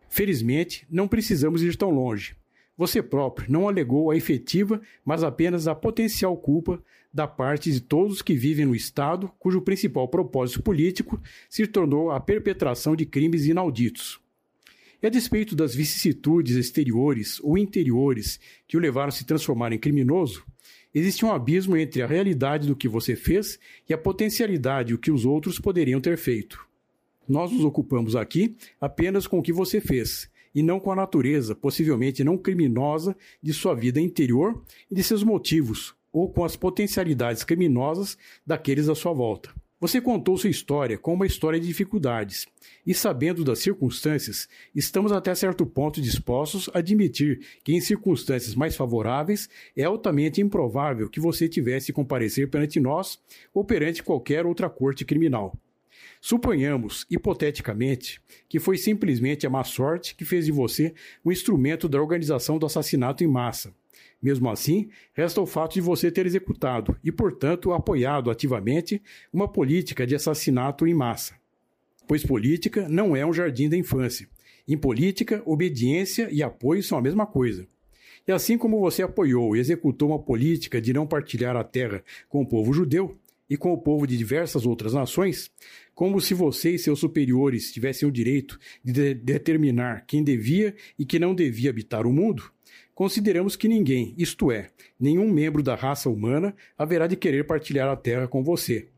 Felizmente, 0.08 0.86
não 0.90 1.06
precisamos 1.06 1.62
ir 1.62 1.76
tão 1.76 1.90
longe. 1.90 2.34
Você 2.76 3.02
próprio 3.02 3.52
não 3.52 3.68
alegou 3.68 4.10
a 4.10 4.16
efetiva, 4.16 4.80
mas 5.04 5.22
apenas 5.22 5.68
a 5.68 5.74
potencial 5.74 6.36
culpa 6.36 6.82
da 7.14 7.28
parte 7.28 7.70
de 7.70 7.80
todos 7.80 8.20
que 8.20 8.34
vivem 8.34 8.66
no 8.66 8.74
Estado, 8.74 9.30
cujo 9.38 9.62
principal 9.62 10.08
propósito 10.08 10.60
político 10.60 11.22
se 11.48 11.64
tornou 11.64 12.10
a 12.10 12.18
perpetração 12.18 12.96
de 12.96 13.06
crimes 13.06 13.46
inauditos. 13.46 14.20
E 15.00 15.06
a 15.06 15.10
despeito 15.10 15.54
das 15.54 15.76
vicissitudes 15.76 16.56
exteriores 16.56 17.38
ou 17.40 17.56
interiores 17.56 18.40
que 18.66 18.76
o 18.76 18.80
levaram 18.80 19.10
a 19.10 19.12
se 19.12 19.24
transformar 19.24 19.72
em 19.72 19.78
criminoso, 19.78 20.44
existe 20.92 21.24
um 21.24 21.30
abismo 21.30 21.76
entre 21.76 22.02
a 22.02 22.06
realidade 22.06 22.66
do 22.66 22.74
que 22.74 22.88
você 22.88 23.14
fez 23.14 23.60
e 23.88 23.94
a 23.94 23.98
potencialidade 23.98 24.92
do 24.92 24.98
que 24.98 25.12
os 25.12 25.24
outros 25.24 25.60
poderiam 25.60 26.00
ter 26.00 26.16
feito. 26.16 26.66
Nós 27.28 27.52
nos 27.52 27.64
ocupamos 27.64 28.16
aqui 28.16 28.56
apenas 28.80 29.26
com 29.26 29.38
o 29.38 29.42
que 29.42 29.52
você 29.52 29.80
fez, 29.80 30.28
e 30.52 30.62
não 30.62 30.80
com 30.80 30.90
a 30.90 30.96
natureza, 30.96 31.54
possivelmente 31.54 32.24
não 32.24 32.36
criminosa, 32.36 33.16
de 33.40 33.52
sua 33.52 33.74
vida 33.74 34.00
interior 34.00 34.62
e 34.90 34.94
de 34.94 35.02
seus 35.02 35.22
motivos, 35.22 35.94
ou 36.14 36.30
com 36.30 36.44
as 36.44 36.54
potencialidades 36.54 37.42
criminosas 37.42 38.16
daqueles 38.46 38.88
à 38.88 38.94
sua 38.94 39.12
volta. 39.12 39.50
Você 39.80 40.00
contou 40.00 40.38
sua 40.38 40.48
história 40.48 40.96
como 40.96 41.16
uma 41.16 41.26
história 41.26 41.58
de 41.58 41.66
dificuldades, 41.66 42.46
e 42.86 42.94
sabendo 42.94 43.44
das 43.44 43.58
circunstâncias, 43.58 44.48
estamos 44.74 45.10
até 45.10 45.34
certo 45.34 45.66
ponto 45.66 46.00
dispostos 46.00 46.70
a 46.72 46.78
admitir 46.78 47.40
que, 47.64 47.74
em 47.74 47.80
circunstâncias 47.80 48.54
mais 48.54 48.76
favoráveis, 48.76 49.48
é 49.76 49.82
altamente 49.82 50.40
improvável 50.40 51.10
que 51.10 51.20
você 51.20 51.48
tivesse 51.48 51.92
comparecer 51.92 52.48
perante 52.48 52.78
nós 52.78 53.18
ou 53.52 53.64
perante 53.64 54.02
qualquer 54.02 54.46
outra 54.46 54.70
corte 54.70 55.04
criminal. 55.04 55.58
Suponhamos, 56.20 57.04
hipoteticamente, 57.10 58.22
que 58.48 58.60
foi 58.60 58.78
simplesmente 58.78 59.46
a 59.46 59.50
má 59.50 59.64
sorte 59.64 60.14
que 60.14 60.24
fez 60.24 60.46
de 60.46 60.52
você 60.52 60.94
um 61.24 61.32
instrumento 61.32 61.88
da 61.88 62.00
organização 62.00 62.56
do 62.58 62.64
assassinato 62.64 63.24
em 63.24 63.26
massa 63.26 63.74
mesmo 64.24 64.48
assim, 64.48 64.88
resta 65.12 65.38
o 65.38 65.46
fato 65.46 65.74
de 65.74 65.82
você 65.82 66.10
ter 66.10 66.24
executado 66.24 66.96
e, 67.04 67.12
portanto, 67.12 67.74
apoiado 67.74 68.30
ativamente 68.30 69.02
uma 69.30 69.46
política 69.46 70.06
de 70.06 70.14
assassinato 70.14 70.86
em 70.86 70.94
massa. 70.94 71.34
Pois 72.08 72.24
política 72.24 72.88
não 72.88 73.14
é 73.14 73.26
um 73.26 73.34
jardim 73.34 73.68
da 73.68 73.76
infância. 73.76 74.26
Em 74.66 74.78
política, 74.78 75.42
obediência 75.44 76.30
e 76.32 76.42
apoio 76.42 76.82
são 76.82 76.96
a 76.96 77.02
mesma 77.02 77.26
coisa. 77.26 77.68
E 78.26 78.32
assim 78.32 78.56
como 78.56 78.80
você 78.80 79.02
apoiou 79.02 79.54
e 79.54 79.60
executou 79.60 80.08
uma 80.08 80.18
política 80.18 80.80
de 80.80 80.94
não 80.94 81.06
partilhar 81.06 81.54
a 81.54 81.62
terra 81.62 82.02
com 82.26 82.40
o 82.40 82.46
povo 82.46 82.72
judeu 82.72 83.14
e 83.48 83.58
com 83.58 83.74
o 83.74 83.78
povo 83.78 84.06
de 84.06 84.16
diversas 84.16 84.64
outras 84.64 84.94
nações, 84.94 85.50
como 85.94 86.18
se 86.18 86.32
você 86.32 86.70
e 86.70 86.78
seus 86.78 86.98
superiores 86.98 87.70
tivessem 87.70 88.08
o 88.08 88.12
direito 88.12 88.58
de, 88.82 88.90
de 88.90 89.14
determinar 89.14 90.06
quem 90.06 90.24
devia 90.24 90.74
e 90.98 91.04
quem 91.04 91.20
não 91.20 91.34
devia 91.34 91.68
habitar 91.68 92.06
o 92.06 92.12
mundo, 92.12 92.50
consideramos 92.94 93.56
que 93.56 93.68
ninguém, 93.68 94.14
isto 94.16 94.52
é, 94.52 94.68
nenhum 94.98 95.30
membro 95.30 95.62
da 95.62 95.74
raça 95.74 96.08
humana, 96.08 96.54
haverá 96.78 97.06
de 97.06 97.16
querer 97.16 97.46
partilhar 97.46 97.88
a 97.88 97.96
terra 97.96 98.28
com 98.28 98.42
você. 98.42 98.88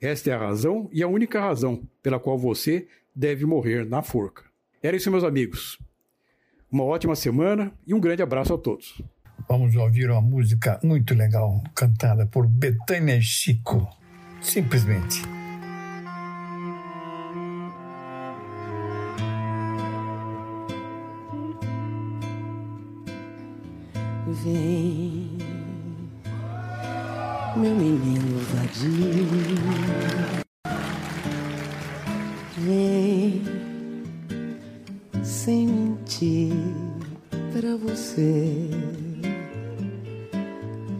Esta 0.00 0.30
é 0.30 0.32
a 0.34 0.38
razão 0.38 0.88
e 0.92 1.02
a 1.02 1.08
única 1.08 1.40
razão 1.40 1.82
pela 2.02 2.20
qual 2.20 2.38
você 2.38 2.86
deve 3.14 3.46
morrer 3.46 3.86
na 3.86 4.02
forca. 4.02 4.44
Era 4.82 4.96
isso, 4.96 5.10
meus 5.10 5.24
amigos. 5.24 5.78
Uma 6.70 6.84
ótima 6.84 7.16
semana 7.16 7.72
e 7.86 7.94
um 7.94 8.00
grande 8.00 8.22
abraço 8.22 8.52
a 8.52 8.58
todos. 8.58 9.00
Vamos 9.48 9.74
ouvir 9.76 10.10
uma 10.10 10.20
música 10.20 10.80
muito 10.82 11.14
legal 11.14 11.62
cantada 11.74 12.26
por 12.26 12.46
Betânia 12.46 13.20
Chico. 13.20 13.88
Simplesmente. 14.40 15.22
Vem, 24.46 25.38
meu 27.56 27.74
menino 27.74 28.38
vadio. 28.52 29.26
Vem, 32.58 33.42
sem 35.24 35.66
mentir 35.66 36.52
pra 37.52 37.74
você. 37.74 38.70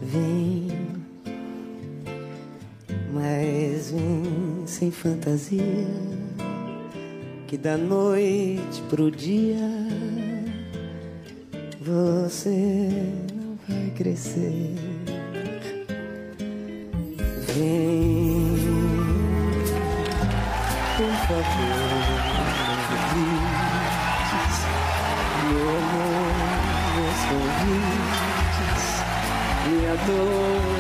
Vem, 0.02 0.66
mas 3.12 3.92
vem 3.92 4.66
sem 4.66 4.90
fantasia. 4.90 5.62
Que 7.46 7.56
da 7.56 7.76
noite 7.76 8.82
pro 8.90 9.08
dia 9.08 9.86
você 11.80 13.35
vai 13.68 13.90
crescer. 13.96 14.74
Vem, 17.54 18.56
por 20.96 21.12
favor, 21.26 21.44
convites, 22.88 24.56
meu 25.48 25.68
amor, 25.78 26.34
meus 26.96 27.20
convites, 27.28 28.84
minha 29.66 29.94
dor, 30.06 30.75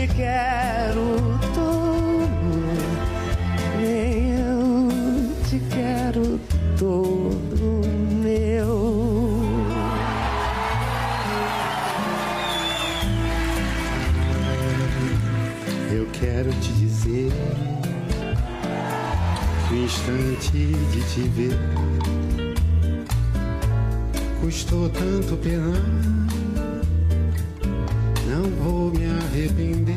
te 0.00 0.08
quero 0.14 1.38
todo, 1.54 2.52
eu 3.82 4.88
te 5.46 5.60
quero 5.68 6.40
todo 6.78 7.82
meu. 8.22 8.70
Eu 15.92 16.06
quero 16.18 16.50
te 16.50 16.72
dizer 16.72 17.32
o 19.70 19.74
instante 19.74 20.50
de 20.50 21.02
te 21.12 21.28
ver 21.28 21.58
custou 24.40 24.88
tanto 24.88 25.36
penar. 25.36 26.29
Não 28.30 28.44
vou 28.62 28.92
me 28.92 29.06
arrepender. 29.06 29.96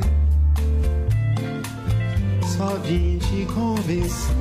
Só 2.57 2.77
vim 2.77 3.19
te 3.19 3.45
convencer 3.53 4.35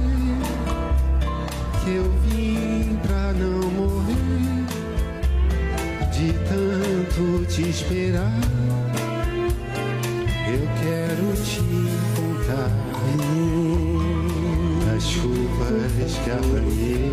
que 1.85 1.91
eu 1.91 2.11
vim 2.27 2.99
pra 3.03 3.35
não 3.35 3.71
morrer 3.73 4.65
de 6.11 6.33
tanto 6.49 7.45
te 7.53 7.69
esperar. 7.69 8.41
Eu 10.49 10.67
quero 10.81 11.35
te 11.45 11.61
contar 12.17 12.71
das 14.87 15.03
chuvas 15.03 16.13
que 16.25 16.31
apanhei, 16.31 17.13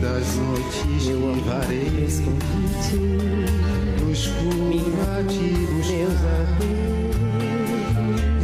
das 0.00 0.36
noites 0.36 1.02
que 1.02 1.14
varei, 1.48 1.90
no 2.20 3.91
escuro 4.12 4.92
a 5.08 5.24
te 5.24 5.48
buscar. 5.72 6.58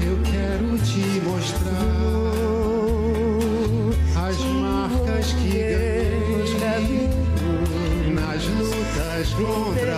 Eu 0.02 0.18
quero 0.22 0.78
te 0.78 1.20
mostrar 1.20 1.68
as 4.16 4.38
marcas 4.38 5.32
que 5.34 6.54
ganhei 6.58 7.10
nas 8.14 8.44
lutas 8.46 9.34
contra 9.34 9.97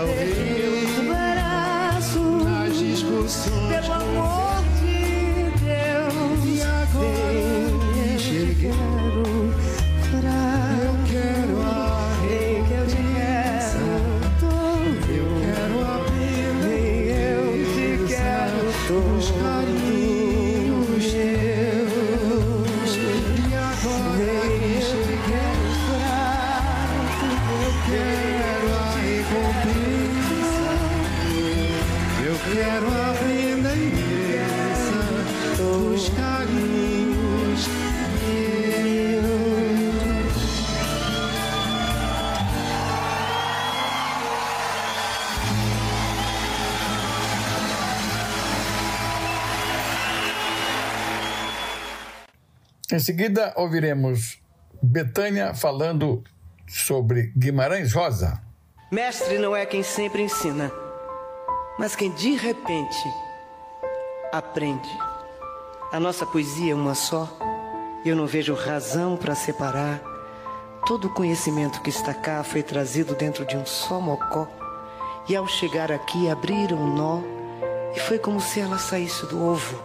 Em 52.93 52.99
seguida, 52.99 53.53
ouviremos 53.57 54.41
Betânia 54.83 55.55
falando 55.55 56.25
sobre 56.67 57.33
Guimarães 57.37 57.93
Rosa. 57.93 58.43
Mestre 58.91 59.39
não 59.39 59.55
é 59.55 59.65
quem 59.65 59.81
sempre 59.81 60.23
ensina, 60.23 60.73
Mas 61.79 61.95
quem 61.95 62.11
de 62.11 62.35
repente 62.35 62.99
aprende. 64.33 64.89
A 65.93 66.01
nossa 66.01 66.27
poesia 66.27 66.73
é 66.73 66.75
uma 66.75 66.97
só, 66.97 67.29
e 68.05 68.09
eu 68.09 68.17
não 68.17 68.27
vejo 68.27 68.55
razão 68.55 69.17
para 69.17 69.37
separar. 69.37 70.03
Todo 70.85 71.07
o 71.07 71.15
conhecimento 71.15 71.81
que 71.83 71.91
está 71.91 72.12
cá 72.12 72.43
foi 72.43 72.61
trazido 72.61 73.15
dentro 73.15 73.47
de 73.47 73.57
um 73.57 73.65
só 73.65 74.01
mocó, 74.01 74.49
e 75.29 75.37
ao 75.37 75.47
chegar 75.47 75.93
aqui 75.93 76.29
abriram 76.29 76.77
um 76.77 76.93
nó, 76.93 77.21
e 77.95 78.01
foi 78.01 78.19
como 78.19 78.41
se 78.41 78.59
ela 78.59 78.79
saísse 78.79 79.27
do 79.27 79.41
ovo. 79.41 79.81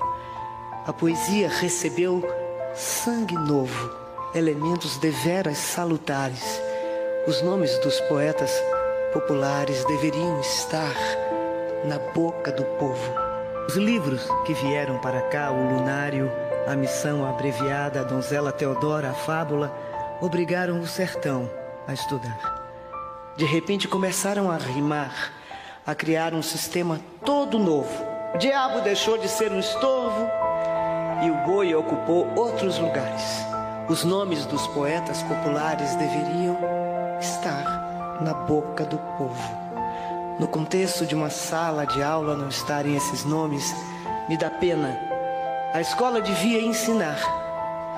A 0.88 0.92
poesia 0.92 1.48
recebeu 1.50 2.45
sangue 2.76 3.36
novo, 3.36 3.90
elementos 4.34 4.98
deveras 4.98 5.58
salutares. 5.58 6.62
Os 7.26 7.42
nomes 7.42 7.78
dos 7.80 8.00
poetas 8.02 8.52
populares 9.14 9.86
deveriam 9.86 10.40
estar 10.42 10.94
na 11.86 11.98
boca 12.14 12.52
do 12.52 12.66
povo. 12.78 13.14
Os 13.68 13.76
livros 13.76 14.28
que 14.46 14.54
vieram 14.54 15.00
para 15.00 15.22
cá, 15.30 15.52
o 15.52 15.74
Lunário, 15.74 16.30
a 16.68 16.76
Missão 16.76 17.26
Abreviada, 17.26 18.02
a 18.02 18.04
Donzela 18.04 18.52
Teodora, 18.52 19.12
a 19.12 19.14
Fábula, 19.14 19.74
obrigaram 20.22 20.82
o 20.82 20.88
sertão 20.88 21.50
a 21.88 21.94
estudar. 21.94 22.66
De 23.38 23.46
repente 23.46 23.88
começaram 23.88 24.52
a 24.52 24.58
rimar, 24.58 25.32
a 25.88 25.96
criar 25.96 26.34
um 26.34 26.42
sistema 26.42 27.00
todo 27.24 27.58
novo. 27.58 28.06
O 28.34 28.38
diabo 28.38 28.82
deixou 28.82 29.18
de 29.18 29.30
ser 29.30 29.52
um 29.52 29.60
estorvo 29.60 30.30
e 31.24 31.32
o 31.32 31.36
boi 31.46 31.74
ocupou 31.76 32.28
outros 32.36 32.78
lugares. 32.80 33.24
Os 33.88 34.04
nomes 34.04 34.46
dos 34.46 34.66
poetas 34.68 35.22
populares 35.24 35.96
deveriam 35.96 36.58
estar 37.20 38.18
na 38.22 38.34
boca 38.34 38.84
do 38.84 38.98
povo. 39.18 39.66
No 40.40 40.48
contexto 40.48 41.06
de 41.06 41.16
uma 41.16 41.30
sala 41.30 41.86
de 41.86 42.02
aula 42.04 42.36
não 42.36 42.50
estarem 42.50 42.96
esses 42.96 43.24
nomes, 43.24 43.74
me 44.28 44.38
dá 44.38 44.50
pena. 44.50 45.00
A 45.74 45.82
escola 45.82 46.20
devia 46.22 46.62
ensinar 46.62 47.18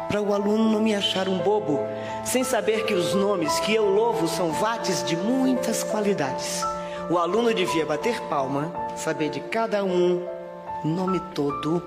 para 0.07 0.21
o 0.21 0.33
aluno 0.33 0.71
não 0.71 0.79
me 0.79 0.95
achar 0.95 1.27
um 1.27 1.37
bobo, 1.39 1.79
sem 2.23 2.43
saber 2.43 2.85
que 2.85 2.93
os 2.93 3.13
nomes 3.13 3.59
que 3.59 3.75
eu 3.75 3.89
louvo 3.89 4.27
são 4.27 4.51
vates 4.53 5.03
de 5.03 5.17
muitas 5.17 5.83
qualidades. 5.83 6.63
O 7.09 7.17
aluno 7.17 7.53
devia 7.53 7.85
bater 7.85 8.19
palma, 8.23 8.71
saber 8.95 9.29
de 9.29 9.39
cada 9.39 9.83
um, 9.83 10.25
nome 10.83 11.19
todo, 11.33 11.83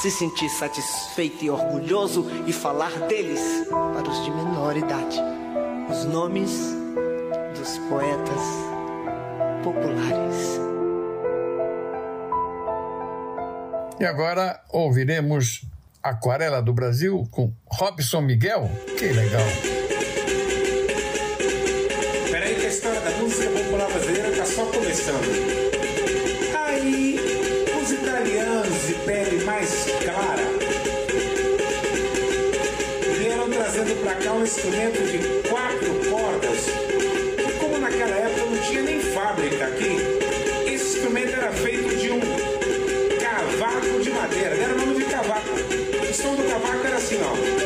se 0.00 0.10
sentir 0.10 0.48
satisfeito 0.48 1.44
e 1.44 1.50
orgulhoso 1.50 2.26
e 2.46 2.52
falar 2.52 2.92
deles 3.08 3.40
para 3.68 4.08
os 4.08 4.24
de 4.24 4.30
menor 4.30 4.76
idade. 4.76 5.18
Os 5.90 6.04
nomes 6.04 6.50
dos 7.56 7.78
poetas 7.88 8.42
populares. 9.62 10.60
E 13.98 14.04
agora 14.04 14.60
ouviremos 14.70 15.62
Aquarela 16.02 16.62
do 16.62 16.72
Brasil 16.72 17.26
com 17.32 17.52
Robson 17.66 18.20
Miguel. 18.20 18.70
Que 18.96 19.06
legal! 19.06 19.42
Peraí 22.30 22.54
que 22.54 22.66
a 22.66 22.68
história 22.68 23.00
da 23.00 23.10
música 23.12 23.50
popular 23.50 23.88
brasileira 23.88 24.28
está 24.28 24.44
só 24.44 24.66
começando. 24.66 25.26
Aí, 26.64 27.18
os 27.82 27.90
italianos 27.90 28.55
pele 29.06 29.44
mais 29.44 29.86
clara 30.02 30.42
vieram 33.16 33.48
trazendo 33.48 34.02
para 34.02 34.16
cá 34.16 34.32
um 34.32 34.42
instrumento 34.42 34.98
de 35.04 35.48
quatro 35.48 36.10
cordas, 36.10 36.66
como 37.60 37.78
naquela 37.78 38.16
época 38.16 38.46
não 38.46 38.58
tinha 38.62 38.82
nem 38.82 39.00
fábrica 39.00 39.66
aqui, 39.66 39.96
esse 40.66 40.96
instrumento 40.98 41.36
era 41.36 41.52
feito 41.52 41.96
de 41.96 42.10
um 42.10 42.20
cavaco 43.20 44.02
de 44.02 44.10
madeira, 44.10 44.56
era 44.56 44.74
o 44.74 44.78
nome 44.78 44.96
de 44.96 45.04
cavaco. 45.04 45.50
O 45.50 46.14
som 46.14 46.34
do 46.34 46.42
cavaco 46.48 46.86
era 46.86 46.96
assim, 46.96 47.18
ó. 47.22 47.65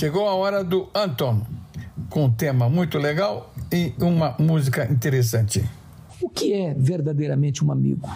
Chegou 0.00 0.26
a 0.26 0.34
hora 0.34 0.64
do 0.64 0.88
Anton, 0.94 1.42
com 2.08 2.24
um 2.24 2.32
tema 2.32 2.70
muito 2.70 2.96
legal 2.96 3.52
e 3.70 3.92
uma 4.00 4.34
música 4.38 4.90
interessante. 4.90 5.62
O 6.22 6.26
que 6.30 6.54
é 6.54 6.72
verdadeiramente 6.72 7.62
um 7.62 7.70
amigo? 7.70 8.08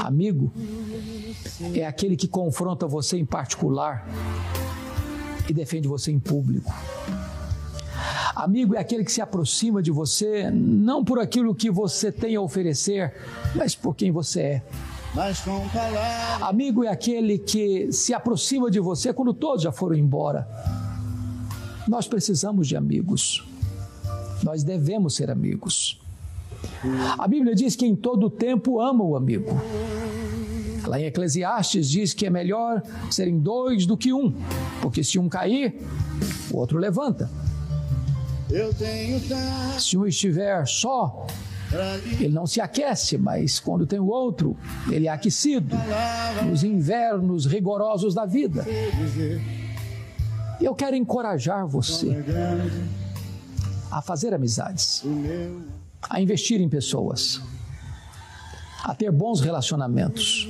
Amigo 0.00 0.50
é 1.74 1.84
aquele 1.84 2.16
que 2.16 2.26
confronta 2.26 2.86
você 2.86 3.18
em 3.18 3.26
particular 3.26 4.08
e 5.46 5.52
defende 5.52 5.86
você 5.86 6.10
em 6.10 6.18
público. 6.18 6.72
Amigo 8.34 8.74
é 8.74 8.78
aquele 8.78 9.04
que 9.04 9.12
se 9.12 9.20
aproxima 9.20 9.82
de 9.82 9.90
você 9.90 10.50
não 10.50 11.04
por 11.04 11.18
aquilo 11.18 11.54
que 11.54 11.70
você 11.70 12.10
tem 12.10 12.36
a 12.36 12.40
oferecer, 12.40 13.12
mas 13.54 13.74
por 13.74 13.94
quem 13.94 14.10
você 14.10 14.40
é. 14.40 14.62
Amigo 16.42 16.84
é 16.84 16.88
aquele 16.88 17.38
que 17.38 17.90
se 17.90 18.12
aproxima 18.12 18.70
de 18.70 18.78
você 18.78 19.14
quando 19.14 19.32
todos 19.32 19.62
já 19.62 19.72
foram 19.72 19.96
embora. 19.96 20.46
Nós 21.88 22.06
precisamos 22.06 22.68
de 22.68 22.76
amigos. 22.76 23.48
Nós 24.42 24.62
devemos 24.62 25.14
ser 25.14 25.30
amigos. 25.30 25.98
A 27.18 27.26
Bíblia 27.26 27.54
diz 27.54 27.74
que 27.74 27.86
em 27.86 27.96
todo 27.96 28.28
tempo 28.28 28.78
ama 28.78 29.02
o 29.02 29.16
amigo. 29.16 29.58
Lá 30.86 31.00
em 31.00 31.06
Eclesiastes 31.06 31.88
diz 31.88 32.12
que 32.12 32.26
é 32.26 32.30
melhor 32.30 32.82
serem 33.10 33.38
dois 33.38 33.86
do 33.86 33.96
que 33.96 34.12
um, 34.12 34.34
porque 34.82 35.02
se 35.02 35.18
um 35.18 35.30
cair, 35.30 35.80
o 36.50 36.58
outro 36.58 36.78
levanta. 36.78 37.30
Se 39.80 39.96
um 39.96 40.06
estiver 40.06 40.66
só, 40.68 41.26
ele 42.18 42.32
não 42.32 42.46
se 42.46 42.60
aquece, 42.60 43.18
mas 43.18 43.58
quando 43.58 43.86
tem 43.86 43.98
o 43.98 44.06
outro, 44.06 44.56
ele 44.90 45.06
é 45.06 45.10
aquecido 45.10 45.76
nos 46.44 46.62
invernos 46.62 47.46
rigorosos 47.46 48.14
da 48.14 48.24
vida. 48.24 48.64
Eu 50.60 50.74
quero 50.74 50.96
encorajar 50.96 51.66
você 51.66 52.24
a 53.90 54.00
fazer 54.00 54.34
amizades, 54.34 55.04
a 56.08 56.20
investir 56.20 56.60
em 56.60 56.68
pessoas, 56.68 57.40
a 58.82 58.94
ter 58.94 59.10
bons 59.10 59.40
relacionamentos. 59.40 60.48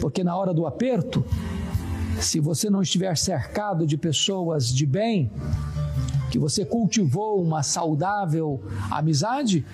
Porque 0.00 0.24
na 0.24 0.36
hora 0.36 0.52
do 0.52 0.66
aperto, 0.66 1.24
se 2.20 2.40
você 2.40 2.68
não 2.70 2.82
estiver 2.82 3.16
cercado 3.16 3.86
de 3.86 3.96
pessoas 3.96 4.72
de 4.72 4.86
bem, 4.86 5.30
que 6.30 6.38
você 6.38 6.64
cultivou 6.64 7.42
uma 7.42 7.62
saudável 7.62 8.62
amizade, 8.90 9.64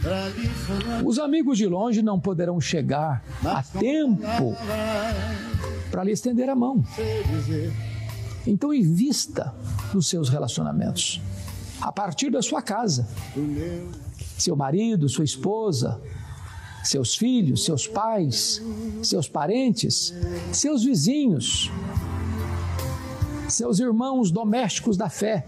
os 1.04 1.18
amigos 1.18 1.58
de 1.58 1.66
longe 1.66 2.02
não 2.02 2.20
poderão 2.20 2.60
chegar 2.60 3.24
a 3.44 3.62
tempo 3.62 4.56
para 5.90 6.04
lhe 6.04 6.12
estender 6.12 6.48
a 6.48 6.54
mão. 6.54 6.84
Então, 8.46 8.74
invista 8.74 9.54
nos 9.94 10.08
seus 10.08 10.28
relacionamentos, 10.28 11.20
a 11.80 11.92
partir 11.92 12.30
da 12.30 12.42
sua 12.42 12.60
casa. 12.60 13.06
Seu 14.36 14.56
marido, 14.56 15.08
sua 15.08 15.24
esposa, 15.24 16.00
seus 16.82 17.14
filhos, 17.14 17.64
seus 17.64 17.86
pais, 17.86 18.60
seus 19.02 19.28
parentes, 19.28 20.12
seus 20.52 20.82
vizinhos, 20.82 21.70
seus 23.48 23.78
irmãos 23.78 24.30
domésticos 24.30 24.96
da 24.96 25.08
fé 25.08 25.46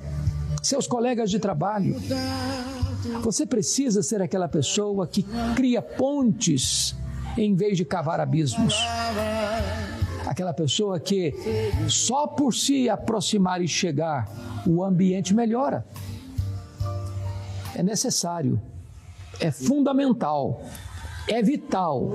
seus 0.65 0.87
colegas 0.87 1.31
de 1.31 1.39
trabalho. 1.39 1.95
Você 3.23 3.45
precisa 3.45 4.03
ser 4.03 4.23
aquela 4.23 4.49
pessoa 4.49 5.07
que 5.07 5.25
cria 5.55 5.83
pontes 5.83 6.97
em 7.37 7.55
vez 7.55 7.77
de 7.77 7.85
cavar 7.85 8.19
abismos. 8.19 8.75
Aquela 10.27 10.55
pessoa 10.55 10.99
que 10.99 11.35
só 11.89 12.27
por 12.27 12.55
se 12.55 12.89
aproximar 12.89 13.61
e 13.61 13.69
chegar, 13.69 14.27
o 14.67 14.83
ambiente 14.83 15.35
melhora. 15.35 15.87
É 17.75 17.83
necessário, 17.83 18.61
é 19.39 19.51
fundamental, 19.51 20.63
é 21.29 21.43
vital 21.43 22.11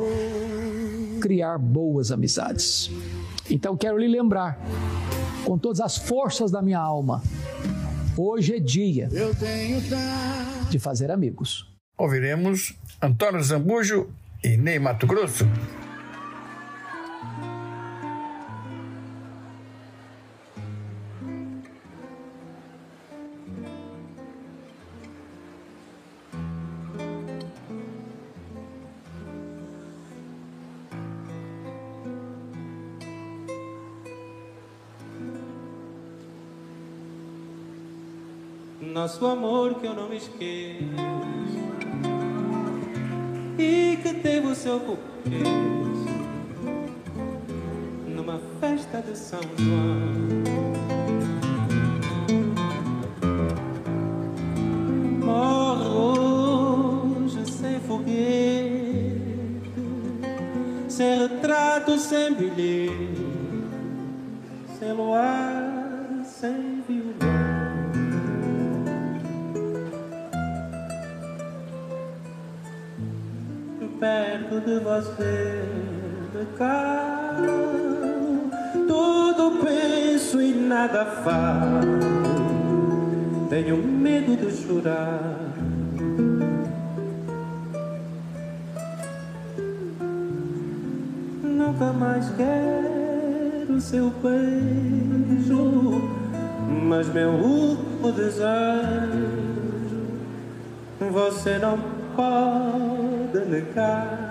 criar 1.21 1.59
boas 1.59 2.11
amizades. 2.11 2.89
Então 3.49 3.77
quero 3.77 3.97
lhe 3.97 4.07
lembrar, 4.07 4.59
com 5.45 5.57
todas 5.57 5.81
as 5.81 5.97
forças 5.97 6.49
da 6.49 6.61
minha 6.61 6.79
alma, 6.79 7.21
Hoje 8.17 8.55
é 8.55 8.59
dia 8.59 9.09
de 10.69 10.79
fazer 10.79 11.11
amigos. 11.11 11.67
Ouviremos 11.97 12.75
Antônio 13.01 13.41
Zambujo 13.43 14.09
e 14.43 14.57
Ney 14.57 14.79
Mato 14.79 15.07
Grosso. 15.07 15.45
Nosso 38.99 39.25
amor 39.25 39.75
que 39.75 39.87
eu 39.87 39.93
não 39.93 40.09
me 40.09 40.17
esqueço 40.17 40.83
e 43.57 43.97
que 44.03 44.13
teve 44.15 44.47
o 44.47 44.53
seu 44.53 44.77
começo 44.81 46.09
numa 48.05 48.41
festa 48.59 49.01
de 49.01 49.17
São 49.17 49.39
João. 49.57 50.09
Morre 55.23 55.87
hoje 55.87 57.51
sem 57.53 57.79
foguete, 57.79 59.71
sem 60.89 61.19
retrato, 61.19 61.97
sem 61.97 62.33
bilhete, 62.33 63.25
sem 64.77 64.91
luar, 64.91 66.21
sem 66.25 66.78
perto 74.49 74.59
de 74.61 74.79
você 74.79 75.63
cá. 76.57 77.35
Tudo 78.87 79.63
penso 79.63 80.41
e 80.41 80.53
nada 80.53 81.05
faço. 81.05 81.87
Tenho 83.49 83.77
medo 83.77 84.35
de 84.35 84.51
chorar. 84.51 85.37
Nunca 91.43 91.93
mais 91.93 92.29
quero 92.31 93.79
seu 93.79 94.09
beijo, 94.09 96.01
mas 96.87 97.07
meu 97.13 97.29
último 97.31 98.11
desejo 98.11 99.49
você 101.11 101.57
não 101.57 101.79
pode 102.15 103.45
negar. 103.49 104.28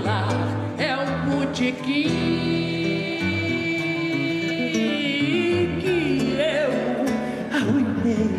O 0.00 0.02
meu 0.02 0.04
lar 0.04 0.28
é 0.78 0.96
um 0.96 1.30
botequim, 1.30 2.08
que 5.80 6.36
eu 6.38 6.70
arruinei 7.56 8.30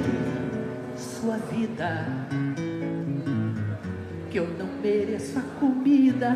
sua 0.95 1.37
vida, 1.37 2.07
que 4.29 4.39
eu 4.39 4.47
não 4.57 4.67
mereço 4.81 5.39
a 5.39 5.43
comida 5.59 6.35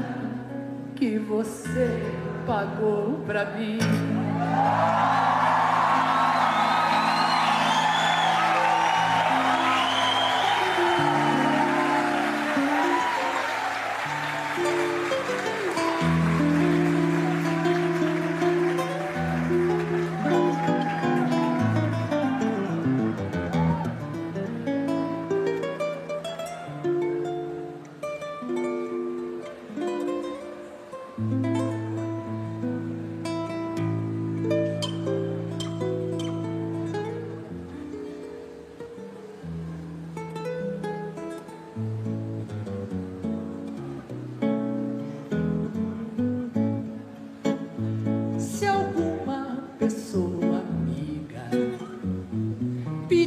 que 0.95 1.17
você 1.17 1.89
pagou 2.45 3.23
pra 3.25 3.45
mim. 3.57 3.79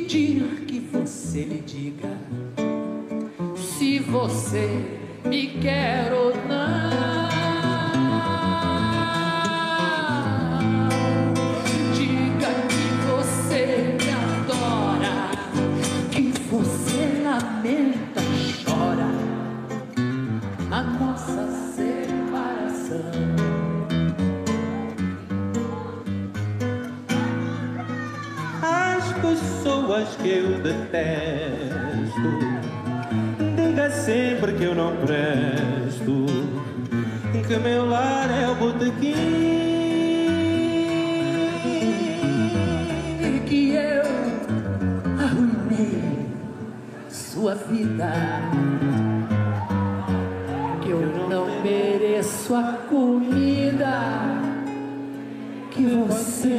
Que 0.09 0.81
você 0.91 1.43
lhe 1.43 1.61
diga 1.61 2.17
se 3.55 3.99
você 3.99 4.67
me 5.27 5.49
quer 5.61 6.11
ou 6.15 6.35
não, 6.49 7.28
que 30.21 30.29
eu 30.29 30.61
detesto 30.61 32.39
Diga 33.57 33.91
sempre 33.91 34.53
que 34.53 34.65
eu 34.65 34.75
não 34.75 34.97
presto 34.97 36.27
Que 37.47 37.57
meu 37.57 37.87
lar 37.89 38.31
é 38.31 38.49
o 38.49 38.55
botequim 38.55 39.89
que 43.49 43.71
eu 43.71 44.03
arruinei 45.19 46.27
sua 47.09 47.55
vida. 47.55 48.13
Que 50.83 50.91
eu 50.91 51.01
não 51.29 51.63
mereço 51.63 52.55
a 52.55 52.75
comida 52.89 54.03
que 55.71 55.87
você 55.87 56.59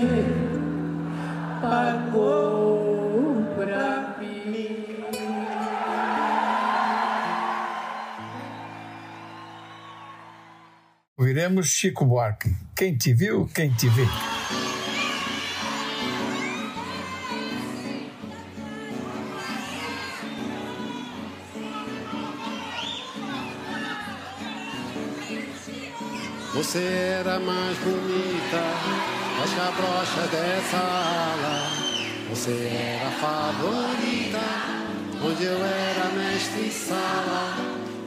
Chico 11.63 12.05
Buarque. 12.05 12.55
Quem 12.75 12.95
te 12.95 13.13
viu, 13.13 13.49
quem 13.53 13.71
te 13.71 13.87
vê. 13.89 14.05
Você 26.53 26.79
era 26.79 27.39
mais 27.39 27.77
bonita, 27.77 28.61
mais 29.37 29.53
que 29.53 29.59
a 29.59 29.71
brocha 29.71 30.27
dessa 30.27 30.77
ala. 30.77 31.69
Você 32.29 32.51
era 32.51 33.07
a 33.07 33.11
favorita, 33.11 34.39
onde 35.23 35.43
eu 35.45 35.63
era 35.63 36.09
mestre 36.09 36.67
em 36.67 36.71
sala. 36.71 37.55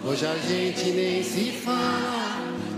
Hoje 0.04 0.26
a 0.26 0.36
gente 0.36 0.90
nem 0.90 1.22
se 1.22 1.52
fala, 1.52 2.21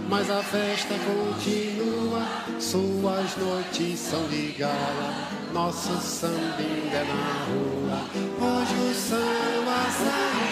mas 0.09 0.31
a 0.31 0.43
festa 0.43 0.95
continua. 0.95 2.23
Suas 2.59 3.37
noites 3.37 3.99
são 3.99 4.27
de 4.29 4.53
gala, 4.59 5.29
nosso 5.53 5.97
samba 6.01 6.61
é 6.61 7.05
na 7.05 7.45
rua. 7.47 8.01
Hoje 8.41 8.75
o 8.75 8.95
samba 8.95 9.91
saiu. 9.91 10.45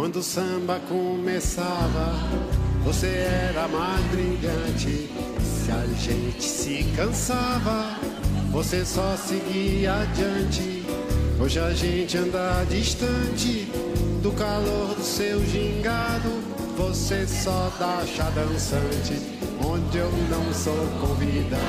Quando 0.00 0.16
o 0.16 0.22
samba 0.22 0.80
começava, 0.88 2.14
você 2.82 3.06
era 3.06 3.68
mais 3.68 4.02
brilhante. 4.06 5.10
Se 5.44 5.70
a 5.70 5.86
gente 5.98 6.42
se 6.42 6.84
cansava, 6.96 7.98
você 8.50 8.82
só 8.82 9.14
seguia 9.18 9.92
adiante. 9.92 10.86
Hoje 11.38 11.60
a 11.60 11.74
gente 11.74 12.16
anda 12.16 12.64
distante 12.70 13.70
do 14.22 14.32
calor 14.32 14.94
do 14.94 15.02
seu 15.02 15.44
gingado. 15.44 16.30
Você 16.78 17.26
só 17.26 17.70
dá 17.78 18.02
chá 18.06 18.30
dançante, 18.30 19.20
onde 19.62 19.98
eu 19.98 20.10
não 20.30 20.54
sou 20.54 20.86
convidado. 20.98 21.60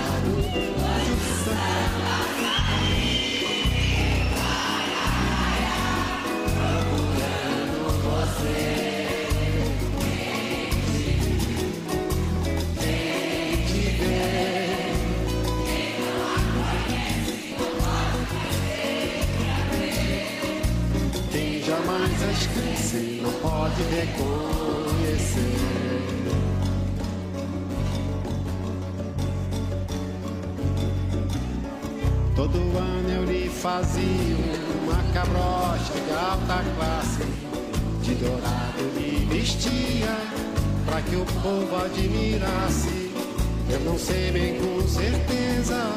Fazia 33.72 34.36
uma 34.84 35.02
cabrocha 35.14 35.94
de 35.94 36.12
alta 36.12 36.62
classe, 36.76 37.24
de 38.02 38.16
dourado 38.16 38.84
lhe 38.98 39.26
vestia, 39.32 40.14
pra 40.86 41.02
que 41.02 41.16
o 41.16 41.26
povo 41.42 41.86
admirasse. 41.86 43.12
Eu 43.70 43.80
não 43.86 43.98
sei 43.98 44.30
bem 44.32 44.60
com 44.60 44.86
certeza, 44.86 45.94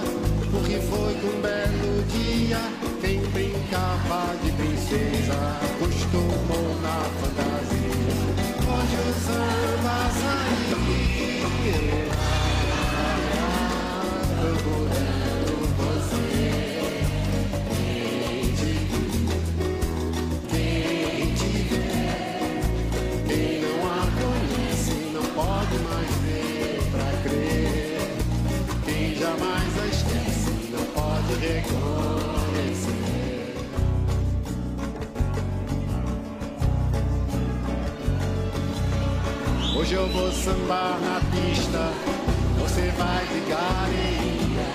porque 0.53 0.79
foi 0.89 1.15
que 1.15 1.27
um 1.27 1.41
belo 1.41 2.05
dia, 2.15 2.61
quem 3.01 3.19
brincava 3.33 4.37
de 4.45 4.53
princesa, 4.53 5.35
costumou 5.81 6.81
na 6.81 7.11
fantasia. 7.19 8.15
Hoje 8.71 8.97
o 9.03 9.15
samba 9.27 9.99
saiu, 10.21 10.79
procurando 14.39 14.95
você. 14.95 15.24
Hoje 39.85 39.97
eu 39.97 40.09
vou 40.09 40.33
sambar 40.33 40.99
na 40.99 41.21
pista, 41.31 41.93
você 42.59 42.91
vai 42.97 43.27
de 43.27 43.41
galeria. 43.51 44.66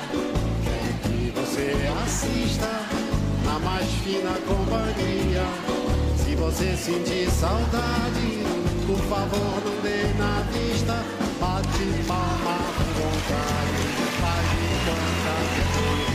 Quero 0.63 0.93
que 1.01 1.31
você 1.31 1.73
assista 2.03 2.69
na 3.43 3.57
mais 3.57 3.87
fina 4.03 4.37
companhia. 4.47 5.43
Se 6.15 6.35
você 6.35 6.77
sentir 6.77 7.27
saudade, 7.31 8.43
por 8.85 8.99
favor 9.09 9.61
não 9.65 9.81
dê 9.81 10.13
na 10.19 10.41
vista. 10.51 11.03
Bate 11.39 12.03
palma 12.07 12.57
com 12.77 12.83
vontade, 13.01 13.81
faz 14.21 14.45
de 14.51 14.67
conta 14.85 15.33
que 15.55 16.08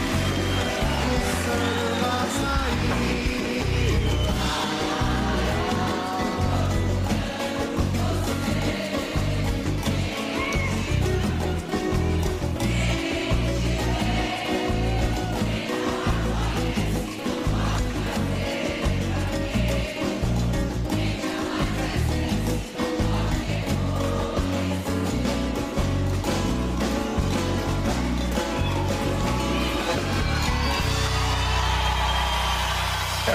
samba 1.45 2.17
sair. 2.39 3.54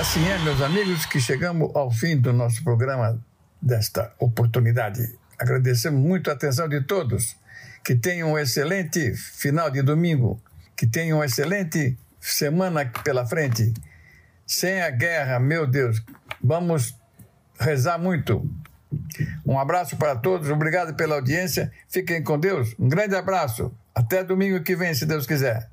Assim 0.10 0.28
é, 0.28 0.40
meus 0.40 0.60
amigos, 0.60 1.06
que 1.06 1.20
chegamos 1.20 1.70
ao 1.76 1.92
fim 1.92 2.18
do 2.18 2.34
nosso 2.34 2.64
programa 2.64 3.24
desta 3.62 4.12
oportunidade. 4.18 5.16
Agradecemos 5.38 6.02
muito 6.02 6.32
a 6.32 6.34
atenção 6.34 6.68
de 6.68 6.82
todos. 6.82 7.38
Que 7.86 7.96
tenham 7.96 8.32
um 8.32 8.40
excelente 8.40 9.14
final 9.14 9.70
de 9.70 9.84
domingo. 9.84 10.42
Que 10.76 10.88
tenham 10.88 11.20
uma 11.20 11.28
excelente 11.28 11.96
semana 12.20 12.92
pela 13.04 13.24
frente. 13.24 13.72
Sem 14.48 14.82
a 14.82 14.90
guerra, 14.90 15.40
meu 15.40 15.68
Deus. 15.68 16.04
Vamos 16.44 16.98
rezar 17.60 18.00
muito. 18.00 18.50
Um 19.46 19.60
abraço 19.60 19.96
para 19.96 20.16
todos. 20.16 20.50
Obrigado 20.50 20.96
pela 20.96 21.18
audiência. 21.18 21.72
Fiquem 21.88 22.24
com 22.24 22.40
Deus. 22.40 22.74
Um 22.80 22.90
grande 22.90 23.14
abraço. 23.14 23.72
Até 23.94 24.24
domingo 24.24 24.64
que 24.64 24.76
vem, 24.76 24.92
se 24.92 25.06
Deus 25.06 25.28
quiser. 25.28 25.70